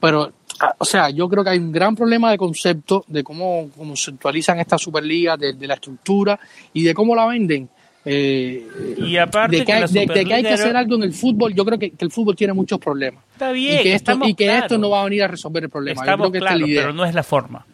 [0.00, 3.70] Pero, ah, o sea, yo creo que hay un gran problema de concepto de cómo
[3.76, 6.38] conceptualizan esta Superliga, de, de la estructura
[6.72, 7.68] y de cómo la venden.
[8.02, 8.66] Eh,
[8.96, 11.54] Y aparte de que, hay, de- de que hay que hacer algo en el fútbol,
[11.54, 13.22] yo creo que, que el fútbol tiene muchos problemas.
[13.32, 15.68] Está bien, y que esto, y que esto no va a venir a resolver el
[15.70, 15.96] problema.
[16.00, 16.82] Yo Estamos creo que esta es claros, la idea.
[16.82, 17.66] pero no es la forma.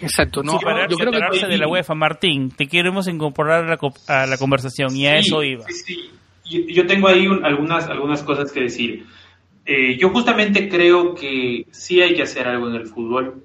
[0.00, 0.52] Exacto, no.
[0.58, 3.94] Superar- yo creo que separarse de la UEFA, Martín, te queremos incorporar a la, co-
[4.08, 5.64] a la conversación y a Sí, eso iba.
[5.68, 6.10] sí,
[6.44, 6.64] sí.
[6.74, 9.06] Yo, tengo ahí un- algunas, algunas cosas que decir.
[9.64, 13.42] Eh, yo justamente creo que sí hay que hacer algo en el fútbol,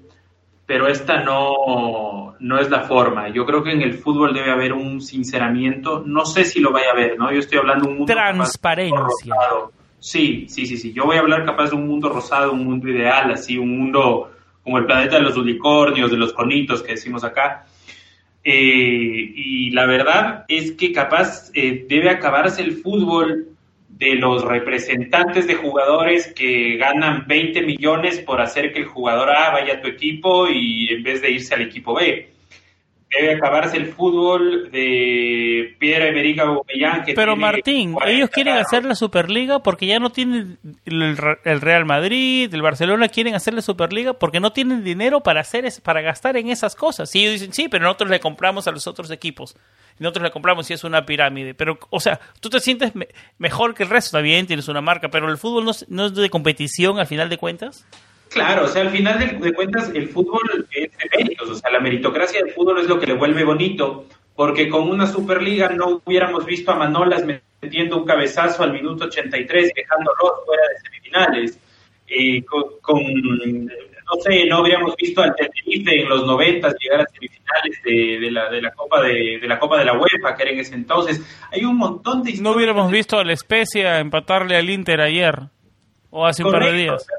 [0.66, 3.28] pero esta no, no es la forma.
[3.30, 6.02] Yo creo que en el fútbol debe haber un sinceramiento.
[6.04, 7.32] No sé si lo vaya a haber, ¿no?
[7.32, 8.98] Yo estoy hablando de un mundo capaz- Transparencia.
[9.00, 9.72] rosado.
[9.98, 10.92] Sí, sí, sí, sí.
[10.92, 14.30] Yo voy a hablar capaz de un mundo rosado, un mundo ideal, así, un mundo
[14.62, 17.66] como el planeta de los unicornios, de los conitos que decimos acá.
[18.42, 23.48] Eh, y la verdad es que capaz eh, debe acabarse el fútbol
[23.88, 29.50] de los representantes de jugadores que ganan 20 millones por hacer que el jugador A
[29.50, 32.30] vaya a tu equipo y en vez de irse al equipo B.
[33.18, 36.06] Debe acabarse el fútbol de Piedra
[36.44, 41.16] Aubameyang que Pero Martín, 40 ellos quieren hacer la Superliga porque ya no tienen el,
[41.44, 45.64] el Real Madrid, el Barcelona quieren hacer la Superliga porque no tienen dinero para hacer
[45.64, 47.12] es- para gastar en esas cosas.
[47.16, 49.56] Y ellos dicen, sí, pero nosotros le compramos a los otros equipos.
[49.98, 51.54] Y nosotros le compramos si es una pirámide.
[51.54, 53.08] Pero, o sea, tú te sientes me-
[53.38, 56.06] mejor que el resto, está bien, tienes una marca, pero el fútbol no es, no
[56.06, 57.84] es de competición al final de cuentas.
[58.30, 61.70] Claro, o sea, al final de, de cuentas el fútbol es de méritos, o sea,
[61.70, 64.06] la meritocracia del fútbol es lo que le vuelve bonito,
[64.36, 67.24] porque con una Superliga no hubiéramos visto a Manolas
[67.60, 71.58] metiendo un cabezazo al minuto 83 y dejándolos fuera de semifinales.
[72.06, 73.00] Eh, con, con,
[73.66, 78.30] no sé, no habríamos visto al Tenerife en los 90 llegar a semifinales de, de
[78.30, 80.74] la, de, la Copa de, de la Copa de la UEFA, que era en ese
[80.74, 81.20] entonces.
[81.52, 85.36] Hay un montón de No hubiéramos visto a la Especia empatarle al Inter ayer
[86.10, 87.02] o hace un par de Correcto, días.
[87.02, 87.16] o sea,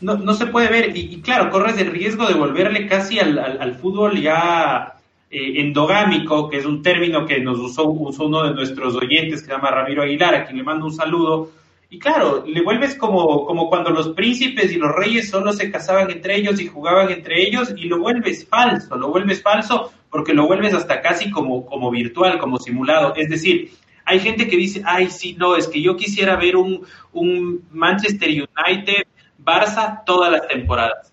[0.00, 0.96] no, no se puede ver.
[0.96, 4.94] Y, y claro, corres el riesgo de volverle casi al, al, fútbol ya
[5.30, 9.46] eh, endogámico, que es un término que nos usó, usó uno de nuestros oyentes, que
[9.46, 11.50] se llama Ramiro Aguilar, a quien le mando un saludo.
[11.90, 16.10] Y claro, le vuelves como, como cuando los príncipes y los reyes solo se casaban
[16.10, 20.46] entre ellos y jugaban entre ellos, y lo vuelves falso, lo vuelves falso porque lo
[20.46, 23.14] vuelves hasta casi como, como virtual, como simulado.
[23.16, 23.72] Es decir,
[24.04, 26.82] hay gente que dice, ay, sí, no, es que yo quisiera ver un,
[27.12, 29.06] un Manchester United,
[29.48, 31.10] Barça todas las temporadas.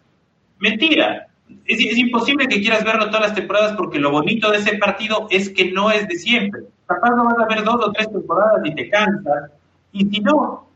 [0.59, 1.27] Mentira.
[1.65, 5.49] Es, imposible que quieras verlo todas las temporadas porque lo bonito de ese partido es
[5.49, 6.63] que no es de siempre.
[6.86, 9.51] Capaz no vas a ver dos o tres temporadas y te cansas.
[9.93, 10.67] Y si no,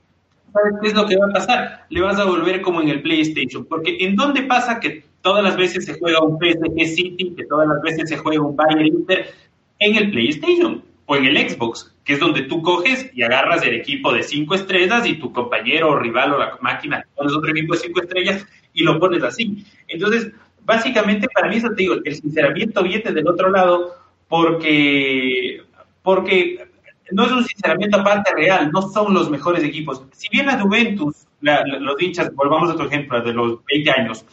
[0.53, 1.85] ¿sabes qué es lo que va a pasar?
[1.89, 3.65] Le vas a volver como en el PlayStation.
[3.65, 7.67] Porque ¿en dónde pasa que todas las veces se juega un PSG City, que todas
[7.67, 9.33] las veces se juega un Bayern Inter?
[9.79, 13.73] En el PlayStation o en el Xbox, que es donde tú coges y agarras el
[13.73, 17.73] equipo de cinco estrellas y tu compañero o rival o la máquina pones otro equipo
[17.73, 19.65] de cinco estrellas y lo pones así.
[19.87, 20.31] Entonces,
[20.63, 23.95] básicamente para mí eso te digo, el sinceramiento viene del otro lado
[24.27, 25.63] porque,
[26.03, 26.67] porque
[27.09, 30.03] no es un sinceramiento aparte real, no son los mejores equipos.
[30.11, 34.23] Si bien la Juventus, los hinchas, volvamos a otro ejemplo, de los 20 años,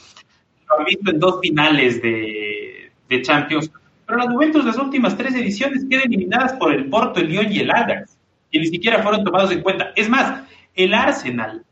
[0.68, 3.72] lo han visto en dos finales de, de Champions,
[4.06, 7.58] pero la Juventus las últimas tres ediciones quedan eliminadas por el Porto, el Lyon y
[7.58, 8.16] el Ajax,
[8.50, 9.92] que ni siquiera fueron tomados en cuenta.
[9.96, 10.44] Es más,
[10.74, 11.64] el Arsenal,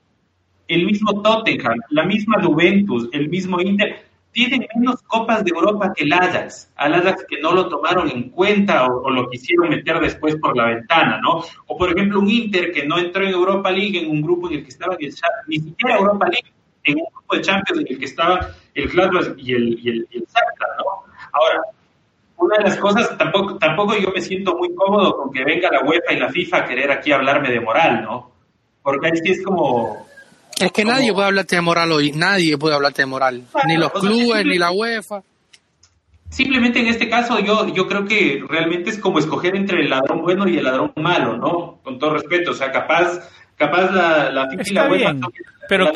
[0.66, 6.02] el mismo Tottenham, la misma Juventus, el mismo Inter, tienen menos copas de Europa que
[6.02, 10.36] el Ajax, al Ajax que no lo tomaron en cuenta o, lo quisieron meter después
[10.36, 11.44] por la ventana, ¿no?
[11.68, 14.54] O por ejemplo un Inter que no entró en Europa League en un grupo en
[14.54, 15.14] el que estaba el,
[15.46, 19.38] ni siquiera Europa League, en un grupo de Champions en el que estaba el Gladbach
[19.38, 20.84] y el, y el, el ¿no?
[21.32, 21.62] Ahora,
[22.44, 25.80] una de las cosas, tampoco, tampoco yo me siento muy cómodo con que venga la
[25.80, 28.30] UEFA y la FIFA a querer aquí hablarme de moral, ¿no?
[28.82, 30.06] Porque ahí sí es como...
[30.60, 33.90] Es que nadie puede hablarte de moral hoy, nadie puede hablarte de moral, ni los
[33.92, 35.22] clubes, ni la UEFA.
[36.30, 40.22] Simplemente en este caso yo, yo creo que realmente es como escoger entre el ladrón
[40.22, 41.78] bueno y el ladrón malo, ¿no?
[41.82, 43.20] Con todo respeto, o sea, capaz
[43.56, 45.14] capaz la, la FIFA y la UEFA
[45.68, 45.92] pero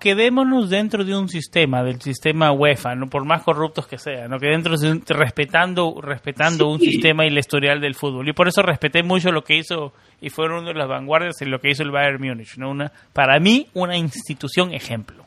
[0.00, 4.38] quedémonos dentro de un sistema, del sistema UEFA, no por más corruptos que sean, ¿no?
[4.38, 8.28] que dentro de respetando, respetando un sistema y el historial del fútbol.
[8.28, 11.50] Y por eso respeté mucho lo que hizo y fueron una de las vanguardias en
[11.50, 12.70] lo que hizo el Bayern Múnich, ¿no?
[12.70, 15.24] Una, para mí una institución ejemplo.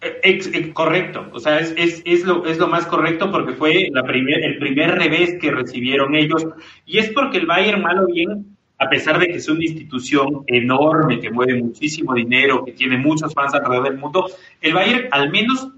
[0.00, 4.04] Eh, correcto, o sea, es, es, es, lo, es lo más correcto porque fue la
[4.04, 6.46] primer, el primer revés que recibieron ellos
[6.86, 11.18] y es porque el Bayern malo bien a pesar de que es una institución enorme,
[11.18, 14.26] que mueve muchísimo dinero, que tiene muchos fans alrededor del mundo,
[14.60, 15.68] el Bayern al menos,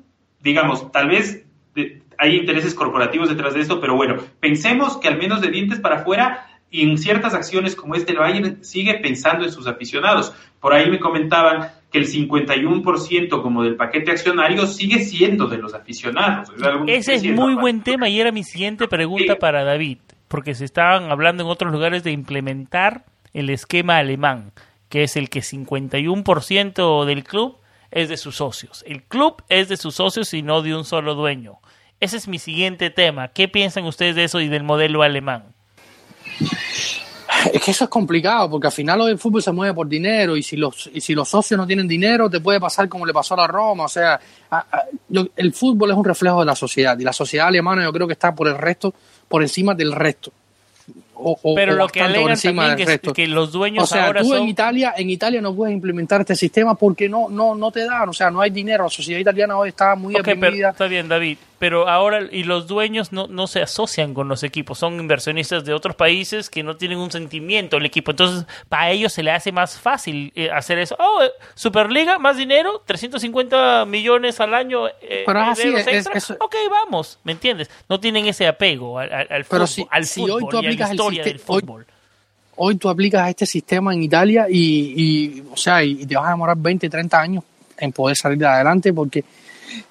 [0.40, 1.44] digamos, tal vez
[2.18, 6.01] hay intereses corporativos detrás de esto, pero bueno, pensemos que al menos de dientes para
[6.01, 10.32] afuera, y en ciertas acciones como este, el Bayern sigue pensando en sus aficionados.
[10.61, 15.74] Por ahí me comentaban que el 51% como del paquete accionario sigue siendo de los
[15.74, 16.53] aficionados.
[16.86, 19.98] Ese es muy buen tema y era mi siguiente pregunta para David
[20.30, 23.04] porque se estaban hablando en otros lugares de implementar
[23.34, 24.52] el esquema alemán,
[24.88, 27.58] que es el que 51% del club
[27.90, 28.84] es de sus socios.
[28.86, 31.58] El club es de sus socios y no de un solo dueño.
[31.98, 33.26] Ese es mi siguiente tema.
[33.32, 35.46] ¿Qué piensan ustedes de eso y del modelo alemán?
[37.52, 40.44] Es que eso es complicado, porque al final el fútbol se mueve por dinero y
[40.44, 43.40] si los, y si los socios no tienen dinero, te puede pasar como le pasó
[43.40, 43.86] a Roma.
[43.86, 44.20] O sea,
[45.36, 48.12] el fútbol es un reflejo de la sociedad y la sociedad alemana yo creo que
[48.12, 48.94] está por el resto
[49.30, 50.32] por encima del resto.
[51.14, 53.12] O, Pero lo que alegan también que, resto.
[53.12, 56.34] que los dueños o sea, ahora tú en Italia, en Italia no puedes implementar este
[56.34, 58.84] sistema porque no, no, no te dan, o sea, no hay dinero.
[58.84, 63.12] La sociedad italiana hoy está muy okay, está bien, David pero ahora y los dueños
[63.12, 66.96] no, no se asocian con los equipos, son inversionistas de otros países que no tienen
[66.96, 70.96] un sentimiento al equipo, entonces para ellos se le hace más fácil eh, hacer eso.
[70.98, 74.88] Oh, eh, Superliga, más dinero, 350 millones al año.
[75.02, 77.68] Eh, pero así es, Ok, vamos, ¿me entiendes?
[77.90, 81.38] No tienen ese apego al, al, fútbol, si, al hoy tú aplicas la historia del
[81.40, 81.86] fútbol.
[82.56, 86.30] Hoy, tú aplicas este sistema en Italia y, y o sea, y te vas a
[86.30, 87.44] demorar 20, 30 años
[87.76, 89.24] en poder salir de adelante porque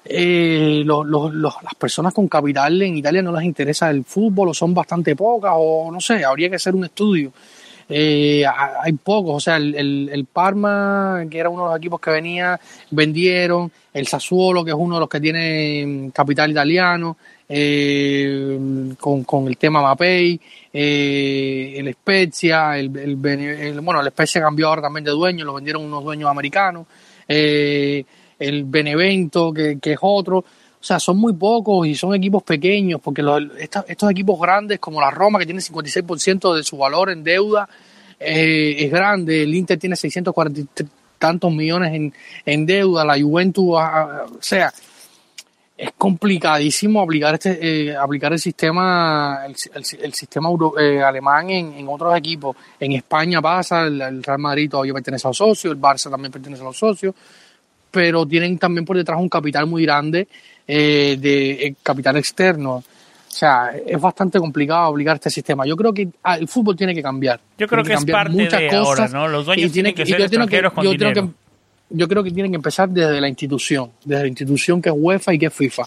[0.04, 5.16] eh, las personas con capital en Italia no les interesa el fútbol o son bastante
[5.16, 7.32] pocas o no sé, habría que hacer un estudio.
[7.92, 12.58] Eh, hay pocos, o sea, el, Parma, que era uno de los equipos que venía,
[12.92, 17.16] vendieron, el Sassuolo, que es uno de los que tiene capital italiano,
[17.48, 20.40] eh, con, el tema Mapei,
[20.72, 23.16] eh, el Spezia, el,
[23.82, 26.86] bueno, el Spezia cambió ahora también de dueño, lo vendieron unos dueños americanos.
[28.40, 30.38] El Benevento, que, es otro.
[30.38, 35.00] O sea, son muy pocos y son equipos pequeños, porque los, estos, equipos grandes, como
[35.00, 37.68] la Roma, que tiene 56% de su valor en deuda,
[38.18, 39.42] eh, es grande.
[39.42, 40.84] El Inter tiene 640
[41.18, 42.12] tantos millones en,
[42.46, 43.04] en deuda.
[43.04, 44.72] La Juventus, ah, ah, o sea,
[45.80, 52.14] es complicadísimo aplicar este eh, aplicar el sistema el, sistema eh, alemán en, en, otros
[52.18, 56.30] equipos en España pasa el, Real Madrid todavía pertenece a los socios el Barça también
[56.30, 57.14] pertenece a los socios
[57.90, 60.28] pero tienen también por detrás un capital muy grande
[60.66, 62.76] eh, de eh, capital externo.
[62.76, 65.64] O sea, es bastante complicado obligar este sistema.
[65.64, 67.40] Yo creo que ah, el fútbol tiene que cambiar.
[67.58, 69.28] Yo creo que, es parte muchas de cosas ahora, ¿no?
[69.28, 71.32] Los dueños tienen que, ser extranjeros con dinero.
[71.90, 75.34] yo creo que tienen que empezar desde la institución, desde la institución que es UEFA
[75.34, 75.84] y que es FIFA.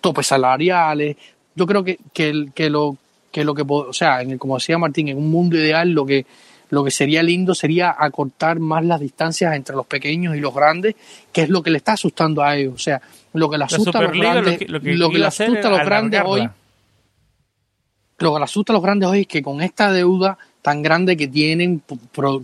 [0.00, 1.16] Topes salariales.
[1.54, 2.96] Yo creo que, que, que lo
[3.30, 6.24] que lo que, o sea, como decía Martín, en un mundo ideal lo que
[6.70, 10.94] lo que sería lindo sería acortar más las distancias entre los pequeños y los grandes,
[11.32, 12.74] que es lo que le está asustando a ellos.
[12.74, 13.00] O sea,
[13.32, 16.48] lo que le asusta a los grandes, lo que, le asusta a los grandes hoy.
[18.18, 21.16] lo que le asusta a los grandes hoy es que con esta deuda tan grande
[21.16, 21.82] que tienen,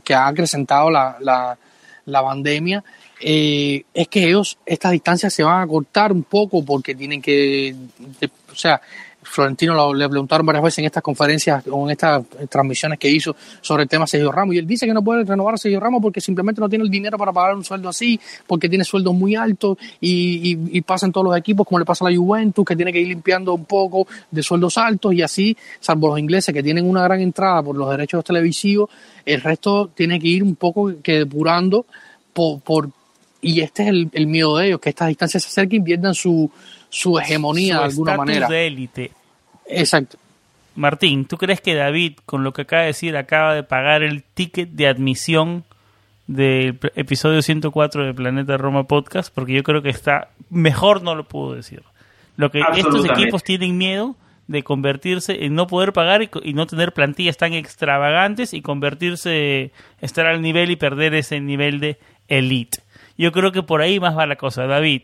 [0.02, 1.58] que ha acrecentado la, la,
[2.06, 2.82] la pandemia,
[3.20, 7.74] eh, es que ellos, estas distancias se van a cortar un poco porque tienen que,
[8.52, 8.80] o sea,
[9.24, 13.34] Florentino lo, le preguntaron varias veces en estas conferencias o en estas transmisiones que hizo
[13.60, 16.00] sobre el tema Sergio Ramos y él dice que no puede renovar a Sergio Ramos
[16.00, 19.34] porque simplemente no tiene el dinero para pagar un sueldo así, porque tiene sueldos muy
[19.34, 22.64] altos y, y, y pasa en todos los equipos como le pasa a la Juventus
[22.64, 26.54] que tiene que ir limpiando un poco de sueldos altos y así, salvo los ingleses
[26.54, 28.90] que tienen una gran entrada por los derechos televisivos,
[29.24, 31.86] el resto tiene que ir un poco que depurando
[32.32, 32.90] por, por
[33.40, 36.14] y este es el, el, miedo de ellos, que estas distancias se acerquen y pierdan
[36.14, 36.50] su,
[36.94, 38.48] su hegemonía Su de alguna estatus manera.
[38.48, 39.10] de élite.
[39.66, 40.16] Exacto.
[40.76, 44.22] Martín, ¿tú crees que David, con lo que acaba de decir, acaba de pagar el
[44.22, 45.64] ticket de admisión
[46.28, 49.34] del episodio 104 de Planeta Roma Podcast?
[49.34, 51.82] Porque yo creo que está mejor no lo puedo decir.
[52.36, 54.14] Lo que estos equipos tienen miedo
[54.46, 59.72] de convertirse en no poder pagar y, y no tener plantillas tan extravagantes y convertirse,
[60.00, 61.98] estar al nivel y perder ese nivel de
[62.28, 62.78] elite.
[63.18, 64.66] Yo creo que por ahí más va la cosa.
[64.66, 65.02] David,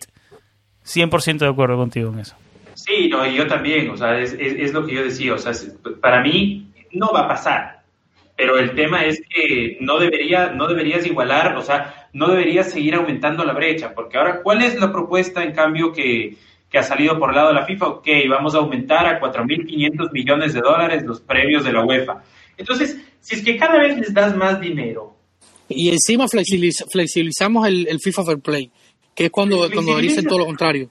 [0.95, 2.37] 100% de acuerdo contigo en eso.
[2.75, 5.39] Sí, no, y yo también, o sea, es, es, es lo que yo decía, o
[5.39, 5.53] sea,
[6.01, 7.83] para mí no va a pasar,
[8.37, 12.95] pero el tema es que no debería, no deberías igualar, o sea, no deberías seguir
[12.95, 16.37] aumentando la brecha, porque ahora, ¿cuál es la propuesta en cambio que,
[16.71, 17.87] que ha salido por el lado de la FIFA?
[17.89, 22.23] Ok, vamos a aumentar a 4.500 millones de dólares los premios de la UEFA.
[22.57, 25.17] Entonces, si es que cada vez les das más dinero,
[25.69, 28.71] Y encima flexibiliz- flexibilizamos el, el FIFA Fair Play,
[29.15, 30.89] que es cuando, cuando ser todo lo contrario.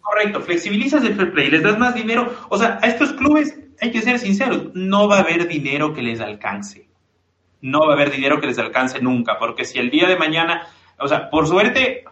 [0.00, 2.32] Correcto, flexibilizas el fair play, les das más dinero.
[2.48, 6.02] O sea, a estos clubes, hay que ser sinceros, no va a haber dinero que
[6.02, 6.88] les alcance.
[7.60, 10.66] No va a haber dinero que les alcance nunca, porque si el día de mañana,
[10.98, 12.04] o sea, por suerte,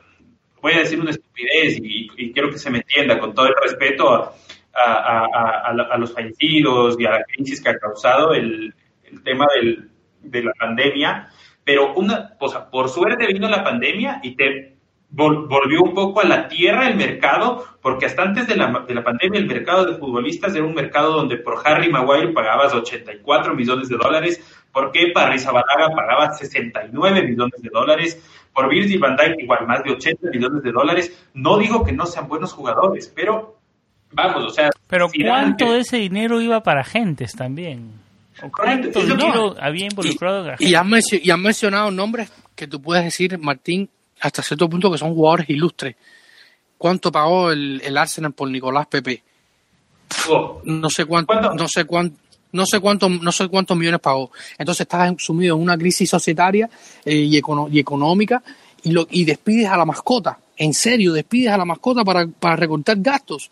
[0.63, 3.55] voy a decir una estupidez y, y quiero que se me entienda con todo el
[3.61, 4.33] respeto a,
[4.73, 5.27] a-
[5.67, 8.73] a- los fallecidos y a la crisis que ha causado el,
[9.05, 9.91] el tema del-
[10.23, 11.29] de la pandemia,
[11.65, 14.70] pero una, o sea, por suerte vino la pandemia y te
[15.13, 19.03] volvió un poco a la tierra el mercado, porque hasta antes de la, de la
[19.03, 23.89] pandemia el mercado de futbolistas era un mercado donde por Harry Maguire pagabas 84 millones
[23.89, 24.41] de dólares,
[24.73, 28.23] por Kepa Arrizabalaga pagabas 69 millones de dólares,
[28.55, 31.29] por Virgil van Dijk igual más de 80 millones de dólares.
[31.35, 33.57] No digo que no sean buenos jugadores, pero
[34.13, 34.71] vamos, o sea...
[34.87, 37.93] Pero ¿cuánto de ese dinero iba para agentes también?
[38.43, 42.67] ¿O Correcto, ¿Cuánto es lo que- dinero había involucrado Y y han mencionado nombres que
[42.67, 43.91] tú puedes decir, Martín,
[44.21, 45.97] hasta cierto punto que son jugadores ilustres.
[46.79, 49.23] ¿Cuánto pagó el, el Arsenal por Nicolás Pepe?
[50.29, 51.55] Oh, No sé cuánto, ¿Cuánto?
[51.55, 52.17] no sé cuánto,
[52.53, 54.31] no sé cuánto, no sé cuántos millones pagó.
[54.59, 56.69] Entonces estás sumido en una crisis societaria
[57.05, 58.43] eh, y, econo- y económica
[58.83, 60.39] y, lo, y despides a la mascota.
[60.57, 63.51] En serio, despides a la mascota para, para recortar gastos.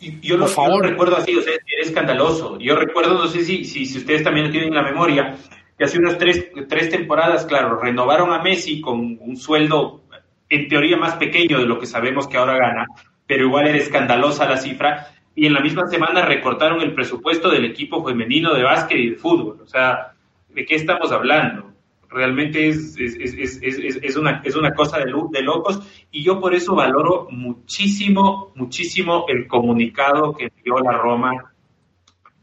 [0.00, 0.72] Y Yo lo, Por favor.
[0.72, 2.58] yo lo recuerdo así, o sea, es escandaloso.
[2.58, 5.36] Yo recuerdo, no sé si, si, si ustedes también lo tienen en la memoria,
[5.76, 10.02] que hace unas tres, tres temporadas, claro, renovaron a Messi con un sueldo
[10.48, 12.86] en teoría más pequeño de lo que sabemos que ahora gana,
[13.26, 15.08] pero igual era escandalosa la cifra.
[15.34, 19.16] Y en la misma semana recortaron el presupuesto del equipo femenino de básquet y de
[19.16, 19.60] fútbol.
[19.62, 20.12] O sea,
[20.50, 21.72] ¿de qué estamos hablando?
[22.10, 23.58] Realmente es, es, es,
[24.02, 25.80] es, una, es una cosa de, de locos
[26.10, 31.54] y yo por eso valoro muchísimo, muchísimo el comunicado que dio la Roma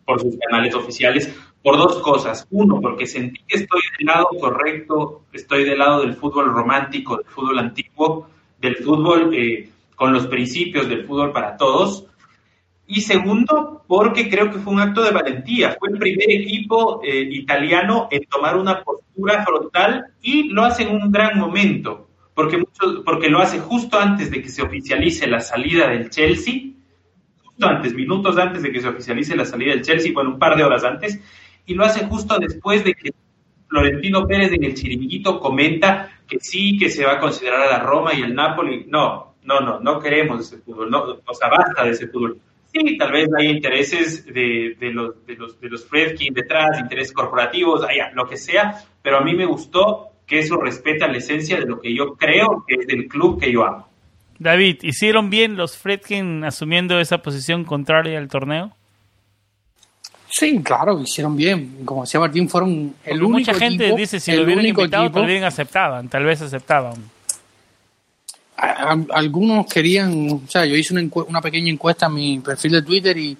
[0.04, 1.32] por sus canales oficiales
[1.64, 2.48] por dos cosas.
[2.52, 7.26] Uno, porque sentí que estoy del lado correcto, estoy del lado del fútbol romántico, del
[7.26, 8.30] fútbol antiguo,
[8.60, 12.06] del fútbol eh, con los principios del fútbol para todos.
[12.88, 15.76] Y segundo, porque creo que fue un acto de valentía.
[15.78, 20.96] Fue el primer equipo eh, italiano en tomar una postura frontal y lo hace en
[20.96, 25.40] un gran momento, porque, muchos, porque lo hace justo antes de que se oficialice la
[25.40, 26.72] salida del Chelsea,
[27.44, 30.58] justo antes, minutos antes de que se oficialice la salida del Chelsea, bueno, un par
[30.58, 31.20] de horas antes,
[31.70, 33.12] y lo hace justo después de que
[33.68, 37.80] Florentino Pérez en el chiringuito comenta que sí, que se va a considerar a la
[37.80, 38.86] Roma y el Napoli.
[38.88, 42.40] No, no, no, no queremos ese fútbol, no, o sea, basta de ese fútbol.
[42.74, 47.14] Sí, tal vez hay intereses de, de los, de los, de los Fredkin detrás, intereses
[47.14, 51.60] corporativos, allá, lo que sea, pero a mí me gustó que eso respeta la esencia
[51.60, 53.88] de lo que yo creo que es del club que yo amo.
[54.40, 58.76] David, ¿hicieron bien los Fredkin asumiendo esa posición contraria al torneo?
[60.40, 61.80] Sí, claro, hicieron bien.
[61.84, 64.66] Como decía Martín, fueron el Porque único mucha gente equipo- dice si el lo hubieran
[64.66, 66.94] invitado equipo- tal vez aceptaban, tal vez aceptaban.
[68.62, 72.74] a- a- algunos querían, o sea, yo hice una, una pequeña encuesta en mi perfil
[72.74, 73.38] de Twitter y,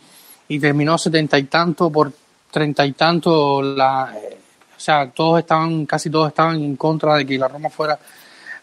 [0.48, 2.12] y terminó setenta y tanto por
[2.50, 4.38] treinta y tanto la, eh,
[4.78, 8.00] o sea, todos estaban, casi todos estaban en contra de que la Roma fuera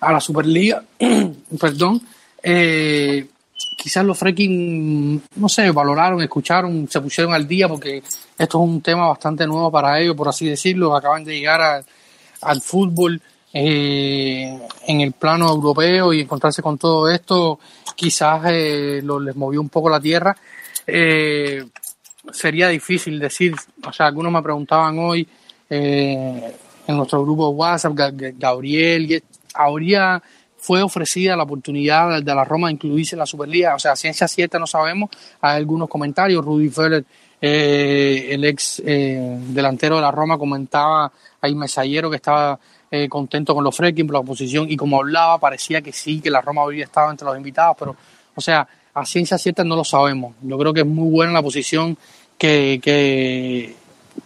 [0.00, 0.82] a la Superliga,
[1.60, 2.00] perdón,
[2.42, 3.26] eh,
[3.76, 8.80] quizás los fracking, no sé, valoraron, escucharon, se pusieron al día porque esto es un
[8.80, 11.84] tema bastante nuevo para ellos, por así decirlo, acaban de llegar
[12.40, 13.20] al fútbol
[13.52, 17.58] eh, en el plano europeo y encontrarse con todo esto
[17.96, 20.36] quizás eh, lo, les movió un poco la tierra.
[20.86, 21.64] Eh,
[22.32, 23.54] sería difícil decir,
[23.84, 25.26] o sea, algunos me preguntaban hoy
[25.68, 26.54] eh,
[26.86, 27.94] en nuestro grupo WhatsApp,
[28.36, 29.22] Gabriel,
[29.54, 30.22] habría
[30.58, 34.26] fue ofrecida la oportunidad de la Roma de incluirse en la Superliga, o sea, ciencia
[34.26, 35.10] cierta no sabemos,
[35.40, 37.04] hay algunos comentarios, Rudy Feller,
[37.40, 42.58] eh, el ex eh, delantero de la Roma, comentaba ahí Mesallero que estaba
[42.90, 46.30] eh, contento con los Freaking por la oposición y como hablaba parecía que sí, que
[46.30, 47.96] la Roma habría estado entre los invitados, pero,
[48.34, 50.34] o sea, a ciencia cierta no lo sabemos.
[50.42, 51.98] Yo creo que es muy buena la posición
[52.38, 53.74] que, que,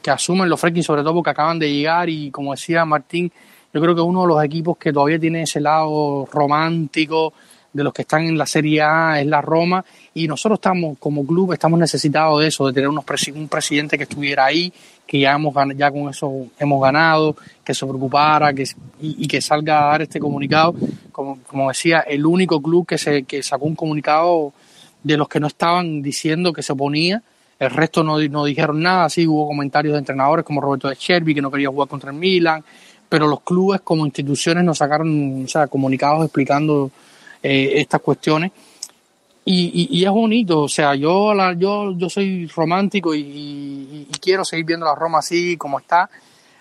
[0.00, 3.32] que asumen los Freaking, sobre todo porque acaban de llegar y como decía Martín,
[3.72, 7.32] yo creo que uno de los equipos que todavía tiene ese lado romántico
[7.72, 9.84] de los que están en la Serie A es la Roma.
[10.14, 14.04] Y nosotros estamos como club estamos necesitados de eso, de tener unos un presidente que
[14.04, 14.72] estuviera ahí,
[15.06, 18.64] que ya hemos ya con eso hemos ganado, que se preocupara, que
[19.00, 20.74] y, que salga a dar este comunicado,
[21.12, 24.52] como, como decía, el único club que se que sacó un comunicado
[25.02, 27.22] de los que no estaban diciendo que se oponía,
[27.58, 31.34] el resto no, no dijeron nada, sí hubo comentarios de entrenadores como Roberto de Chervi
[31.34, 32.64] que no quería jugar contra el Milan,
[33.10, 36.90] pero los clubes como instituciones nos sacaron o sea, comunicados explicando
[37.42, 38.52] eh, estas cuestiones.
[39.52, 44.94] Y, es bonito, o sea, yo, yo, yo soy romántico y, quiero seguir viendo la
[44.94, 46.08] Roma así como está.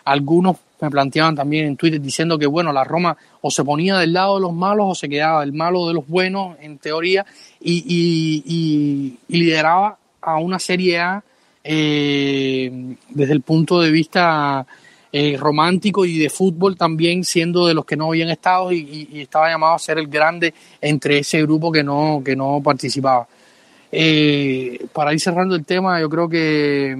[0.05, 4.13] Algunos me planteaban también en Twitter diciendo que, bueno, la Roma o se ponía del
[4.13, 7.27] lado de los malos o se quedaba del malo de los buenos, en teoría,
[7.59, 11.23] y, lideraba a una Serie A
[11.63, 14.65] eh, desde el punto de vista
[15.11, 19.49] eh, romántico y de fútbol también, siendo de los que no habían estado y, estaba
[19.49, 23.27] llamado a ser el grande entre ese grupo que no, que no participaba.
[23.91, 26.95] Eh, para ir cerrando el tema, yo creo que,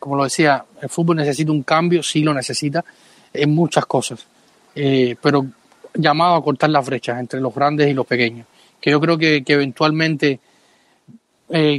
[0.00, 2.84] como lo decía, el fútbol necesita un cambio, sí lo necesita,
[3.32, 4.26] en muchas cosas,
[4.74, 5.46] eh, pero
[5.94, 8.46] llamado a cortar las brechas entre los grandes y los pequeños,
[8.80, 10.40] que yo creo que, que eventualmente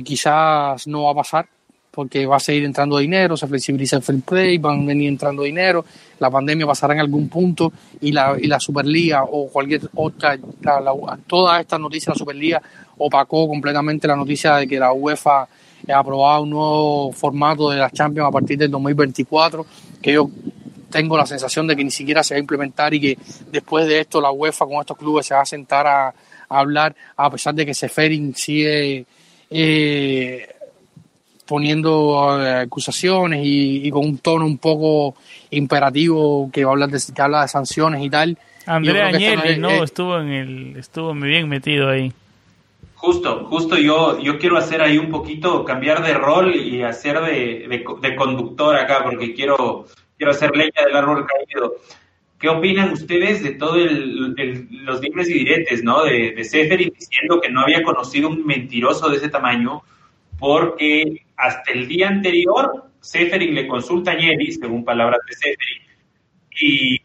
[0.03, 1.47] quizás no va a pasar,
[1.93, 5.43] porque va a seguir entrando dinero, se flexibiliza el free play, van a venir entrando
[5.43, 5.85] dinero,
[6.17, 7.71] la pandemia pasará en algún punto
[8.01, 10.35] y la, y la Superliga o cualquier otra,
[11.27, 12.61] toda esta noticia de la Superliga
[12.97, 17.93] opacó completamente la noticia de que la UEFA ha aprobado un nuevo formato de las
[17.93, 19.63] Champions a partir del 2024,
[20.01, 20.31] que yo
[20.89, 23.17] tengo la sensación de que ni siquiera se va a implementar y que
[23.51, 26.13] después de esto la UEFA con estos clubes se va a sentar a,
[26.49, 29.05] hablar, a pesar de que Seferin sigue...
[29.55, 30.52] Eh,
[31.45, 35.15] poniendo eh, acusaciones y, con un tono un poco
[35.51, 38.37] imperativo que, habla de, que habla de sanciones y tal.
[38.65, 42.13] Andrea Agnelli, no, estuvo en el, estuvo muy bien metido ahí.
[42.95, 47.83] Justo, justo yo, yo quiero hacer ahí un poquito, cambiar de rol y hacer de,
[48.01, 49.87] de, conductor acá, porque quiero,
[50.17, 51.75] quiero hacer leña del árbol caído.
[52.39, 56.03] ¿Qué opinan ustedes de todos los dimes y diretes, ¿no?
[56.05, 59.81] De, de Seferin diciendo que no había conocido un mentiroso de ese tamaño,
[60.39, 65.83] porque hasta el día anterior Seferin le consulta a Agnelli, según palabras de Seferin,
[66.61, 66.97] y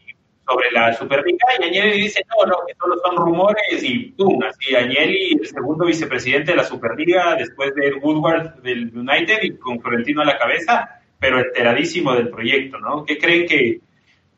[0.47, 4.75] sobre la Superliga, y Agnelli dice, no, no, que solo son rumores, y pum, así
[4.75, 10.21] Agnelli, el segundo vicepresidente de la Superliga, después de Woodward del United, y con Florentino
[10.21, 13.03] a la cabeza, pero enteradísimo del proyecto, ¿no?
[13.03, 13.81] ¿Qué creen que,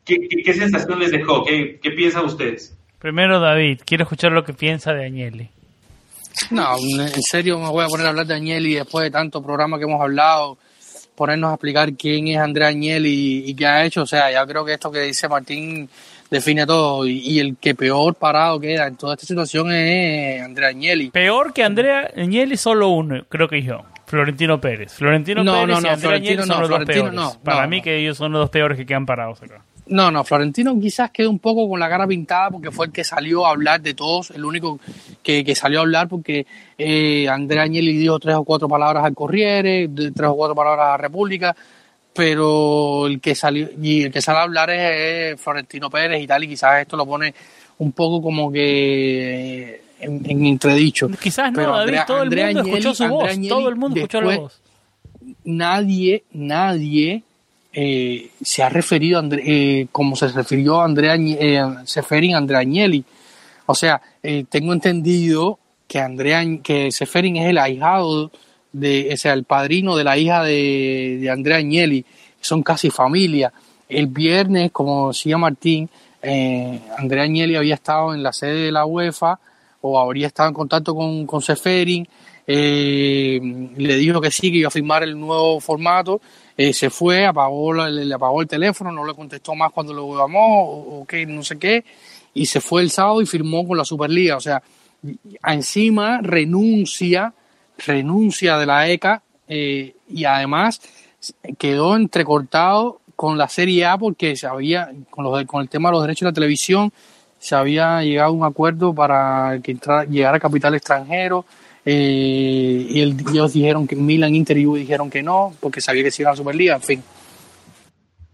[0.04, 1.44] qué, qué, sensación les dejó?
[1.44, 2.76] ¿Qué, ¿Qué piensan ustedes?
[2.98, 5.50] Primero, David, quiero escuchar lo que piensa de Agnelli.
[6.50, 9.78] No, en serio me voy a poner a hablar de Agnelli después de tanto programa
[9.78, 10.58] que hemos hablado,
[11.14, 14.02] ponernos a explicar quién es Andrea Agnelli y, qué ha hecho.
[14.02, 15.88] O sea, ya creo que esto que dice Martín
[16.30, 21.10] define todo y, el que peor parado queda en toda esta situación es Andrea Agnelli.
[21.10, 23.82] Peor que Andrea Agnelli solo uno, creo que yo.
[24.06, 24.92] Florentino Pérez.
[24.92, 27.38] Florentino Pérez y Andrea Agnelli son los dos peores.
[27.42, 29.62] Para mí que ellos son los dos peores que quedan parados acá.
[29.86, 33.02] No, no, Florentino quizás quedó un poco con la cara pintada porque fue el que
[33.02, 34.78] salió a hablar de todos, el único
[35.22, 36.46] que, que salió a hablar porque
[36.78, 40.90] eh, Andrea Agnelli dijo tres o cuatro palabras al Corriere, tres o cuatro palabras a
[40.90, 41.56] la República,
[42.12, 46.44] pero el que salió y el que sale a hablar es, Florentino Pérez y tal,
[46.44, 47.34] y quizás esto lo pone
[47.78, 51.08] un poco como que en, en entredicho.
[51.20, 54.38] Quizás no, pero David, todo el mundo escuchó su voz, todo el mundo escuchó la
[54.38, 54.60] voz.
[55.44, 57.24] Nadie, nadie
[57.72, 63.04] eh, se ha referido a eh, como se refirió a Andrea eh, Seferin Andrea Agnelli.
[63.66, 65.58] O sea, eh, tengo entendido
[65.88, 68.30] que Andrea que Seferin es el ahijado
[68.72, 72.04] de, o sea, el padrino de la hija de, de Andrea Agnelli,
[72.40, 73.52] son casi familia.
[73.88, 75.88] El viernes, como decía Martín,
[76.22, 79.38] eh, Andrea Agnelli había estado en la sede de la UEFA
[79.80, 82.06] o habría estado en contacto con, con Seferin,
[82.46, 86.20] le dijo que sí, que iba a firmar el nuevo formato,
[86.56, 90.18] eh, se fue, apagó, le, le, apagó el teléfono, no le contestó más cuando lo
[90.18, 91.84] llamó, o, o no sé qué,
[92.34, 94.36] y se fue el sábado y firmó con la Superliga.
[94.36, 94.62] O sea,
[95.46, 97.32] encima renuncia,
[97.78, 100.80] renuncia de la ECA eh, y además
[101.58, 105.92] quedó entrecortado con la Serie A porque se había, con, los, con el tema de
[105.92, 106.92] los derechos de la televisión,
[107.38, 111.44] se había llegado a un acuerdo para que entrara, llegara capital extranjero.
[111.84, 116.04] Eh, y el, ellos dijeron que Milan, Inter y Juve dijeron que no, porque sabía
[116.04, 117.02] que se iba a la Superliga, en fin.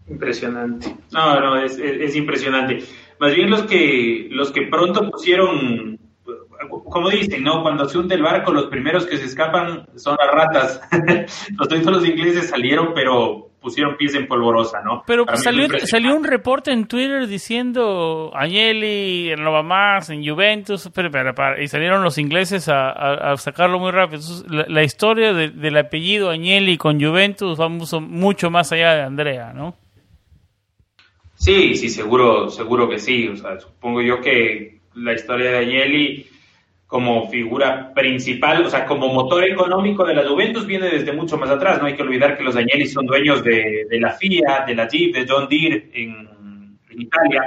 [0.07, 0.95] Impresionante.
[1.11, 2.79] No, no, es, es, es impresionante.
[3.19, 5.99] Más bien los que, los que pronto pusieron
[6.67, 7.61] como dicen, ¿no?
[7.61, 10.81] Cuando se hunde el barco, los primeros que se escapan son las ratas.
[11.57, 15.03] los los ingleses salieron, pero pusieron pies en polvorosa, ¿no?
[15.05, 21.11] Pero salió, salió un reporte en Twitter diciendo Agnelli en Nova Más, en Juventus, pero,
[21.11, 24.21] pero, pero, y salieron los ingleses a, a, a sacarlo muy rápido.
[24.47, 29.53] La, la, historia de, del apellido Agnelli con Juventus va mucho más allá de Andrea,
[29.53, 29.75] ¿no?
[31.35, 33.27] Sí, sí, seguro, seguro que sí.
[33.27, 36.27] O sea, supongo yo que la historia de Agnelli
[36.89, 41.51] como figura principal, o sea, como motor económico de la Juventus viene desde mucho más
[41.51, 41.79] atrás.
[41.79, 45.13] No hay que olvidar que los Agnelli son dueños de, la FIA, de la Jeep,
[45.13, 47.43] de John Deere en, en Italia.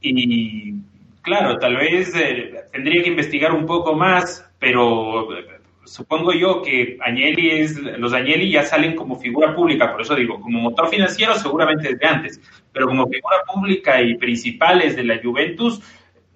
[0.00, 0.76] Y
[1.20, 5.44] claro, tal vez eh, tendría que investigar un poco más, pero eh,
[5.84, 10.40] supongo yo que Agnelli es, los Agnelli ya salen como figura pública, por eso digo,
[10.40, 12.40] como motor financiero seguramente desde antes,
[12.72, 15.82] pero como figura pública y principales de la Juventus,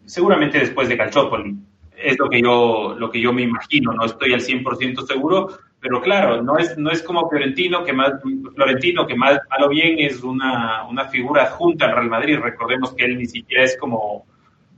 [0.04, 1.56] seguramente después de Calciopoli
[2.02, 5.48] es lo que yo lo que yo me imagino, no estoy al 100% seguro,
[5.80, 8.12] pero claro, no es no es como Florentino que más
[8.54, 12.94] Florentino que más a lo bien es una, una figura adjunta al Real Madrid, recordemos
[12.94, 14.26] que él ni siquiera es como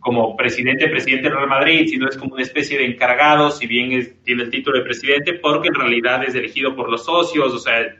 [0.01, 3.93] como presidente presidente del Real Madrid, sino es como una especie de encargado, si bien
[3.93, 7.59] es, tiene el título de presidente, porque en realidad es elegido por los socios, o
[7.59, 8.00] sea,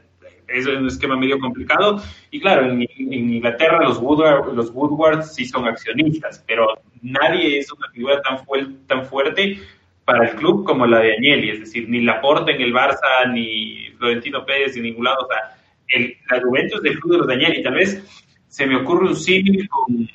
[0.53, 2.01] es un esquema medio complicado.
[2.29, 6.67] Y claro, en, Inglaterra los Woodward, los Woodward sí son accionistas, pero
[7.01, 8.53] nadie es una figura tan, fu
[8.87, 9.59] tan fuerte
[10.05, 13.89] para el club como la de Agnelli, es decir, ni Laporta en el Barça, ni
[13.97, 15.57] Florentino Pérez en ningún lado, o sea,
[15.87, 18.03] el, la Juventus del club de los de Agnelli, tal vez
[18.47, 20.09] se me ocurre un símil con,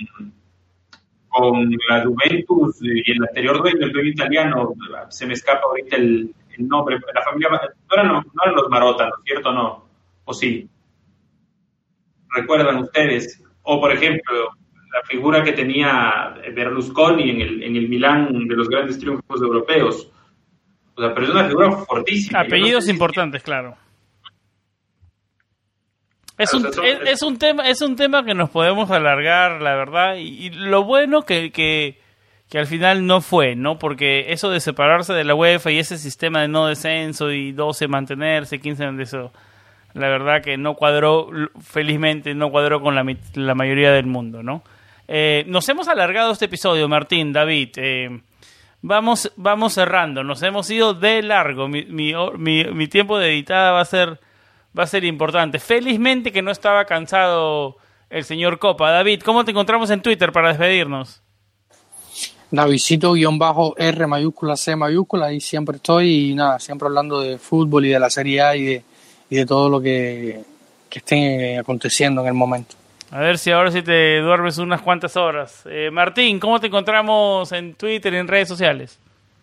[1.29, 4.75] con la Juventus y el anterior dueño, el dueño italiano,
[5.09, 7.59] se me escapa ahorita el, nombre, la familia, no
[7.91, 9.53] eran, no los Marota, ¿no es cierto?
[9.53, 9.86] No,
[10.27, 10.69] o sí.
[12.35, 13.43] ¿Recuerdan ustedes?
[13.63, 14.51] O, por ejemplo,
[14.93, 20.11] la figura que tenía Berlusconi en el, en el Milán de los grandes triunfos europeos.
[20.95, 22.41] O sea, pero es una figura fortísima.
[22.41, 23.45] Apellidos no sé importantes, si...
[23.45, 23.77] claro.
[26.39, 30.17] Es un, es, es, un tema, es un tema que nos podemos alargar, la verdad,
[30.17, 31.99] y, y lo bueno que, que,
[32.51, 33.79] que, al final no fue, ¿no?
[33.79, 37.89] Porque eso de separarse de la UEFA y ese sistema de no descenso y 12
[37.89, 39.33] mantenerse, 15 de eso,
[39.97, 41.29] la verdad que no cuadró,
[41.61, 43.05] felizmente no cuadró con la,
[43.35, 44.63] la mayoría del mundo, ¿no?
[45.09, 47.71] Eh, nos hemos alargado este episodio, Martín, David.
[47.77, 48.21] Eh,
[48.83, 50.23] vamos, vamos cerrando.
[50.23, 51.67] Nos hemos ido de largo.
[51.69, 54.21] Mi, mi, mi, tiempo de editada va a ser
[54.79, 55.59] va a ser importante.
[55.59, 57.79] Felizmente que no estaba cansado
[58.11, 58.91] el señor Copa.
[58.91, 61.23] David, ¿cómo te encontramos en Twitter para despedirnos?
[62.51, 67.99] Davidcito-R mayúscula C mayúscula, ahí siempre estoy y nada, siempre hablando de fútbol y de
[67.99, 68.85] la Serie A y de,
[69.31, 70.41] y de todo lo que,
[70.89, 72.77] que esté aconteciendo en el momento.
[73.11, 75.63] A ver si ahora sí te duermes unas cuantas horas.
[75.67, 78.99] Eh, Martín, ¿cómo te encontramos en Twitter y en redes sociales?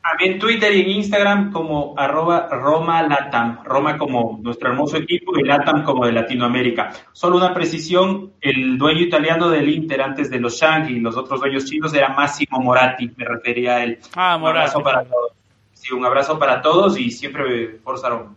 [0.06, 3.64] A mí en Twitter y en Instagram como arroba Roma Latam.
[3.64, 6.92] Roma como nuestro hermoso equipo y Latam como de Latinoamérica.
[7.14, 11.40] Solo una precisión, el dueño italiano del Inter antes de los Shang y los otros
[11.40, 14.00] dueños chinos era Massimo Moratti, me refería a él.
[14.14, 14.84] Ah, un abrazo Moratti.
[14.84, 15.32] para todos.
[15.72, 18.36] Sí, un abrazo para todos y siempre Forza Roma.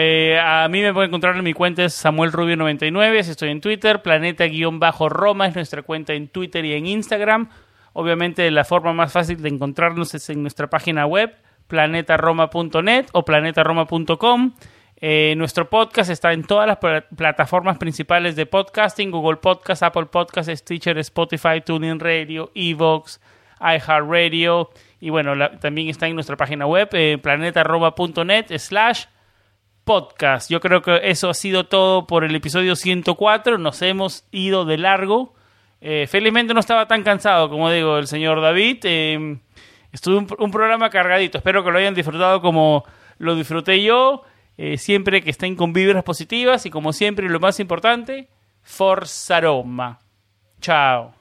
[0.00, 3.50] Eh, a mí me pueden encontrar en mi cuenta es Samuel Rubio 99, si estoy
[3.50, 7.48] en Twitter, Planeta-Roma es nuestra cuenta en Twitter y en Instagram.
[7.94, 11.34] Obviamente la forma más fácil de encontrarnos es en nuestra página web,
[11.66, 14.54] planetaroma.net o planetaroma.com.
[15.00, 20.06] Eh, nuestro podcast está en todas las pl plataformas principales de podcasting, Google Podcast, Apple
[20.06, 23.20] Podcast, Stitcher, Spotify, TuneIn Radio, Evox,
[23.60, 24.70] iHeartRadio
[25.00, 29.06] y bueno, la, también está en nuestra página web, eh, planetaroma.net slash
[29.88, 30.50] podcast.
[30.50, 33.56] Yo creo que eso ha sido todo por el episodio 104.
[33.56, 35.32] Nos hemos ido de largo.
[35.80, 38.80] Eh, felizmente no estaba tan cansado como digo el señor David.
[38.82, 39.38] Eh,
[40.06, 41.38] un, programa cargadito.
[41.38, 42.84] Espero que lo hayan disfrutado como
[43.16, 44.24] lo disfruté yo.
[44.58, 48.28] Eh, siempre que estén con vibras positivas y como siempre lo más importante,
[48.60, 50.00] Forza Roma.
[50.60, 51.17] Chao.